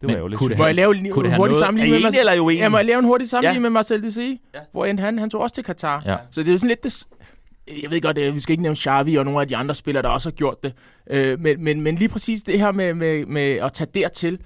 [0.00, 0.38] det var ærgerligt.
[0.38, 2.18] kunne det Må jeg lave Kunne en det have hurtig noget- Er sammenligning med enige
[2.20, 2.62] eller er I uenige?
[2.62, 3.60] Ja, må jeg lave en hurtig sammenligning Ja.
[3.62, 4.36] med Marcel Desailly?
[4.54, 4.58] Ja.
[4.72, 6.02] Hvor end han, han tog også til Katar.
[6.06, 6.16] Ja.
[6.30, 7.04] Så det er jo sådan lidt det...
[7.68, 10.02] Jeg ved godt, øh, vi skal ikke nævne Xavi og nogle af de andre spillere,
[10.02, 10.74] der også har gjort det.
[11.10, 14.38] Øh, men, men, men lige præcis det her med, med, med at tage dertil,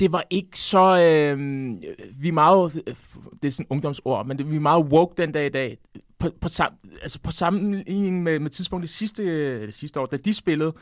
[0.00, 0.98] det var ikke så...
[1.00, 1.38] Øh,
[2.20, 2.72] vi er meget...
[3.42, 5.78] Det er sådan ungdomsord, men det, vi er meget woke den dag i dag.
[6.18, 10.34] På, på, sam, altså på sammenligning med, med tidspunktet sidste, eller sidste år, da de
[10.34, 10.72] spillede,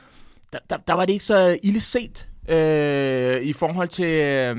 [0.52, 4.06] der, der, der var det ikke så ille set øh, i forhold til...
[4.06, 4.56] Øh,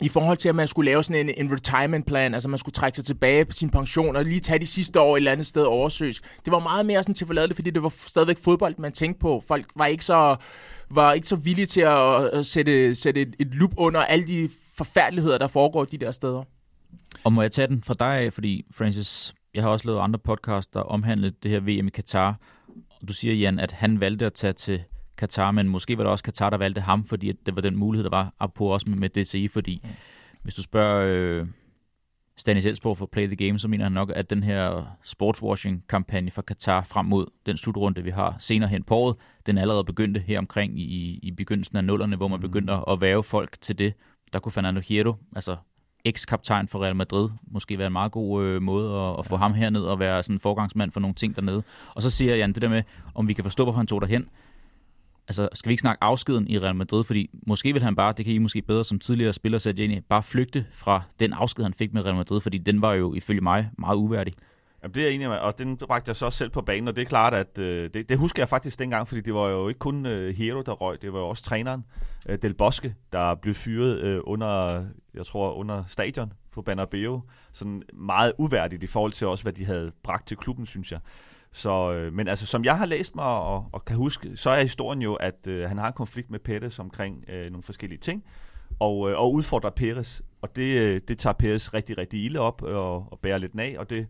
[0.00, 2.72] i forhold til, at man skulle lave sådan en, en retirement plan, altså man skulle
[2.72, 5.46] trække sig tilbage på sin pension og lige tage de sidste år et eller andet
[5.46, 6.20] sted oversøs.
[6.44, 9.44] Det var meget mere sådan til forladeligt, fordi det var stadigvæk fodbold, man tænkte på.
[9.48, 10.36] Folk var ikke så,
[10.90, 14.50] var ikke så villige til at, at sætte, sætte et, et loop under alle de
[14.76, 16.42] forfærdeligheder, der foregår de der steder.
[17.24, 20.18] Og må jeg tage den fra dig af, fordi Francis, jeg har også lavet andre
[20.18, 22.36] podcasts, der omhandlede det her VM i Katar.
[23.08, 24.82] Du siger, Jan, at han valgte at tage til
[25.18, 28.04] Katar, men måske var det også Katar, der valgte ham, fordi det var den mulighed,
[28.04, 29.90] der var op på også med DCI, fordi mm.
[30.42, 31.46] hvis du spørger øh,
[32.36, 36.42] Stanis Elsborg for Play the Game, så mener han nok, at den her sportswashing-kampagne fra
[36.42, 39.16] Katar frem mod den slutrunde, vi har senere hen på året,
[39.46, 42.42] den allerede begyndte her omkring i, i begyndelsen af nullerne, hvor man mm.
[42.42, 43.94] begyndte at væve folk til det.
[44.32, 45.56] Der kunne Fernando Hierro, altså
[46.04, 49.38] eks-kaptajn for Real Madrid, måske være en meget god øh, måde at, at få ja.
[49.38, 51.62] ham herned og være sådan en forgangsmand for nogle ting dernede.
[51.94, 52.82] Og så siger Jan det der med,
[53.14, 54.28] om vi kan forstå, hvorfor han tog derhen
[55.28, 58.24] altså, skal vi ikke snakke afskeden i Real Madrid, fordi måske vil han bare, det
[58.24, 61.64] kan I måske bedre som tidligere spiller sætte ind i, bare flygte fra den afsked,
[61.64, 64.34] han fik med Real Madrid, fordi den var jo ifølge mig meget uværdig.
[64.82, 66.88] Jamen, det er jeg enig med, og den bragte jeg så også selv på banen,
[66.88, 69.48] og det er klart, at øh, det, det husker jeg faktisk dengang, fordi det var
[69.48, 71.84] jo ikke kun øh, Hero, der røg, det var jo også træneren,
[72.28, 77.20] øh, Del Bosque, der blev fyret øh, under, jeg tror, under stadion på Banabeo.
[77.52, 81.00] Sådan meget uværdigt i forhold til også, hvad de havde bragt til klubben, synes jeg.
[81.52, 84.62] Så, øh, men altså, som jeg har læst mig og, og kan huske, så er
[84.62, 88.24] historien jo, at øh, han har en konflikt med Pettis omkring øh, nogle forskellige ting,
[88.78, 90.22] og, øh, og udfordrer Peres.
[90.42, 93.76] Og det, øh, det tager Peres rigtig, rigtig ilde op og, og bærer lidt af,
[93.78, 94.06] og det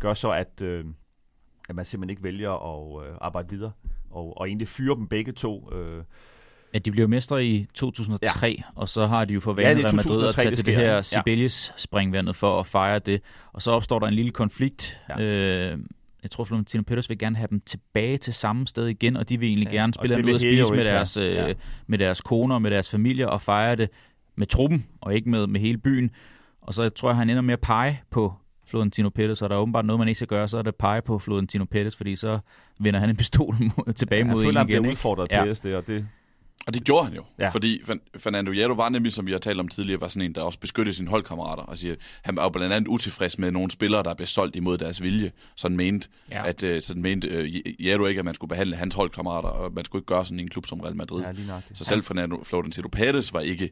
[0.00, 0.84] gør så, at, øh,
[1.68, 3.72] at man simpelthen ikke vælger at øh, arbejde videre,
[4.10, 5.72] og, og egentlig fyre dem begge to.
[5.72, 6.04] Øh,
[6.74, 8.64] Ja, de blev mestre i 2003, ja.
[8.74, 11.02] og så har de jo for vane ja, Real Madrid at tage til det her
[11.02, 13.22] Sibelius springvandet for at fejre det.
[13.52, 15.00] Og så opstår der en lille konflikt.
[15.08, 15.22] Ja.
[15.22, 15.78] Øh,
[16.22, 19.40] jeg tror, Florentino Peters vil gerne have dem tilbage til samme sted igen, og de
[19.40, 21.52] vil egentlig ja, gerne spille ud og spise med deres, øh, ja.
[21.86, 23.90] med deres koner og med deres familier og fejre det
[24.36, 26.10] med truppen og ikke med, med hele byen.
[26.60, 28.34] Og så tror jeg, han ender med at pege på
[28.66, 31.02] Florentino Pettis, og der er åbenbart noget, man ikke skal gøre, så er det pege
[31.02, 32.38] på Florentino Pettis, fordi så
[32.80, 33.54] vender han en pistol
[33.96, 34.44] tilbage ja, mod en igen.
[34.44, 35.40] Jeg føler, han bliver udfordret ja.
[35.40, 36.06] Pettis, det, og det,
[36.66, 37.48] og det gjorde han jo, ja.
[37.48, 37.82] fordi
[38.18, 40.58] Fernando Hierro var nemlig, som vi har talt om tidligere, var sådan en, der også
[40.58, 44.26] beskyttede sine holdkammerater, og siger, han var blandt andet utilfreds med nogle spillere, der blev
[44.26, 46.46] solgt imod deres vilje, sådan mente, ja.
[46.46, 47.44] at uh, sådan mente uh,
[47.78, 50.42] Hierro ikke, at man skulle behandle hans holdkammerater, og man skulle ikke gøre sådan i
[50.42, 51.22] en klub som Real Madrid.
[51.22, 53.70] Ja, så selv Fernando Florentino Pérez var ikke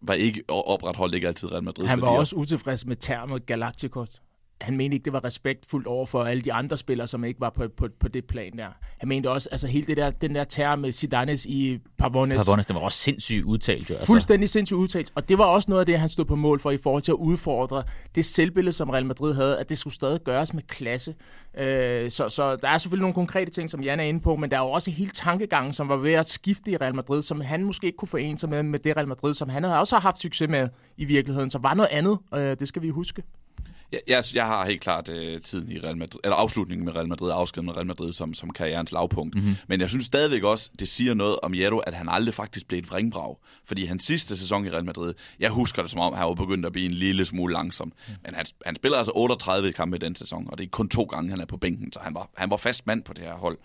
[0.00, 1.86] var ikke opretholdt ikke altid Real Madrid.
[1.86, 4.20] Han var også utilfreds med termet Galacticos
[4.60, 7.50] han mente ikke, det var respektfuldt over for alle de andre spillere, som ikke var
[7.50, 8.66] på, på, på det plan der.
[8.98, 12.46] Han mente også, altså hele det der, den der term med Zidanes i Pavones.
[12.46, 13.90] Pavones, det var også sindssygt udtalt.
[13.90, 14.06] Jo, altså.
[14.06, 15.12] Fuldstændig sindssygt udtalt.
[15.14, 17.12] Og det var også noget af det, han stod på mål for i forhold til
[17.12, 17.82] at udfordre
[18.14, 21.14] det selvbillede, som Real Madrid havde, at det skulle stadig gøres med klasse.
[21.58, 24.50] Øh, så, så der er selvfølgelig nogle konkrete ting, som Jan er inde på, men
[24.50, 27.40] der er jo også hele tankegangen, som var ved at skifte i Real Madrid, som
[27.40, 29.96] han måske ikke kunne forene sig med, med det Real Madrid, som han havde også
[29.96, 32.18] haft succes med i virkeligheden, som var noget andet.
[32.34, 33.22] Øh, det skal vi huske.
[33.92, 37.08] Jeg, jeg, jeg har helt klart uh, tiden i Real Madrid, eller afslutningen med Real
[37.08, 39.34] Madrid, afskeden med Real Madrid som, som karrierens lavpunkt.
[39.34, 39.56] Mm-hmm.
[39.68, 42.78] Men jeg synes stadigvæk også, det siger noget om Jero, at han aldrig faktisk blev
[42.78, 43.36] et vringbrag.
[43.64, 46.66] Fordi hans sidste sæson i Real Madrid, jeg husker det som om, han var begyndt
[46.66, 47.92] at blive en lille smule langsom.
[48.08, 48.14] Mm.
[48.24, 51.02] Men han, han spiller altså 38 kampe i den sæson, og det er kun to
[51.02, 53.34] gange, han er på bænken, så han var, han var fast mand på det her
[53.34, 53.58] hold.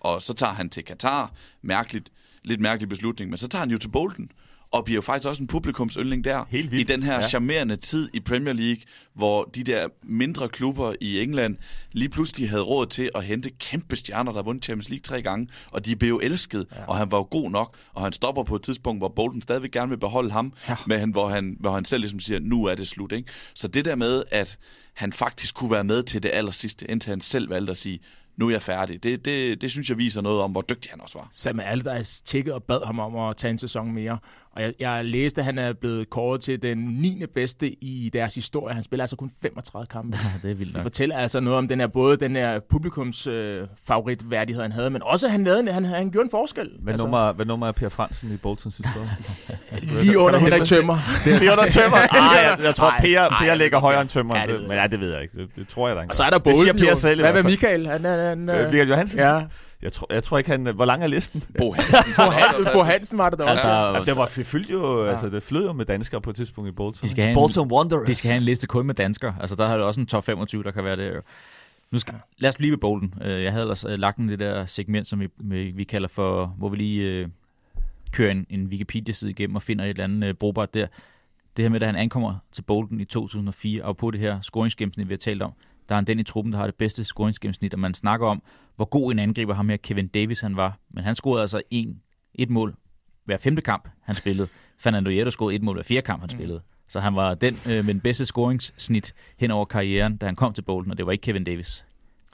[0.00, 2.12] Og så tager han til Katar, mærkeligt,
[2.44, 4.30] lidt mærkelig beslutning, men så tager han jo til Bolton
[4.72, 6.44] og bliver jo faktisk også en publikumsyndling der.
[6.48, 6.90] Helt vildt.
[6.90, 7.22] I den her ja.
[7.22, 8.82] charmerende tid i Premier League,
[9.14, 11.56] hvor de der mindre klubber i England
[11.92, 15.48] lige pludselig havde råd til at hente kæmpe stjerner, der vundet Champions League tre gange,
[15.70, 16.84] og de blev jo elsket, ja.
[16.84, 19.70] og han var jo god nok, og han stopper på et tidspunkt, hvor Bolton stadigvæk
[19.70, 20.76] gerne vil beholde ham, ja.
[20.86, 23.12] men hvor han, hvor han selv ligesom siger, nu er det slut.
[23.12, 23.28] Ikke?
[23.54, 24.58] Så det der med, at
[24.94, 28.00] han faktisk kunne være med til det aller sidste, indtil han selv valgte at sige,
[28.36, 29.02] nu er jeg færdig.
[29.02, 31.28] Det, det, det synes jeg viser noget om, hvor dygtig han også var.
[31.32, 34.18] Sam Allardyce tækkede og bad ham om at tage en sæson mere.
[34.60, 37.22] Og jeg, jeg læste, at han er blevet kåret til den 9.
[37.34, 38.74] bedste i deres historie.
[38.74, 40.16] Han spiller altså kun 35 kampe.
[40.20, 40.76] Ja, det er vildt nok.
[40.76, 44.90] Det fortæller altså noget om den her, både den her publikums øh, favoritværdighed, han havde,
[44.90, 46.70] men også, han, lavede, han, han gjorde en forskel.
[46.78, 49.10] Hvad, altså, nummer, hvad nummer er Per Fransen i Boltons historie?
[50.02, 50.96] Lige under Henrik Tømmer.
[51.40, 51.96] Lige under Tømmer?
[51.96, 54.38] Ej, jeg, jeg tror, ej, Per, ej, Per ligger højere end Tømmer.
[54.38, 55.38] Ja, det, men ja, det ved jeg ikke.
[55.38, 56.12] Det, det tror jeg da ikke.
[56.12, 56.96] Og så er der Bolton jo.
[57.20, 57.86] Hvad med Michael?
[57.86, 59.18] Han, han, han, øh, Michael Johansen?
[59.18, 59.40] Ja.
[59.82, 60.66] Jeg tror, jeg tror ikke, han...
[60.66, 61.42] Hvor lang er listen?
[61.58, 61.96] Bo Hansen.
[62.16, 63.68] Bo, Hansen, Bo Hansen var det der også.
[63.68, 65.04] Ja, ja, det var fyldt jo...
[65.04, 65.10] Ja.
[65.10, 67.02] Altså, det flød jo med danskere på et tidspunkt i Bolton.
[67.02, 68.06] De skal have Bolton en, Wanderers.
[68.06, 69.36] De skal have en liste kun med danskere.
[69.40, 71.22] Altså, der har det også en top 25, der kan være det.
[71.90, 73.14] Nu skal, lad os blive ved Bolton.
[73.22, 76.46] Øh, jeg havde ellers øh, lagt en det der segment, som vi, vi kalder for...
[76.46, 77.30] Hvor vi lige uh,
[78.12, 80.86] kører en, en Wikipedia-side igennem og finder et eller andet brugbart der.
[81.56, 85.08] Det her med, at han ankommer til Bolton i 2004, og på det her scoringsgennemsnit,
[85.08, 85.52] vi har talt om,
[85.88, 88.42] der er han den i truppen, der har det bedste scoringsgennemsnit, og man snakker om,
[88.80, 90.78] hvor god en angriber ham her Kevin Davis han var.
[90.90, 92.00] Men han scorede altså en,
[92.34, 92.74] et mål
[93.24, 94.48] hver femte kamp, han spillede.
[94.82, 96.60] Fernando Hierro scorede et mål hver fire kamp, han spillede.
[96.88, 100.52] Så han var den øh, med den bedste scoringssnit hen over karrieren, da han kom
[100.52, 101.84] til Bolton, og det var ikke Kevin Davis.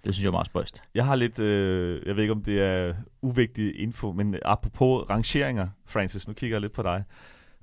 [0.05, 0.83] Det synes jeg var meget spøjst.
[0.95, 5.69] Jeg har lidt, øh, jeg ved ikke om det er uvigtig info, men apropos rangeringer,
[5.87, 7.05] Francis, nu kigger jeg lidt på dig.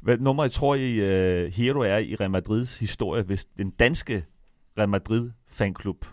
[0.01, 4.25] Hvad nummer, jeg tror I, uh, Hero er i Real Madrids historie, hvis den danske
[4.77, 6.05] Real Madrid fanklub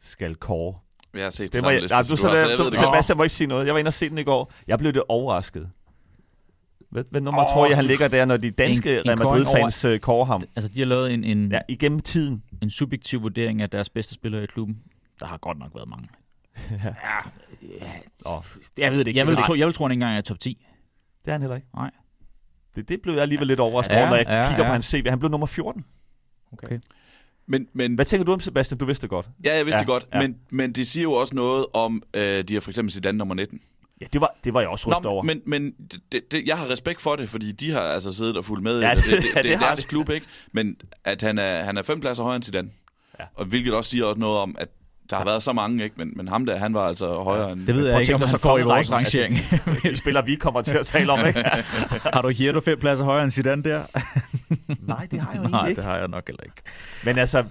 [0.00, 0.78] skal kåre?
[1.16, 2.48] Jeg har set Det må jeg, liste, nej, så du, du så har- så jeg
[2.48, 2.78] ved du, det godt.
[2.94, 3.66] Sebastian må ikke sige noget.
[3.66, 4.52] Jeg var inde og se den i går.
[4.66, 5.70] Jeg blev det overrasket.
[6.90, 9.06] Hvad, hvad nummer Åh, tror jeg, han du- ligger der, når de danske En- en
[9.08, 10.42] Real Madrid-fans uh, kårer ham?
[10.56, 12.42] Altså, de har lavet en, en, Ja, igennem tiden.
[12.62, 14.78] en subjektiv vurdering af deres bedste spillere i klubben.
[15.20, 16.08] Der har godt nok været mange.
[16.84, 16.86] Ja,
[18.24, 18.42] Nå,
[18.78, 19.18] jeg ved det ikke.
[19.18, 20.66] Jeg vil, tro, jeg vil tro, at han ikke engang er top 10.
[21.24, 21.68] det er han heller ikke.
[21.76, 21.90] Nej.
[22.76, 24.68] Det, det blev jeg alligevel lidt overrasket Ja, over, når jeg ja, kigger ja.
[24.68, 25.06] på hans CV.
[25.08, 25.84] Han blev nummer 14.
[26.52, 26.78] Okay.
[27.48, 28.78] Men, men Hvad tænker du om Sebastian?
[28.78, 29.26] Du vidste det godt.
[29.44, 30.20] Ja, jeg vidste Ja, det godt, ja.
[30.20, 33.34] men, men det siger jo også noget om, øh, de har for eksempel Zidane nummer
[33.34, 33.60] 19.
[34.00, 35.22] Ja, det var, det var jeg også rystet over.
[35.22, 35.72] men, men
[36.12, 38.80] det, det, jeg har respekt for det, fordi de har altså siddet og fulgt med.
[38.80, 39.86] Ja, i det, det- det, det, det det er deres de.
[39.88, 40.26] klub, ikke?
[40.52, 42.68] Men at han er, han er fem pladser højere end Zidane.
[43.20, 43.24] Ja.
[43.34, 44.68] Og hvilket også siger også noget om, at
[45.10, 45.94] der har været så mange, ikke?
[45.98, 47.66] Men, men ham der, han var altså højere end...
[47.66, 49.38] Det ved jeg ikke, om han så får i vores kongerækken.
[49.38, 49.82] rangering.
[49.92, 51.42] de spiller, vi kommer til at tale om, ikke?
[52.12, 53.82] har du Hierro fem pladser højere end Zidane der?
[54.88, 55.82] Nej, det har jeg jo Nej, egentlig det ikke.
[55.82, 56.62] har jeg nok heller ikke.
[57.04, 57.44] Men altså,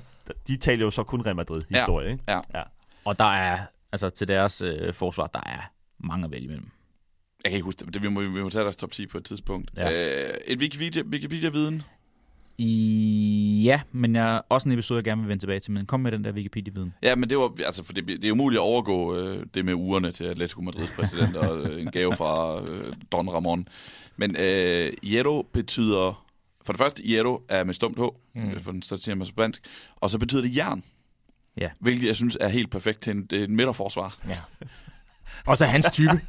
[0.48, 2.24] de taler jo så kun Real Madrid-historie, ikke?
[2.28, 2.39] Ja.
[3.06, 3.60] Og der er,
[3.91, 6.70] altså til deres øh, forsvar, der er mange at vælge imellem.
[7.43, 9.24] Jeg kan ikke huske det, vi, må, vi må tage deres top 10 på et
[9.26, 9.72] tidspunkt.
[9.78, 9.91] Ja.
[10.28, 11.84] Øh, et Wikipedia, Wikipedia-viden.
[12.58, 16.00] I, ja, men jeg også en episode, jeg gerne vil vende tilbage til, men kom
[16.00, 16.93] med den der Wikipedia-viden.
[17.04, 19.74] Ja, men det var, altså, for det, det er umuligt at overgå øh, det med
[19.74, 23.68] ugerne til Atletico Madrids præsident og øh, en gave fra øh, Don Ramon.
[24.18, 26.24] Men øh, Hierro betyder,
[26.66, 28.01] for det første, Hierro er med stumt H,
[28.36, 28.59] mm.
[28.59, 29.61] den så siger man på spansk,
[29.95, 30.84] og så betyder det jern.
[31.57, 31.70] Ja.
[31.80, 34.18] Hvilket jeg synes er helt perfekt til en, et midterforsvar.
[34.28, 34.66] Ja.
[35.45, 36.22] Og så hans type.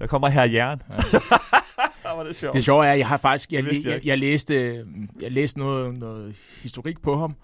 [0.00, 0.82] Der kommer her Jern.
[0.90, 0.94] Ja.
[2.16, 2.54] var det sjovt.
[2.54, 4.84] Det sjove er, at jeg har faktisk, jeg, jeg jeg, jeg, læste,
[5.20, 7.36] jeg læste noget, noget historik på ham,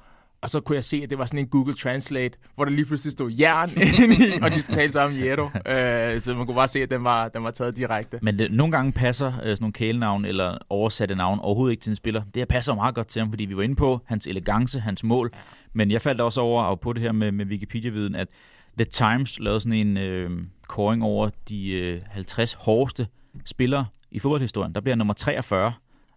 [0.43, 2.85] og så kunne jeg se, at det var sådan en Google Translate, hvor der lige
[2.85, 5.45] pludselig stod jern i, og de talte sammen Hierro.
[5.45, 8.19] Øh, så man kunne bare se, at den var, den var taget direkte.
[8.23, 11.91] Men det, nogle gange passer øh, sådan nogle kælenavn eller oversatte navn overhovedet ikke til
[11.91, 12.23] en spiller.
[12.23, 15.05] Det her passer meget godt til ham, fordi vi var inde på hans elegance, hans
[15.05, 15.33] mål.
[15.73, 18.29] Men jeg faldt også over og på det her med, med Wikipedia-viden, at
[18.79, 20.31] The Times lavede sådan en øh,
[20.69, 23.07] kåring over de øh, 50 hårdeste
[23.45, 24.75] spillere i fodboldhistorien.
[24.75, 25.73] Der bliver nummer 43.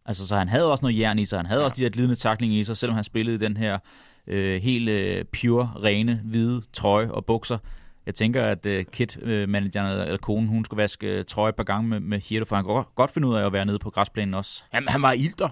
[0.05, 1.39] Altså, så han havde også noget jern i sig.
[1.39, 1.65] Han havde ja.
[1.65, 3.79] også de her glidende takling i sig, selvom han spillede i den her
[4.27, 7.57] øh, helt øh, pure, rene, hvide trøje og bukser.
[8.05, 11.55] Jeg tænker, at øh, Kit-manageren øh, eller, eller konen, hun skulle vaske øh, trøje et
[11.55, 13.65] par gange med, med Hirte, for han kunne godt, godt finde ud af at være
[13.65, 14.63] nede på græsplænen også.
[14.73, 15.49] Jamen, han var ilter.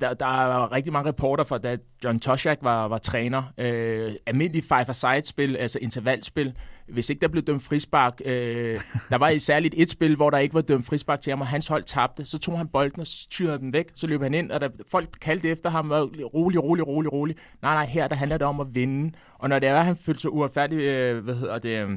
[0.00, 3.42] Der, der er rigtig mange reporter fra, da John Toshak var, var træner.
[3.58, 6.54] Øh, almindelig five-a-side-spil, altså intervalspil.
[6.88, 8.80] Hvis ikke der blev dømt frispark, øh,
[9.10, 11.66] der var særligt et spil, hvor der ikke var dømt frispark til ham, og hans
[11.66, 14.60] hold tabte, så tog han bolden og tyrede den væk, så løb han ind, og
[14.60, 17.36] der, folk kaldte efter ham, og rolig, rolig, rolig, rolig.
[17.62, 19.12] Nej, nej, her der handler det om at vinde.
[19.34, 21.90] Og når det er, at han følte sig uretfærdigt, øh, hvad hedder det, øh,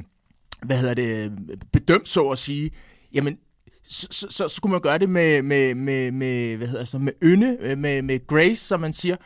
[0.62, 1.32] hvad hedder det,
[1.72, 2.70] bedømt, så at sige,
[3.12, 3.38] jamen,
[3.88, 7.12] så, så, så skulle man gøre det med, med, med, med hvad hedder så, med
[7.22, 9.16] ynde, øh, med, med grace, som man siger.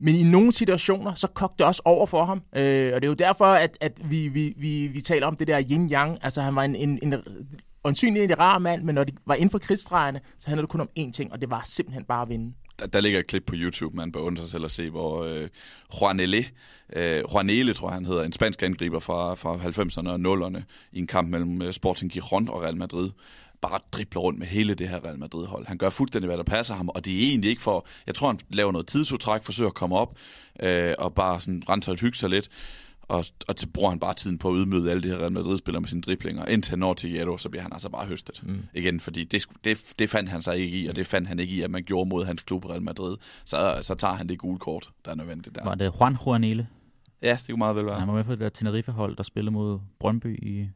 [0.00, 2.42] Men i nogle situationer, så kogte det også over for ham.
[2.56, 5.48] Øh, og det er jo derfor, at, at vi, vi, vi, vi taler om det
[5.48, 6.18] der yin-yang.
[6.22, 7.14] Altså, han var en, en, en
[7.84, 10.80] åndsynlig en rar mand, men når det var inden for krigsdrejerne, så handlede det kun
[10.80, 12.54] om én ting, og det var simpelthen bare at vinde.
[12.78, 15.24] Der, der ligger et klip på YouTube, man bør undre sig selv at se, hvor
[15.24, 15.48] øh,
[16.00, 16.44] Juanele,
[16.92, 20.98] øh, Juanele, tror jeg han hedder, en spansk angriber fra, fra 90'erne og 0'erne, i
[20.98, 23.10] en kamp mellem øh, Sporting Gijon og Real Madrid,
[23.60, 25.66] bare dribler rundt med hele det her Real Madrid-hold.
[25.66, 27.86] Han gør fuldstændig, hvad der passer ham, og det er egentlig ikke for...
[28.06, 30.16] Jeg tror, han laver noget tidsudtræk, forsøger at komme op,
[30.62, 32.50] øh, og bare sådan renser et hygge sig lidt,
[33.02, 35.80] og, og så bruger han bare tiden på at ydmøde alle de her Real Madrid-spillere
[35.80, 36.46] med sine driblinger.
[36.46, 38.42] Indtil han når til Hierro, så bliver han altså bare høstet.
[38.46, 38.62] Mm.
[38.74, 41.54] Igen, fordi det, det, det fandt han sig ikke i, og det fandt han ikke
[41.54, 43.16] i, at man gjorde mod hans klub Real Madrid.
[43.44, 45.64] Så, så tager han det gule kort, der er nødvendigt der.
[45.64, 46.68] Var det Juan Juanele?
[47.22, 47.98] Ja, det kunne meget vel være.
[47.98, 50.68] Han var med på det der Tenerife-hold, der spillede mod Brøndby i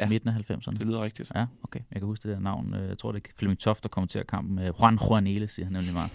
[0.00, 0.08] ja.
[0.08, 0.70] Midten af 90'erne.
[0.70, 1.32] Det lyder rigtigt.
[1.34, 1.80] Ja, okay.
[1.90, 2.74] Jeg kan huske det der navn.
[2.74, 4.58] Øh, Jeg tror, det er Flemming Toft, der kommenterer kampen.
[4.58, 6.10] Øh, Juan Juanele, siger han nemlig meget.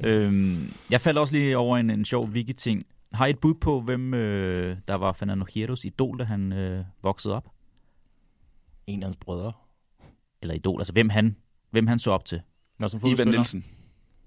[0.10, 2.86] øhm, jeg faldt også lige over en, en sjov wiki-ting.
[3.12, 6.84] Har I et bud på, hvem øh, der var Fernando Hierros idol, da han øh,
[7.02, 7.48] voksede op?
[8.86, 9.52] En af hans brødre.
[10.42, 11.36] Eller idol, altså hvem han,
[11.70, 12.40] hvem han så op til?
[12.78, 13.28] Når som Ivan.
[13.28, 13.64] Nielsen.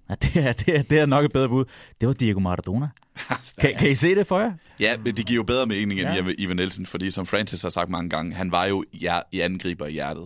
[0.09, 1.65] Ja, det, er, det, er, det er nok et bedre bud.
[2.01, 2.89] Det var Diego Maradona.
[3.61, 4.53] Kan, kan I se det for jer?
[4.79, 6.33] Ja, men det giver jo bedre mening end Ja.
[6.37, 9.85] Ivan Nielsen, fordi som Francis har sagt mange gange, han var jo hjer- i angriber
[9.85, 10.25] i hjertet.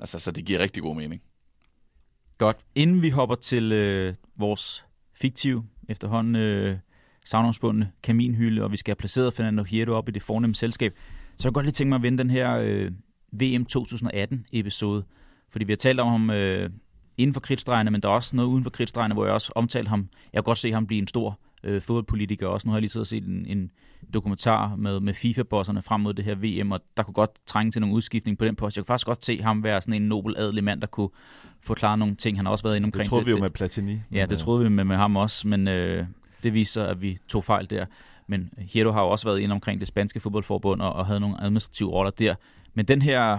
[0.00, 1.22] Altså, så det giver rigtig god mening.
[2.38, 2.56] Godt.
[2.74, 4.84] Inden vi hopper til øh, vores
[5.20, 6.76] fiktive, efterhånden øh,
[7.24, 10.92] savnomsbundne kaminhylde, og vi skal have placeret Fernando Hierro op i det fornemme selskab,
[11.36, 12.90] så kan jeg godt lige tænke mig at vende den her øh,
[13.32, 15.04] VM 2018-episode.
[15.50, 16.70] Fordi vi har talt om ham øh,
[17.18, 19.88] inden for kridtstregerne, men der er også noget uden for kridtstregerne, hvor jeg også omtalte
[19.88, 20.08] ham.
[20.32, 22.68] Jeg kan godt se ham blive en stor øh, fodboldpolitiker også.
[22.68, 23.70] Nu har jeg lige siddet og set en, en
[24.14, 27.80] dokumentar med, med FIFA-bosserne frem mod det her VM, og der kunne godt trænge til
[27.80, 28.76] nogle udskiftning på den post.
[28.76, 31.08] Jeg kunne faktisk godt se ham være sådan en nobel adelig mand, der kunne
[31.60, 32.38] forklare nogle ting.
[32.38, 33.08] Han har også været inde omkring det.
[33.08, 34.00] troede det, vi jo med Platini.
[34.12, 36.06] Ja, det troede vi med, med ham også, men øh,
[36.42, 37.86] det viser, at vi tog fejl der.
[38.26, 41.42] Men Hierro har jo også været inde omkring det spanske fodboldforbund og, og havde nogle
[41.42, 42.34] administrative roller der.
[42.74, 43.38] Men den her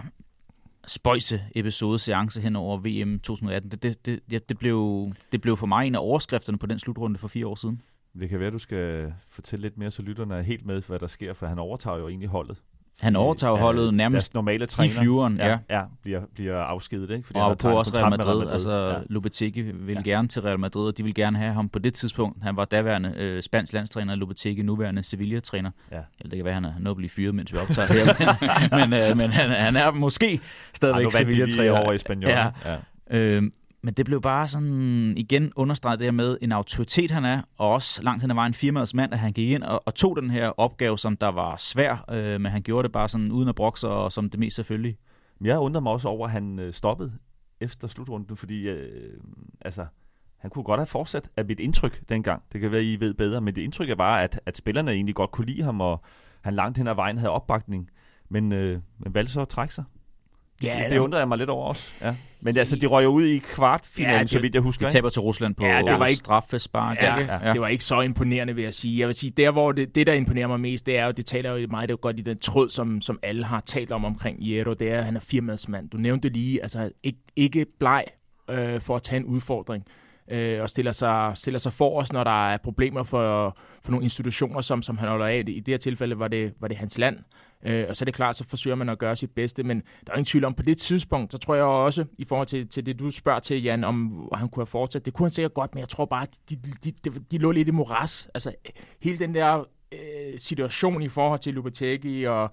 [0.87, 5.65] spøjse episode, seance hen over VM 2018, det, det, det, det, blev, det blev for
[5.67, 7.81] mig en af overskrifterne på den slutrunde for fire år siden.
[8.19, 10.99] Det kan være, at du skal fortælle lidt mere, så lytterne er helt med, hvad
[10.99, 12.57] der sker, for han overtager jo egentlig holdet.
[12.99, 15.47] Han overtager holdet nærmest normale træner, i flyveren, ja.
[15.47, 15.59] ja.
[15.69, 17.27] ja bliver, bliver afskedet, ikke?
[17.27, 18.25] Fordi og på også Real Madrid.
[18.25, 18.51] Real Madrid.
[18.51, 18.99] Altså, ja.
[19.09, 20.01] Lopetegi vil ja.
[20.01, 22.43] gerne til Real Madrid, og de vil gerne have ham på det tidspunkt.
[22.43, 25.71] Han var daværende øh, spansk landstræner, Lopetegi nuværende Sevilla-træner.
[25.91, 25.95] Ja.
[25.95, 28.77] Eller det kan være, han er nået blive fyret, mens vi optager her.
[28.87, 30.39] men øh, men han, han er måske
[30.73, 31.79] stadigvæk Sevilla-træner.
[31.79, 32.29] over i Spanien.
[32.29, 32.49] Ja.
[32.65, 32.77] ja.
[33.17, 33.43] Øh,
[33.83, 37.69] men det blev bare sådan igen understreget det her med en autoritet han er, og
[37.71, 40.29] også langt hen ad vejen firmaets mand, at han gik ind og, og tog den
[40.29, 43.55] her opgave, som der var svær, øh, men han gjorde det bare sådan uden at
[43.55, 44.97] brokse og som det mest selvfølgelig.
[45.41, 47.13] Jeg undrer mig også over, at han øh, stoppede
[47.59, 49.19] efter slutrunden, fordi øh,
[49.61, 49.85] altså,
[50.37, 52.43] han kunne godt have fortsat af mit indtryk dengang.
[52.53, 55.15] Det kan være, I ved bedre, men det indtryk er bare, at, at spillerne egentlig
[55.15, 56.01] godt kunne lide ham, og
[56.41, 57.89] han langt hen ad vejen havde opbakning,
[58.29, 59.83] men, øh, men valgte så at trække sig.
[60.63, 61.83] Ja, det, det undrer jeg mig lidt over også.
[62.01, 62.15] Ja.
[62.41, 64.87] Men altså, de røg jo ud i kvartfinalen, ja, så vidt jeg husker.
[64.87, 66.97] De taber til Rusland på ja, det var ikke, straffespark.
[67.01, 68.99] Ja, ja, ja, det var ikke så imponerende, vil jeg sige.
[68.99, 71.25] Jeg vil sige, der hvor det, det der imponerer mig mest, det er jo, det
[71.25, 73.91] taler jo meget det er jo godt i den tråd, som, som alle har talt
[73.91, 75.89] om omkring Jero, det er, at han er firmadsmand.
[75.89, 78.05] Du nævnte lige, altså ikke, ikke bleg
[78.49, 79.85] øh, for at tage en udfordring
[80.31, 84.03] øh, og stiller sig, stiller sig for os, når der er problemer for, for nogle
[84.03, 85.43] institutioner, som, som han holder af.
[85.47, 87.19] I det her tilfælde var det, var det hans land,
[87.65, 90.11] Øh, og så er det klart, så forsøger man at gøre sit bedste, men der
[90.13, 92.85] er ingen tvivl om, på det tidspunkt, så tror jeg også, i forhold til, til
[92.85, 95.75] det, du spørger til, Jan, om han kunne have fortsat, det kunne han sikkert godt,
[95.75, 98.27] men jeg tror bare, de, de, de, de lå lidt i moras.
[98.33, 98.53] Altså,
[99.01, 102.51] hele den der øh, situation i forhold til Lubetegi og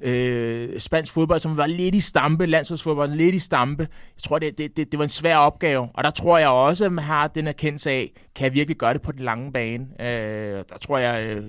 [0.00, 3.82] øh, spansk fodbold, som var lidt i stampe, landsholdsfodbold lidt i stampe.
[4.16, 6.84] Jeg tror, det, det, det, det var en svær opgave, og der tror jeg også,
[6.84, 9.86] at man har den erkendelse af, kan jeg virkelig gøre det på den lange bane?
[10.00, 11.44] Øh, der tror jeg øh,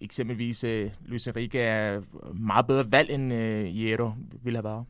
[0.00, 2.00] eksempelvis øh, Luis Enrique er
[2.34, 4.12] meget bedre valg, end øh, Hierro
[4.42, 4.84] ville have været.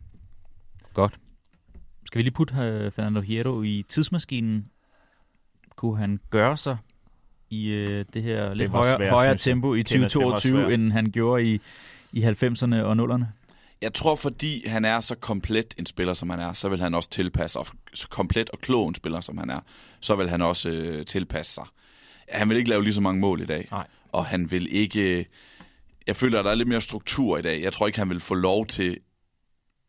[0.95, 1.18] Godt.
[2.07, 4.70] Skal vi lige putte uh, Fernando Hierro i tidsmaskinen?
[5.76, 6.76] Kunne han gøre sig
[7.51, 11.61] i øh, det her lidt højere, svært, højere tempo i 2022, end han gjorde i,
[12.12, 13.24] i 90'erne og 0'erne?
[13.82, 16.95] Jeg tror, fordi han er så komplet en spiller, som han er, så vil han
[16.95, 19.61] også tilpasse, og så komplet og klog en spiller, som han er,
[20.01, 21.64] så vil han også øh, tilpasse sig.
[22.28, 23.68] Han vil ikke lave lige så mange mål i dag.
[23.70, 23.87] Nej
[24.17, 25.27] og han vil ikke...
[26.07, 27.62] Jeg føler, at der er lidt mere struktur i dag.
[27.62, 28.99] Jeg tror ikke, han vil få lov til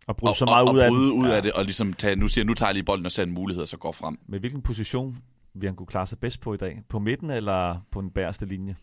[0.08, 1.36] at bryde så meget ud, af, bryde ud ja.
[1.36, 3.32] af det, og ligesom tage, nu siger nu tager jeg lige bolden og ser en
[3.32, 4.20] mulighed, og så går frem.
[4.28, 5.18] Med hvilken position
[5.54, 6.82] vil han kunne klare sig bedst på i dag?
[6.90, 8.76] På midten eller på den bæreste linje?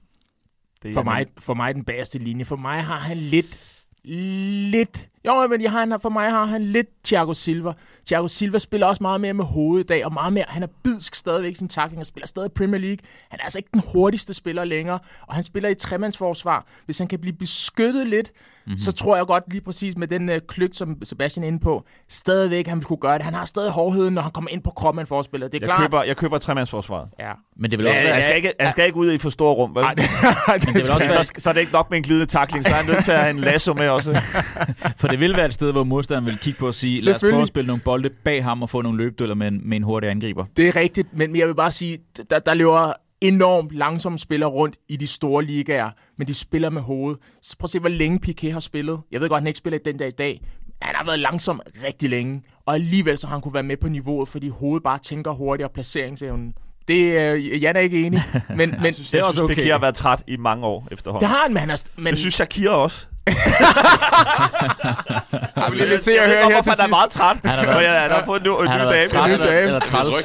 [0.83, 2.45] Det for, mig, for mig den bæreste linje.
[2.45, 3.61] For mig har han lidt,
[4.05, 7.73] lidt jo, men jeg har, han, for mig har han lidt Thiago Silva.
[8.07, 10.67] Thiago Silva spiller også meget mere med hovedet i dag, og meget mere, han er
[10.83, 12.99] bidsk stadigvæk sin takling, og spiller stadig Premier League.
[13.29, 16.67] Han er altså ikke den hurtigste spiller længere, og han spiller i tremandsforsvar.
[16.85, 18.33] Hvis han kan blive beskyttet lidt,
[18.67, 18.79] mm-hmm.
[18.79, 21.85] så tror jeg godt lige præcis med den uh, klygt, som Sebastian er inde på,
[22.09, 23.23] stadigvæk han vil kunne gøre det.
[23.23, 25.49] Han har stadig hårdheden, når han kommer ind på kroppen af forspiller.
[25.49, 25.81] Det er jeg klart.
[25.81, 27.09] Køber, jeg køber tremandsforsvaret.
[27.21, 27.33] Ja.
[27.57, 28.15] Men det vil også ja, være...
[28.15, 29.83] Jeg skal ikke, jeg skal ikke ud i for store rum, vel?
[29.83, 30.05] Nej, det,
[30.63, 31.25] det vil også være...
[31.25, 33.13] så, så er det ikke nok med en glidende takling, så er han nødt til
[33.13, 34.21] at have en lasso med også.
[35.01, 37.21] For det vil være et sted, hvor modstanderen vil kigge på og sige, lad os
[37.21, 39.83] prøve at spille nogle bolde bag ham og få nogle løbdøller med en, med en
[39.83, 40.45] hurtig angriber.
[40.57, 41.99] Det er rigtigt, men jeg vil bare sige,
[42.31, 46.83] der, der løber enormt langsomt spiller rundt i de store ligaer, men de spiller med
[46.83, 47.21] hovedet.
[47.43, 49.01] Så prøv at se, hvor længe Piqué har spillet.
[49.13, 50.41] Jeg ved godt, han ikke spiller den dag i dag.
[50.83, 53.89] Han har været langsom rigtig længe, og alligevel så har han kunne være med på
[53.89, 56.55] niveauet, fordi hovedet bare tænker hurtigt, og placeringsevnen
[56.89, 59.55] det er øh, Jan er ikke enig, men, men jeg synes, det er også okay.
[59.55, 61.21] Piqué har været træt i mange år efterhånden.
[61.21, 61.85] Det har han, men han er...
[61.97, 62.07] Men...
[62.07, 63.07] Det synes Shakira også.
[65.73, 67.37] vi lige se og høre her til Han er meget træt.
[67.45, 69.25] Han har, været, han har fået en ny, en ny dame.
[69.25, 69.81] En ny dame.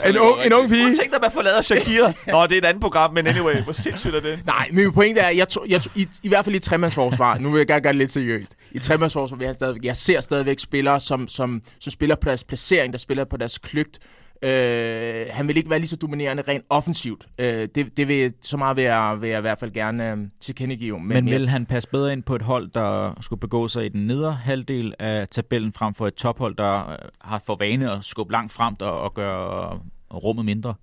[0.10, 0.96] En ung, en ung pige.
[0.96, 2.14] Tænk dig, man forlader Shakira.
[2.28, 4.40] Nå, det er et andet program, men anyway, hvor sindssygt er det?
[4.46, 7.38] Nej, men min pointe er, jeg, to, jeg to, i, i hvert fald i tremandsforsvar,
[7.38, 8.56] nu vil jeg gerne gøre det lidt seriøst.
[8.72, 12.94] I tremandsforsvar, jeg, stadig, jeg ser stadigvæk spillere, som, som, som spiller på deres placering,
[12.94, 14.00] der spiller på deres kløgt,
[14.42, 17.28] Øh, han vil ikke være lige så dominerende rent offensivt.
[17.38, 20.18] Øh, det, det vil så meget vil jeg, vil jeg i hvert fald gerne øh,
[20.42, 21.00] tilkendegive.
[21.00, 21.52] Men, Men vil jeg...
[21.52, 24.94] han passe bedre ind på et hold, der skulle begå sig i den nedre halvdel
[25.00, 28.76] af tabellen, frem for et tophold, der øh, har for vane at skubbe langt frem
[28.82, 29.80] og, og gøre
[30.14, 30.74] rummet mindre?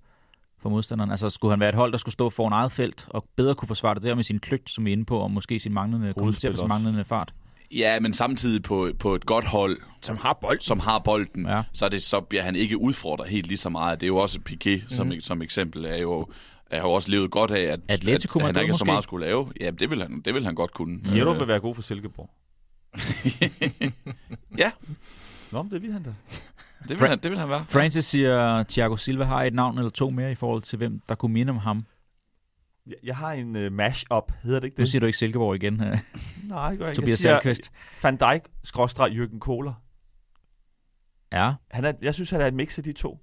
[0.61, 1.11] for modstanderen?
[1.11, 3.67] Altså skulle han være et hold, der skulle stå foran eget felt og bedre kunne
[3.67, 6.13] forsvare det der med sin kløgt, som vi er inde på, og måske sin manglende,
[6.39, 7.33] sin manglende fart?
[7.75, 10.59] Ja, men samtidig på, på et godt hold, Som har bold.
[10.61, 11.61] som har bolden, Ja.
[11.73, 14.01] så, er det, så bliver han ikke udfordret helt lige så meget.
[14.01, 14.95] Det er jo også Piqué, mm.
[14.95, 16.27] som, som eksempel, er jo,
[16.71, 18.91] er jo også levet godt af, at, Atletico at han ikke har så måske?
[18.91, 19.51] meget skulle lave.
[19.61, 20.99] Ja, det vil han, det vil han godt kunne.
[21.15, 22.29] Jero Øh, vil være god for Silkeborg.
[24.57, 24.71] ja,
[25.51, 26.13] Nå, men det vil han da.
[26.89, 27.65] det vil, han, det vil han være.
[27.69, 31.15] Francis siger, Thiago Silva har et navn eller to mere i forhold til, hvem der
[31.15, 31.85] kunne minde om ham.
[32.87, 34.89] Jeg, jeg har en uh, mash-up, hedder det ikke Nu det?
[34.91, 35.97] siger du ikke Silkeborg igen, øh,
[36.43, 37.01] Nej, det gør jeg ikke.
[37.01, 37.69] Tobias jeg siger.
[38.03, 39.73] Van Dijk, skråstreg Jürgen Kohler.
[41.31, 43.19] Ja, Han er, jeg synes, han er et mix af de to.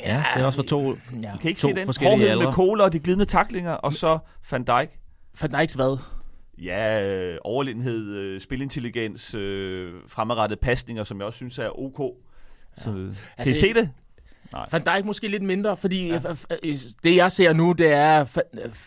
[0.00, 0.90] ja, det er også for to.
[0.92, 0.96] Ja.
[1.20, 1.86] Kan I ikke To se den?
[1.86, 2.44] forskellige Hårdheden aldre.
[2.44, 4.18] med Kohler og de glidende taklinger, og så
[4.50, 4.98] Van Dijk.
[5.42, 5.98] Van Dijks hvad?
[6.62, 11.98] Ja, øh, overlegenhed, øh, spilintelligens, øh, fremadrettede pasninger, som jeg også synes er ok.
[12.78, 13.90] Så, kan I Altså, se det?
[14.72, 16.20] Van Dijk måske lidt mindre, fordi ja.
[17.02, 18.38] det jeg ser nu, det er, at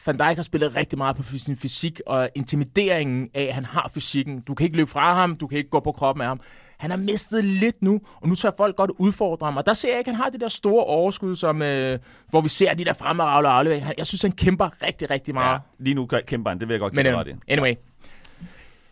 [0.06, 3.92] Van Dijk har spillet rigtig meget på sin fysik, og intimideringen af, at han har
[3.94, 4.42] fysikken.
[4.42, 6.42] Du kan ikke løbe fra ham, du kan ikke gå på kroppen af ham.
[6.78, 9.58] Han har mistet lidt nu, og nu tør folk godt udfordre ham.
[9.58, 12.00] Og der ser jeg ikke, at han har det der store overskud, som, øh,
[12.30, 13.92] hvor vi ser de der og afleveringer.
[13.98, 15.54] Jeg synes, han kæmper rigtig, rigtig meget.
[15.54, 17.34] Ja, lige nu kæmper han, det vil jeg godt Men give øh, ret i.
[17.48, 17.74] anyway,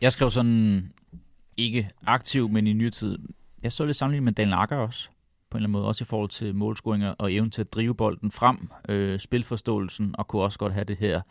[0.01, 0.91] Jeg skrev sådan,
[1.57, 3.17] ikke aktiv, men i nyere tid.
[3.63, 5.09] Jeg så lidt sammenlignet med Daniel Akker også,
[5.51, 7.95] på en eller anden måde, også i forhold til målscoringer og evnen til at drive
[7.95, 8.57] bolden frem,
[8.89, 11.21] øh, spilforståelsen, og kunne også godt have det her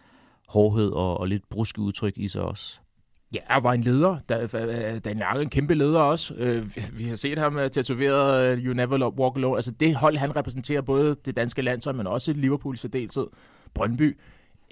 [0.48, 2.78] hårdhed og, og lidt bruske udtryk i sig også.
[3.34, 4.18] Ja, han var en leder.
[4.28, 6.34] Da- Daniel Arke er en kæmpe leder også.
[6.34, 9.56] Øh, vi- har set ham øh, tatoveret øh, You Never Walk Alone.
[9.56, 13.26] Altså det hold, han repræsenterer både det danske landshold, men også Liverpool i særdeleshed.
[13.74, 14.18] Brøndby.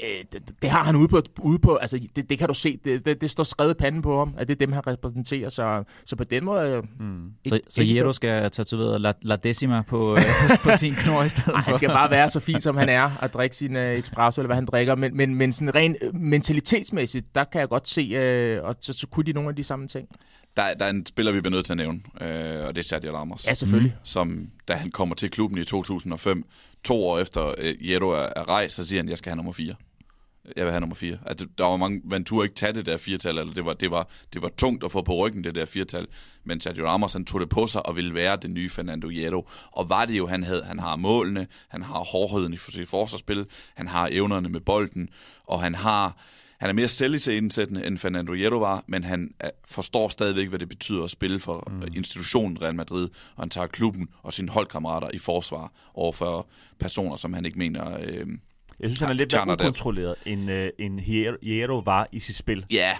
[0.05, 2.79] Øh, Det, det har han ude på, ude på altså det, det kan du se,
[2.85, 5.49] det, det, det står skrevet i panden på ham, at det er dem, han repræsenterer.
[5.49, 6.71] Så, så på den måde...
[6.71, 7.33] øh, Mm.
[7.49, 10.21] Så, ikke- så ikke- Jero skal tatovere La, La Decima på, øh,
[10.65, 11.57] på sin knor i stedet Ej, for.
[11.61, 14.47] han skal bare være så fin, som han er, at drikke sin øh, espresso, eller
[14.49, 14.95] hvad han drikker.
[14.95, 18.93] Men, men, men sådan rent øh, mentalitetsmæssigt, der kan jeg godt se, øh, og så,
[18.93, 20.09] så kunne de nogle af de samme ting.
[20.57, 22.89] Der, der er en spiller, vi bliver nødt til at nævne, øh, og det er
[22.89, 23.47] Sergio Ramos.
[23.47, 23.97] Ja, selvfølgelig.
[24.03, 26.45] Som, da han kommer til klubben i 2005,
[26.85, 29.53] to år efter øh, Jero er, er rejst, så siger han, jeg skal have nummer
[29.53, 29.75] 4.
[30.57, 31.19] Jeg vil have nummer 4.
[31.27, 33.91] Altså, der var mange, man turde ikke tage det der firtal, eller det var, det,
[33.91, 36.07] var, det var tungt at få på ryggen, det der firtal.
[36.45, 39.49] Men Sergio Ramos, han tog det på sig og ville være den nye Fernando Hierro.
[39.73, 43.47] Og var det jo, han havde, han har målene, han har hårdheden i sit forsvarsspil,
[43.75, 45.09] han har evnerne med bolden,
[45.45, 46.17] og han har,
[46.59, 49.35] han er mere selvisættende end Fernando Hierro var, men han
[49.65, 51.83] forstår stadigvæk, hvad det betyder at spille for mm.
[51.97, 57.17] institutionen Real Madrid, og han tager klubben og sine holdkammerater i forsvar over for personer,
[57.17, 57.99] som han ikke mener...
[58.01, 58.27] Øh,
[58.81, 62.37] Jeg synes, han er lidt mere ukontrolleret, end, øh, end Hier- Hierro var i sit
[62.37, 62.65] spil.
[62.73, 62.91] ja,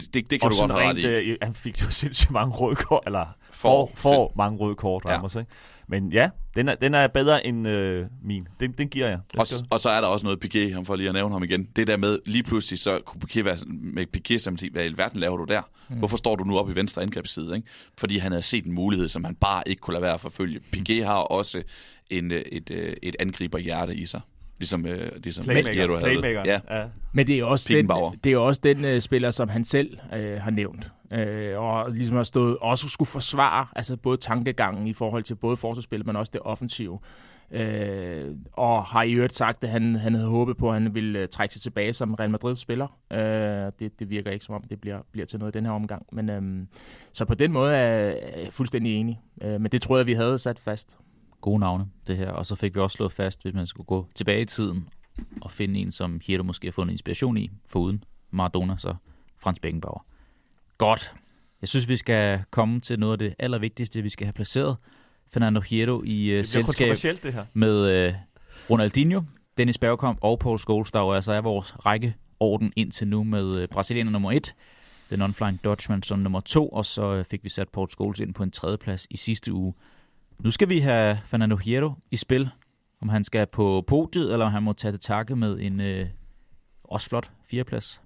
[0.00, 1.30] det, det, det kan Og du godt have ret rent, i.
[1.30, 5.02] øh, han fik jo sindssygt mange røde kort, eller For- for, for mange røde kort,
[5.06, 5.16] Ja.
[5.16, 5.50] Ramos, ikke?
[5.90, 8.46] Men ja, den er, den er bedre end øh, min.
[8.60, 9.18] Den, den giver jeg.
[9.32, 11.32] Den Og, skal- og så er der også noget Piqué, ham for lige at nævne
[11.34, 11.68] ham igen.
[11.76, 14.92] Det der med, lige pludselig så kunne Piqué være med Piqué som sige, hvad i
[14.96, 15.62] verden laver du der?
[15.88, 15.96] Mm.
[15.98, 17.56] Hvorfor står du nu op i venstre angrebsside?
[17.56, 17.68] Ikke?
[17.98, 20.60] Fordi han havde set en mulighed, som han bare ikke kunne lade være at forfølge.
[20.76, 21.62] Piqué har også
[22.10, 24.20] en, øh, et, øh, et angriberhjerte i sig.
[24.58, 26.04] Ligesom, øh, ligesom Playmaker, Hierro havde.
[26.04, 26.42] playmaker.
[26.46, 26.78] Ja.
[26.78, 26.84] ja.
[27.12, 27.90] Men det er også den,
[28.24, 30.90] det er også den uh, spiller, som han selv uh, har nævnt.
[31.10, 35.56] Uh, og ligesom har stået, også skulle forsvare altså både tankegangen i forhold til både
[35.56, 36.98] forsvarsspillet, men også det offensive.
[37.50, 37.58] Uh,
[38.52, 41.26] og har i øvrigt sagt, at han, han havde håbet på, at han ville uh,
[41.28, 42.86] trække sig tilbage som Real Madrid-spiller.
[43.10, 43.18] Uh,
[43.78, 46.06] det, det virker ikke som om, det bliver, bliver til noget i den her omgang.
[46.12, 46.68] Men, um,
[47.12, 47.96] så på den måde er
[48.40, 49.20] jeg fuldstændig enig.
[49.44, 50.96] Uh, men det troede jeg, vi havde sat fast.
[51.40, 52.30] Gode navne, det her.
[52.30, 54.88] Og så fik vi også slået fast, hvis man skulle gå tilbage i tiden
[55.40, 58.94] og finde en, som Hierro måske har fundet inspiration i, foruden Maradona, så
[59.38, 60.04] Frans Beckenbauer.
[60.78, 61.14] Godt.
[61.60, 64.76] Jeg synes, vi skal komme til noget af det allervigtigste, vi skal have placeret.
[65.32, 67.44] Fernando Hierro i uh, selskab det her.
[67.52, 68.14] med øh,
[68.70, 69.22] Ronaldinho,
[69.56, 73.68] Dennis Bergkamp og Paul Scholes, der jo altså er vores rækkeorden indtil nu med øh,
[73.68, 74.54] brasilianer nummer 1,
[75.10, 78.34] den non-flying Dutchman som nummer 2, og så øh, fik vi sat Paul Scholes ind
[78.34, 79.74] på en tredjeplads i sidste uge.
[80.44, 82.50] Nu skal vi have Fernando Hierro i spil,
[83.00, 86.06] om han skal på podiet, eller om han må tage til takke med en øh,
[86.84, 88.02] også flot fjerdeplads.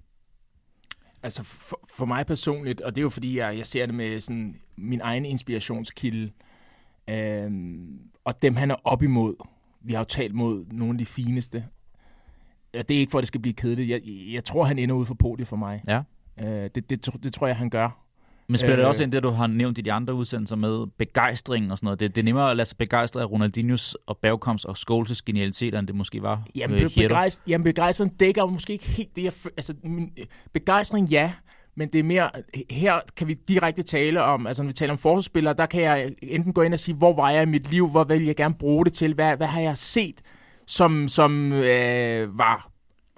[1.23, 4.19] Altså for, for mig personligt, og det er jo fordi, jeg, jeg ser det med
[4.19, 6.31] sådan min egen inspirationskilde,
[7.09, 9.35] øhm, og dem han er op imod.
[9.81, 11.65] Vi har jo talt mod nogle af de fineste.
[12.73, 13.89] Ja, det er ikke for, at det skal blive kedeligt.
[13.89, 14.01] Jeg,
[14.33, 15.83] jeg tror, han ender ude for podiet for mig.
[15.87, 16.01] Ja.
[16.39, 18.02] Øh, det, det, det tror jeg, han gør.
[18.47, 20.87] Men spiller øh, det også ind det, du har nævnt i de andre udsendelser med
[20.97, 21.99] begejstringen og sådan noget?
[21.99, 25.79] Det, det er nemmere at lade sig begejstre af Ronaldinhos og Bergkamps og Scholes genialiteter,
[25.79, 29.33] end det måske var Jamen, øh, begejst, jamen begejstring dækker måske ikke helt det, jeg
[29.57, 30.11] Altså, min,
[30.53, 31.33] begejstring, ja,
[31.75, 32.29] men det er mere,
[32.69, 36.13] her kan vi direkte tale om, altså når vi taler om forsvarsspillere, der kan jeg
[36.21, 38.55] enten gå ind og sige, hvor var jeg i mit liv, hvor vil jeg gerne
[38.55, 40.21] bruge det til, hvad, hvad har jeg set,
[40.67, 42.72] som, som øh, var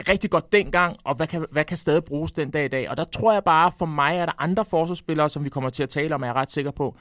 [0.09, 2.89] rigtig godt dengang, og hvad kan, hvad kan stadig bruges den dag i dag.
[2.89, 5.83] Og der tror jeg bare, for mig er der andre forsvarsspillere, som vi kommer til
[5.83, 6.97] at tale om, er jeg ret sikker på,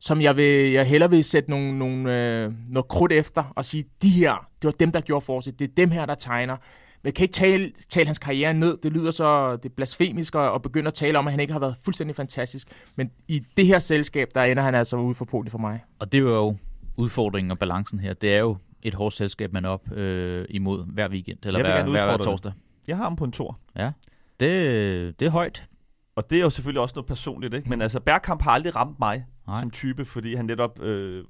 [0.00, 3.84] som jeg, vil, jeg hellere vil sætte nogle, nogle, øh, noget krudt efter og sige,
[4.02, 5.58] de her, det var dem, der gjorde forsøg.
[5.58, 6.56] Det er dem her, der tegner.
[7.02, 8.78] Men jeg kan ikke tale, tale hans karriere ned.
[8.82, 11.52] Det lyder så det er blasfemisk at, at begynde at tale om, at han ikke
[11.52, 12.68] har været fuldstændig fantastisk.
[12.96, 15.80] Men i det her selskab, der ender han altså ude for polet for mig.
[15.98, 16.56] Og det er jo
[16.96, 18.14] udfordringen og balancen her.
[18.14, 22.06] Det er jo et hårdt selskab, man op øh, imod hver weekend, eller hver, hver,
[22.06, 22.52] hver torsdag.
[22.86, 23.58] Jeg har ham på en tor.
[23.76, 23.92] Ja,
[24.40, 25.68] det, det er højt.
[26.16, 27.68] Og det er jo selvfølgelig også noget personligt, ikke?
[27.68, 29.26] Men altså, Bergkamp har aldrig ramt mig.
[29.46, 29.60] Nej.
[29.60, 31.24] som type, fordi han netop øh,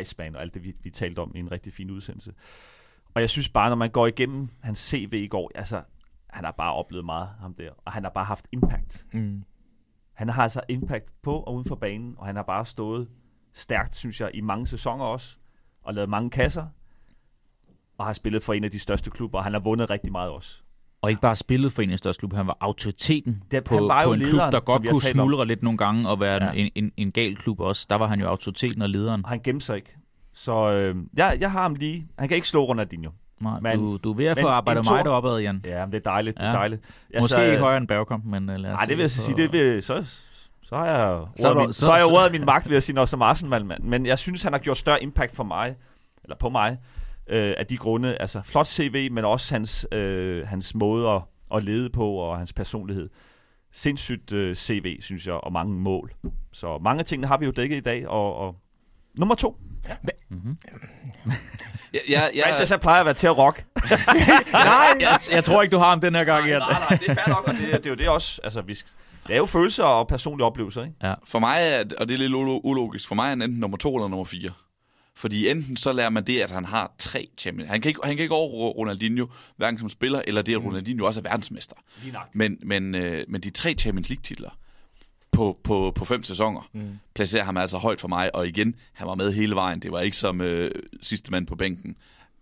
[0.00, 2.32] Iceman og alt det, vi, vi talte om i en rigtig fin udsendelse.
[3.14, 5.82] Og jeg synes bare, når man går igennem hans CV i går, altså,
[6.30, 7.70] han har bare oplevet meget, ham der.
[7.84, 9.04] Og han har bare haft impact.
[9.12, 9.44] Mm.
[10.12, 13.08] Han har altså impact på og uden for banen, og han har bare stået
[13.52, 15.36] stærkt, synes jeg, i mange sæsoner også,
[15.82, 16.66] og lavet mange kasser,
[17.98, 20.30] og har spillet for en af de største klubber, og han har vundet rigtig meget
[20.30, 20.50] også.
[21.02, 23.74] Og ikke bare spillet for en af de største klubber, han var autoriteten Det- på,
[23.74, 26.20] han var på en klub, lederen, der som godt kunne smuldre lidt nogle gange og
[26.20, 26.50] være Ja.
[26.54, 27.86] en, en, en gal klub også.
[27.90, 29.24] Der var han jo autoriteten og lederen.
[29.24, 29.96] Og han gemte sig ikke.
[30.32, 32.06] Så øh, jeg, jeg har ham lige.
[32.18, 33.10] Han kan ikke slå Ronaldinho.
[33.40, 35.60] Nej, Men- du, du er ved at få arbejdet mig deropad, Jan.
[35.64, 36.36] Ja, men det er dejligt.
[36.36, 36.82] Det er dejligt.
[37.20, 39.36] Måske ikke højere end Bergkamp, men uh, lad os Nej, det vil jeg så sige.
[39.36, 40.04] Det vil, så,
[40.62, 42.32] så har jeg Så så, er du- min, så- så, så, har jeg så- ordet
[42.32, 43.82] min magt ved at sige noget som Arsenal-mand.
[43.84, 45.74] Men jeg synes, han har gjort større impact for mig,
[46.24, 46.78] eller på mig,
[47.28, 48.16] øh, af de grunde.
[48.20, 51.22] Altså, flot CV, men også hans, øh, hans måde at,
[51.54, 53.08] at lede på, og hans personlighed.
[53.72, 56.12] Sindssygt øh, CV, synes jeg, og mange mål.
[56.52, 58.56] Så mange af tingene har vi jo dækket i dag, og, og
[59.18, 59.56] nummer to.
[60.28, 60.56] Mhm.
[61.94, 62.20] Ja, ja, Ja.
[62.34, 63.64] ja, Jeg, jeg plejer at være til at rock.
[64.52, 66.58] Nej, jeg, jeg tror ikke, du har ham den her gang, Jan.
[66.60, 68.40] nej, nej, det er fair nok, og det, det er jo det også.
[68.44, 68.90] Altså, vi skal,
[69.26, 70.94] det er jo følelser og personlige oplevelser, ikke?
[71.26, 73.76] For mig er, og det er lidt ulo- ulogisk, for mig er han enten nummer
[73.76, 74.50] to eller nummer fire.
[75.16, 77.70] Fordi enten så lærer man det, at han har tre Champions.
[77.70, 81.06] Han kan ikke, han kan ikke over Ronaldinho, hverken som spiller, eller det, at Ronaldinho
[81.06, 81.76] også er verdensmester.
[82.32, 84.50] Men, men, øh, men de tre Champions League-titler
[85.32, 86.98] på, på, på fem sæsoner, mm.
[87.14, 88.34] placerer ham altså højt for mig.
[88.34, 89.80] Og igen, han var med hele vejen.
[89.80, 90.70] Det var ikke som øh,
[91.02, 91.96] sidste mand på bænken.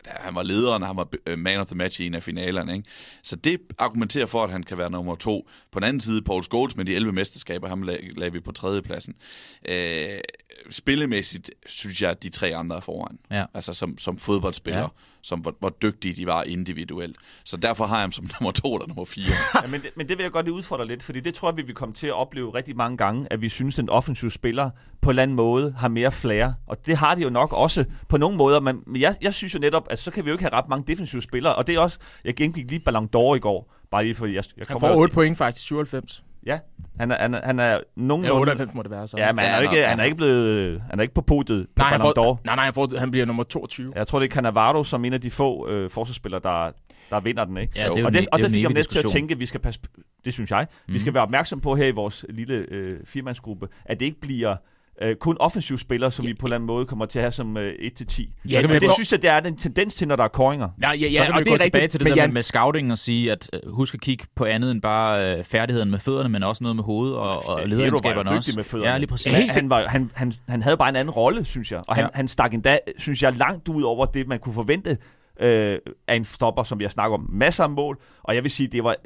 [0.04, 2.76] Da Han var lederen, han var øh, man of the match i en af finalerne.
[2.76, 2.88] Ikke?
[3.22, 5.48] Så det argumenterer for, at han kan være nummer to.
[5.72, 8.52] På den anden side, Paul Scholes med de 11 mesterskaber, ham lag, lag vi på
[8.52, 9.14] tredjepladsen.
[9.68, 10.18] Øh,
[10.70, 13.18] spillemæssigt synes jeg, at de tre andre er foran.
[13.30, 13.44] Ja.
[13.54, 14.88] Altså som, som fodboldspillere, Ja.
[15.22, 17.16] som hvor, hvor dygtige de var individuelt.
[17.44, 19.24] Så derfor har jeg ham som nummer to eller nummer fire.
[19.62, 21.56] Ja, men, det, men det vil jeg godt lige udfordre lidt, fordi det tror jeg,
[21.56, 24.30] vi vil komme til at opleve rigtig mange gange, at vi synes, at den offensive
[24.30, 26.52] spiller på en eller anden måde har mere flair.
[26.66, 29.58] Og det har de jo nok også på nogle måder, men jeg, jeg synes jo
[29.58, 31.78] netop, at så kan vi jo ikke have ret mange defensive spillere, og det er
[31.80, 34.88] også, jeg gengik lige Ballon d'Or i går, bare lige fordi jeg, jeg Han kommer
[34.88, 36.24] får jo- 8 point faktisk, 97.
[36.46, 36.58] Ja,
[37.00, 38.40] han er, han er, han er Ja, nogenlunde...
[38.40, 39.16] 98 må det være så.
[39.18, 41.20] Ja, men han er, Ja, ikke, nå, han er ikke blevet, han er ikke på
[41.22, 42.40] podiet på nej, han Ballon får, d'Or.
[42.44, 43.92] nej, nej, han, får, han bliver nummer 22.
[43.96, 46.70] Jeg tror, det er Cannavaro som en af de få øh, forsvarsspillere, der,
[47.10, 47.72] der vinder den, ikke?
[47.76, 49.04] Ja, det er jo og det, og det fik en jeg evig næst til at
[49.04, 49.80] tænke, at vi skal passe,
[50.24, 50.76] det synes jeg, mm.
[50.86, 50.98] vi Mhm.
[51.00, 54.56] skal være opmærksom på her i vores lille øh, firmandsgruppe, at det ikke bliver
[55.02, 57.32] øh, kun offensive spillere, som vi på en eller anden måde kommer til at have
[57.32, 58.28] som øh, 1-10.
[58.50, 60.68] Ja, men det få- synes jeg, det er en tendens til, når der er koringer.
[60.82, 62.04] Ja, ja, Ja, ja, så kan og vi det gå er tilbage rigtigt, til det
[62.04, 64.70] men der Jan, med, med scouting og sige, at øh, husk at kigge på andet
[64.70, 68.52] end bare øh, færdigheden med fødderne, men også noget med hovedet og, og lederegenskaberne også.
[68.56, 68.90] med fødderne.
[68.92, 69.32] Ja, lige præcis.
[69.32, 71.82] Han, han, var, han, han, han havde bare en anden rolle, synes jeg.
[71.88, 72.08] Og han, Ja.
[72.14, 74.98] han stak endda, synes jeg, langt ud over det, man kunne forvente
[75.40, 75.78] øh,
[76.08, 77.26] af en stopper, som vi har snakket om.
[77.32, 78.96] Masser af mål, og jeg vil sige, det var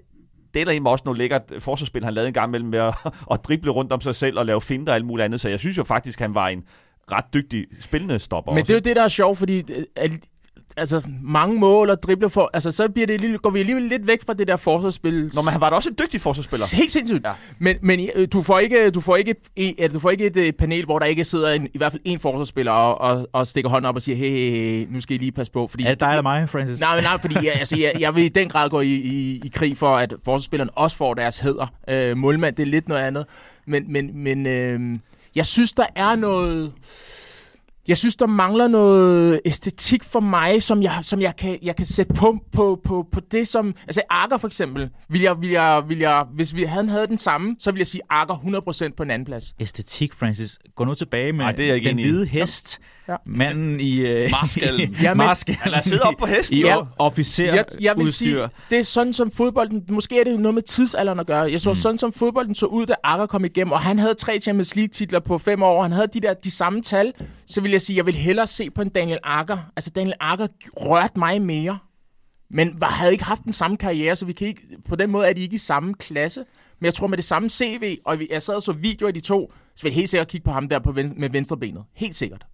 [0.55, 2.95] det er der også noget lækkert forsvarsspil, han lavede en gang mellem med at,
[3.33, 5.41] at drible rundt om sig selv og lave finter og alt muligt andet.
[5.41, 6.65] Så jeg synes jo faktisk, han var en
[7.13, 8.53] ret dygtig spillende stopper.
[8.53, 8.73] Men også.
[8.73, 10.11] det er jo det, der er sjovt, fordi øh,
[10.77, 12.51] altså, mange mål og dribler for...
[12.53, 15.15] Altså, så bliver det lille, går vi alligevel lidt væk fra det der forsvarsspil.
[15.15, 16.77] Nå, men han var da også en dygtig forsvarsspiller.
[16.77, 17.25] Helt sindssygt.
[17.25, 17.33] Ja.
[17.59, 20.85] Men, men du får ikke, du får ikke, et, du får ikke et, øh, panel,
[20.85, 23.89] hvor der ikke sidder en, i hvert fald en forsvarsspiller og, og, og stikker hånden
[23.89, 25.67] op og siger, hey, hey, hey, nu skal I lige passe på.
[25.67, 26.81] Fordi, Er det dig eller mig, Francis?
[26.81, 29.43] Nej, men nej, fordi jeg, altså, jeg, jeg vil i den grad gå i, i,
[29.45, 31.73] i krig for, at forsvarsspillerne også får deres hæder.
[31.89, 33.27] Øh, målmand, det er lidt noget andet.
[33.67, 34.99] Men, men, men øh,
[35.35, 36.73] jeg synes, der er noget...
[37.89, 41.87] Jeg synes, der mangler noget æstetik for mig, som jeg, som jeg, kan, jeg kan
[41.87, 43.75] sætte på, på, på, på det, som...
[43.87, 47.19] Altså, Akker for eksempel, vil jeg, vil jeg, vil jeg, hvis vi, han havde den
[47.19, 48.35] samme, så vil jeg sige Akker
[48.89, 49.55] 100% på en anden plads.
[49.61, 50.59] Æstetik, Francis.
[50.75, 52.81] Gå nu tilbage med Nej, det er jeg ikke den hvide hest.
[53.09, 53.17] Ja.
[53.27, 54.01] Manden i...
[54.01, 54.97] Øh, Marskallen.
[55.03, 55.61] Ja, men- Marskallen.
[55.63, 56.57] Han er siddet op på hesten.
[56.57, 56.77] I Ja.
[56.99, 58.25] officer jeg, jeg vil udstyr.
[58.25, 61.51] sige, det er sådan som fodbolden, måske er det jo noget med tidsalderen at gøre.
[61.53, 61.75] Jeg så mm.
[61.75, 64.89] sådan som fodbolden så ud, da Akker kom igennem, og han havde tre Champions League
[64.89, 67.13] titler på fem år, han havde de der de samme tal,
[67.47, 69.59] så vil jeg sige, jeg vil hellere se på en Daniel Akker.
[69.77, 70.47] Altså Daniel Akker
[70.77, 71.79] rørte mig mere,
[72.51, 75.29] men var, havde ikke haft den samme karriere, så vi kan ikke, på den måde
[75.29, 76.45] er de ikke i samme klasse.
[76.81, 79.21] Men jeg tror med det samme CV, og jeg sad og så videoer af de
[79.21, 81.83] to, så vil jeg helt sikkert kigge på ham der på ven, med venstrebenet.
[81.97, 82.47] Helt sikkert.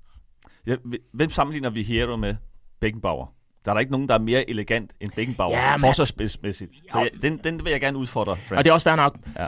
[0.66, 0.76] Ja,
[1.12, 2.34] hvem sammenligner vi Hero med
[2.80, 3.26] Beckenbauer?
[3.64, 6.70] Der er der ikke nogen, der er mere elegant end Beckenbauer, Ja, men- forsvarsspidsmæssigt.
[6.92, 7.02] Så Ja.
[7.02, 8.58] jeg, den, den vil jeg gerne udfordre, Frank.
[8.58, 9.18] Og det er også fair nok.
[9.38, 9.46] Ja.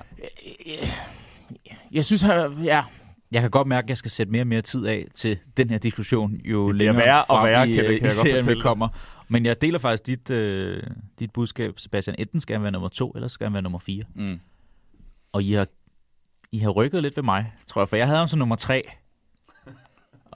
[1.92, 2.82] Jeg synes, han, ja,
[3.32, 5.70] Jeg kan godt mærke, at jeg skal sætte mere og mere tid af til den
[5.70, 8.00] her diskussion, jo Det længere værre og frem værre, i, kan- øh, kan jeg i
[8.00, 8.88] godt serien vi kommer.
[9.28, 10.82] Men jeg deler faktisk dit, øh,
[11.20, 12.16] dit budskab, Sebastian.
[12.18, 14.04] Enten skal han være nummer to, eller skal han være nummer fire.
[14.14, 14.40] Mm.
[15.32, 15.66] Og I har,
[16.52, 18.82] I har rykket lidt ved mig, tror jeg, for jeg havde ham som nummer tre.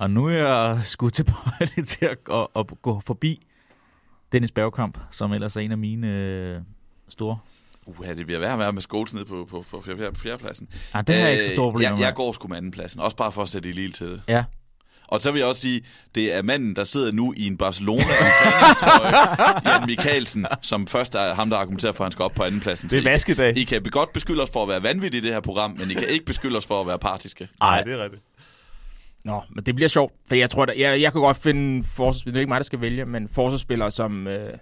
[0.01, 3.47] Og nu er jeg skudt tilbage til at, at, at gå forbi
[4.33, 6.61] Dennis Bergkamp, som ellers er en af mine øh,
[7.09, 7.39] store.
[7.87, 10.69] Uh, det bliver værre og værre med Scholes nede på, på, på fjerde, fjerdepladsen.
[10.95, 13.17] Ah, det jeg ikke så store Øh, problemer jeg, jeg går sgu med andenpladsen, også
[13.17, 14.23] bare for at sætte i lille til det.
[14.29, 14.45] Ja.
[15.09, 15.83] Og så vil jeg også sige,
[16.15, 19.13] det er manden, der sidder nu i en Barcelona træningstrøje,
[19.75, 22.91] Jan Mikkelsen, som først er ham, der argumenterer for, at han skal op på andenpladsen.
[22.91, 23.57] Det er Så I- vaskedag.
[23.59, 25.95] I kan godt beskylde os for at være vanvittige i det her program, men I
[25.95, 27.49] kan ikke beskylde os for at være partiske.
[27.61, 28.23] Nej, det er rigtigt.
[29.25, 32.35] Nå, men det bliver sjovt, for jeg tror, der, jeg, jeg kan godt finde forsvarsspillere,
[32.35, 34.53] det er ikke mig, der skal vælge, men forsvarsspillere, som, øh,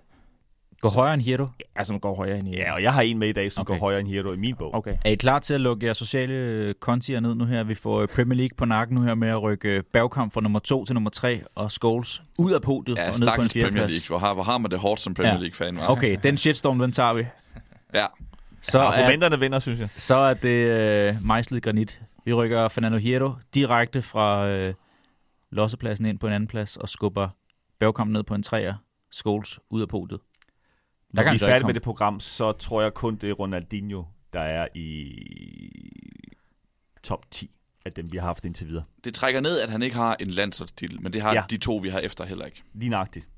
[0.81, 1.47] Gå højere end Hierro.
[1.79, 2.57] ja, som går højere end i.
[2.57, 3.73] Ja, og jeg har en med i dag, som Okay.
[3.75, 4.75] går højere end Hierro i min bog.
[4.75, 4.95] Okay.
[5.05, 7.65] Er I klar til at lukke jeres sociale øh, kontier ned nu her?
[7.65, 10.41] Vi får øh, Premier League på nakken nu her med at rykke øh, Bergkamp fra
[10.41, 13.49] nummer 2 til nummer 3 og Scholes ud af podiet Ja, og ned på en
[13.49, 13.71] Premier.
[13.87, 14.07] League.
[14.09, 15.39] Hvor har, hvor har man det hårdt som Premier Ja.
[15.41, 15.79] League-fan?
[15.89, 17.27] Okay, den shitstorm, den tager vi.
[17.95, 18.05] Ja.
[18.63, 19.89] Så er, Argumenterne vinder, synes jeg.
[19.97, 22.01] så er det øh, mejslet granit.
[22.25, 24.75] Vi rykker Fernando Hierro direkte fra øh,
[25.51, 27.29] lossepladsen ind på en anden plads og skubber
[27.79, 28.75] Bergkamp ned på en træer.
[29.13, 30.21] Scholes ud af podiet.
[31.11, 34.41] Når vi er færdige med det program, så tror jeg kun, det er Ronaldinho, der
[34.41, 35.09] er i
[37.03, 37.51] top 10
[37.85, 38.85] af dem, vi har haft indtil videre.
[39.05, 41.45] Det trækker ned, at han ikke har en landsholdstitel, men det har ja.
[41.51, 42.63] De to, vi har efter heller ikke.
[42.75, 43.29] Lige nøjagtigt.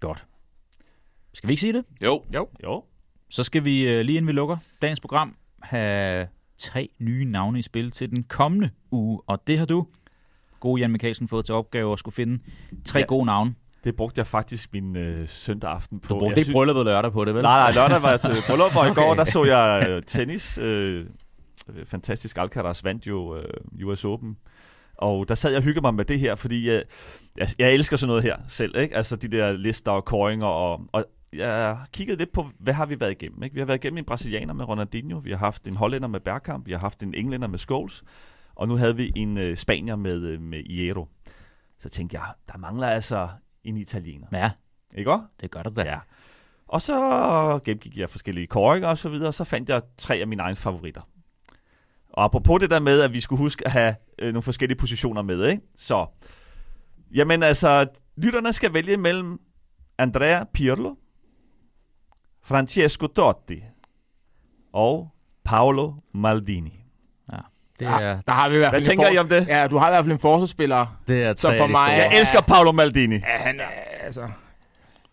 [0.00, 0.24] Godt.
[1.32, 1.84] Skal vi ikke sige det?
[2.02, 2.24] Jo,
[2.62, 2.84] Jo.
[3.30, 6.28] Så skal vi øh, lige inden vi lukker dagens program have
[6.58, 9.20] tre nye navne i spil til den kommende uge.
[9.26, 9.86] Og det har du,
[10.60, 12.38] gode Jan Mikkelsen, fået til opgave at skulle finde
[12.84, 13.04] tre Ja.
[13.04, 13.54] gode navne.
[13.84, 16.14] Det brugte jeg faktisk min øh, søndag aften på.
[16.14, 17.42] Du brugte Jeg ikke brylluppet lørdag på det, vel?
[17.42, 19.02] Nej, nej, lørdag var jeg til bryllup, og i Okay.
[19.02, 20.58] går der så jeg øh, tennis.
[20.58, 21.06] Øh,
[21.76, 23.44] øh, fantastisk Alcaraz vandt jo øh,
[23.86, 24.36] US Open.
[24.98, 26.82] Og der sad jeg og hyggede mig med det her, fordi øh,
[27.36, 28.76] jeg, jeg elsker sådan noget her selv.
[28.78, 28.96] Ikke?
[28.96, 30.46] Altså de der lister og koringer.
[30.46, 31.04] Og, og
[31.36, 33.42] jeg kiggede lidt på, hvad har vi været igennem?
[33.42, 33.54] Ikke?
[33.54, 36.66] Vi har været igennem en brasilianer med Ronaldinho, vi har haft en hollænder med Bergkamp,
[36.66, 38.04] vi har haft en englænder med Scholes,
[38.54, 41.08] og nu havde vi en øh, spanier med, øh, med Iero.
[41.78, 43.28] Så tænkte jeg, der mangler altså
[43.64, 44.26] en italiener.
[44.32, 44.50] Ja,
[44.94, 45.24] Ikke også?
[45.40, 45.82] det gør det da.
[45.82, 45.98] Ja.
[46.68, 50.26] Og så gennemgik jeg forskellige koringer og så videre, og så fandt jeg tre af
[50.28, 51.00] mine egne favoritter.
[52.08, 55.22] Og apropos det der med, at vi skulle huske at have øh, nogle forskellige positioner
[55.22, 55.62] med, ikke?
[55.76, 56.06] Så,
[57.14, 59.40] jamen altså, lytterne skal vælge mellem
[59.98, 60.94] Andrea Pirlo,
[62.44, 63.62] Francesco Totti
[64.72, 65.08] og
[65.44, 66.80] Paolo Maldini.
[67.78, 69.46] Det Der, er, der har vi i hvert Hvad fald en tænker I om det?
[69.48, 70.86] Ja, du har i hvert fald en forsvarsspiller.
[71.08, 73.14] det er tre for af de mig er- Jeg elsker Paolo Maldini.
[73.14, 73.64] Ja, han er,
[74.04, 74.28] altså...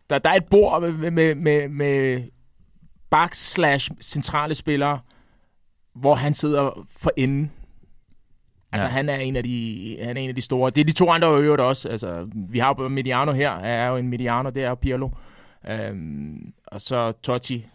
[0.10, 2.24] Der, der er et bord med, med, med, med
[3.10, 5.00] backs slash centrale spillere,
[5.96, 7.52] hvor han sidder for enden.
[8.72, 8.92] Altså, Ja.
[8.92, 8.96] ja.
[8.96, 10.70] han, er en af de, han er en af de store.
[10.70, 11.90] Det er de to andre øvrigt også.
[11.90, 15.10] Altså, vi har jo Mediano her, er jo en Mediano, det er jo Pirlo.
[15.70, 17.66] Øhm, og så Totti.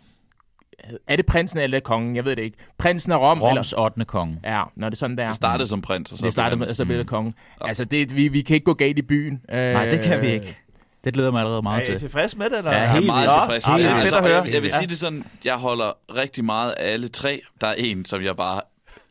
[1.06, 2.16] Er det prinsen eller kongen?
[2.16, 2.56] Jeg ved det ikke.
[2.78, 3.42] Prinsen af Rom?
[3.42, 4.04] Roms 8.
[4.04, 4.40] konge.
[4.44, 5.26] Eller, ja, når det er sådan, der.
[5.26, 7.08] det startede som prins, og så det startede med, han- så blev det Mm.
[7.08, 7.34] kongen.
[7.60, 9.40] Altså, det, vi, vi kan ikke gå galt i byen.
[9.48, 10.58] Nej, det kan vi ikke.
[11.04, 11.98] Det glæder jeg mig allerede meget Er I til.
[11.98, 12.58] tilfreds med det?
[12.58, 12.70] Eller?
[12.72, 13.42] Ja, Jeg er helt meget vildt.
[13.42, 13.68] tilfreds.
[13.68, 14.42] Ja, det er Altså, fedt at og høre.
[14.44, 17.40] Jeg, jeg vil sige det sådan, jeg holder rigtig meget af alle tre.
[17.60, 18.60] Der er en, som jeg bare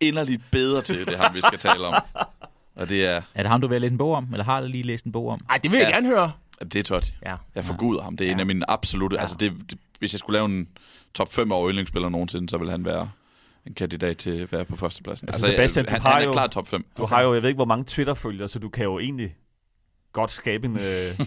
[0.01, 1.93] inderligt bedre til, det er ham, vi skal tale om.
[2.76, 4.28] Og det er, Er det ham, du vil læse en bog om?
[4.32, 5.39] Eller har du lige læst en bog om?
[5.49, 5.95] Ej, det vil jeg Ja.
[5.95, 6.32] gerne høre.
[6.64, 7.12] Det er Totti.
[7.26, 7.36] Ja.
[7.56, 8.18] Jeg forguder ham.
[8.18, 8.41] Det er en Ja.
[8.41, 9.16] af mine absolute...
[9.16, 9.22] Ja.
[9.22, 10.68] Altså det, det, hvis jeg skulle lave en
[11.14, 13.10] top 5 over yndlingsspillere nogensinde, så vil han være
[13.68, 15.30] en kandidat til at være på førstepladsen.
[15.30, 16.86] Altså, Sebastian, du han, har han er jo- klart top 5.
[16.97, 19.36] Du har jo, jeg ved ikke, hvor mange Twitter-følgere, så du kan jo egentlig
[20.16, 21.26] godt skabe en, øh,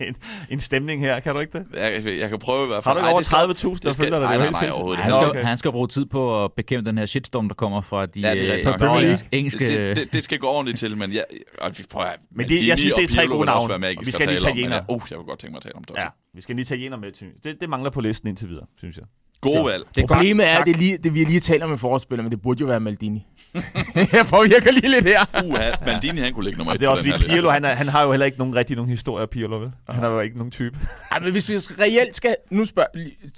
[0.08, 0.16] en,
[0.50, 1.20] en stemning her.
[1.20, 1.66] Kan du ikke det?
[1.74, 3.12] Jeg, jeg, kan prøve i hvert Har fald.
[3.12, 4.20] du det skal- over 30.000, der det følger dig?
[4.20, 5.42] nej, Det er nej, helt nej, overhovedet Han skal, okay.
[5.44, 8.32] han skal bruge tid på at bekæmpe den her shitstorm, der kommer fra de Ja,
[8.34, 8.78] det er øh.
[8.78, 9.00] Premier.
[9.00, 9.68] League engelske...
[9.68, 11.24] Det, det, det skal gå ordentligt til, men jeg,
[11.60, 14.10] og vi prøver, Men det- jeg synes, det er tre gode navne, Være og vi
[14.10, 14.56] skal lige tale om,
[14.88, 16.02] men uh, jeg vil godt tænke mig at tale om Totti.
[16.02, 17.52] Ja, vi skal en italiener med, synes jeg.
[17.52, 19.04] det, det mangler på listen indtil videre, synes jeg.
[19.52, 19.84] Gode valg.
[19.94, 22.60] Det Problemet er, at det, lige, det vi lige taler med forspiller, men det burde
[22.60, 23.26] jo være Maldini.
[24.12, 25.24] jeg påvirker lige lidt her.
[25.44, 27.28] Uha, Maldini han kunne ligge nummer et det er også fordi.
[27.28, 29.72] Pirlo, han, er, han har jo heller ikke nogen, rigtig nogen historie, Pirlo, vel?
[29.88, 30.78] Han har jo ikke nogen type.
[31.10, 32.36] Ej, men hvis vi reelt skal...
[32.50, 32.86] Nu spørg...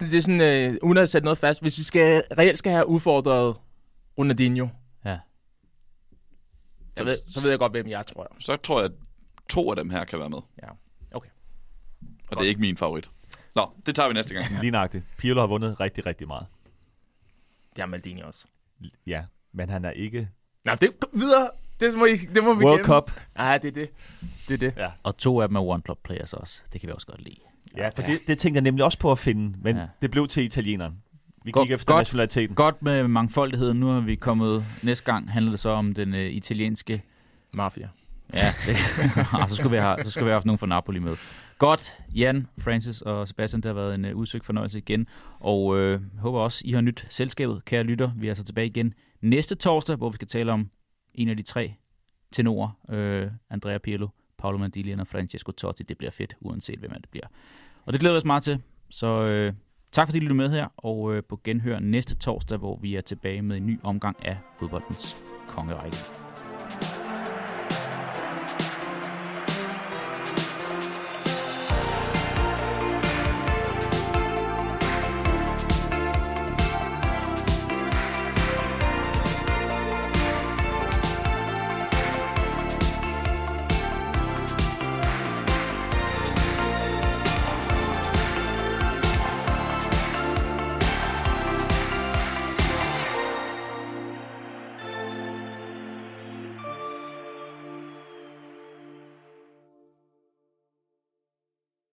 [0.01, 1.62] Det er sådan, øh, uden at sætte noget fast.
[1.62, 3.57] Hvis vi skal, reelt skal have udfordret
[4.19, 4.69] Ronaldinho,
[5.05, 5.19] Ja.
[6.99, 8.37] så ved, så ved jeg godt, hvem jeg tror.
[8.41, 8.93] Så tror jeg, at
[9.49, 10.39] to af dem her kan være med.
[10.62, 10.69] Ja.
[11.16, 11.28] Okay.
[12.31, 13.11] Og det er ikke min favorit.
[13.57, 14.47] Nå, det tager vi næste gang.
[14.61, 15.05] Lige nøjagtigt.
[15.19, 16.47] Pirlo har vundet rigtig, rigtig meget.
[17.77, 18.45] Det er Maldini også.
[19.07, 19.23] Ja,
[19.53, 20.28] men han er ikke...
[20.65, 21.51] Nå, det videre.
[21.81, 22.95] det må, I, det må vi World gemme.
[22.95, 23.11] Cup.
[23.39, 23.89] Ja, det er det.
[24.49, 24.74] Det er det.
[24.77, 24.91] Ja.
[25.03, 26.61] Og to af dem er one club players også.
[26.73, 27.37] Det kan vi også godt lide.
[27.77, 29.87] Ja, for det, det tænkte jeg nemlig også på at finde, men Ja.
[30.03, 31.03] det blev til italieneren.
[31.45, 32.01] Vi gik efter godt.
[32.01, 32.57] nationaliteten.
[32.57, 33.81] Godt med mangfoldigheden.
[33.81, 34.65] Nu har vi kommet...
[34.83, 37.03] Næste gang handler det så om den øh, italienske...
[37.53, 37.89] Mafia.
[38.35, 38.77] Ja, det,
[39.41, 41.16] ah, så, skulle vi have, så skulle vi have haft nogen fra Napoli med.
[41.59, 45.07] Godt, Jan, Francis og Sebastian, det har været en uh, udsøgt fornøjelse igen.
[45.41, 48.11] Og øh, håber også, I har nyt selskabet, kære lytter.
[48.16, 50.70] Vi er så tilbage igen næste torsdag, hvor vi skal tale om
[51.15, 51.74] en af de tre
[52.33, 52.70] tenorer.
[52.91, 54.09] Øh, Andrea Pirlo,
[54.39, 55.83] Paolo Mandilian og Francesco Totti.
[55.83, 57.27] Det bliver fedt, uanset hvem det bliver.
[57.85, 58.62] Og det glæder vi os meget til.
[58.91, 59.53] Så øh,
[59.93, 63.01] tak fordi I lyttede med her, og øh, på genhør næste torsdag, hvor vi er
[63.01, 65.16] tilbage med en ny omgang af fodboldens
[65.49, 66.26] kongerække.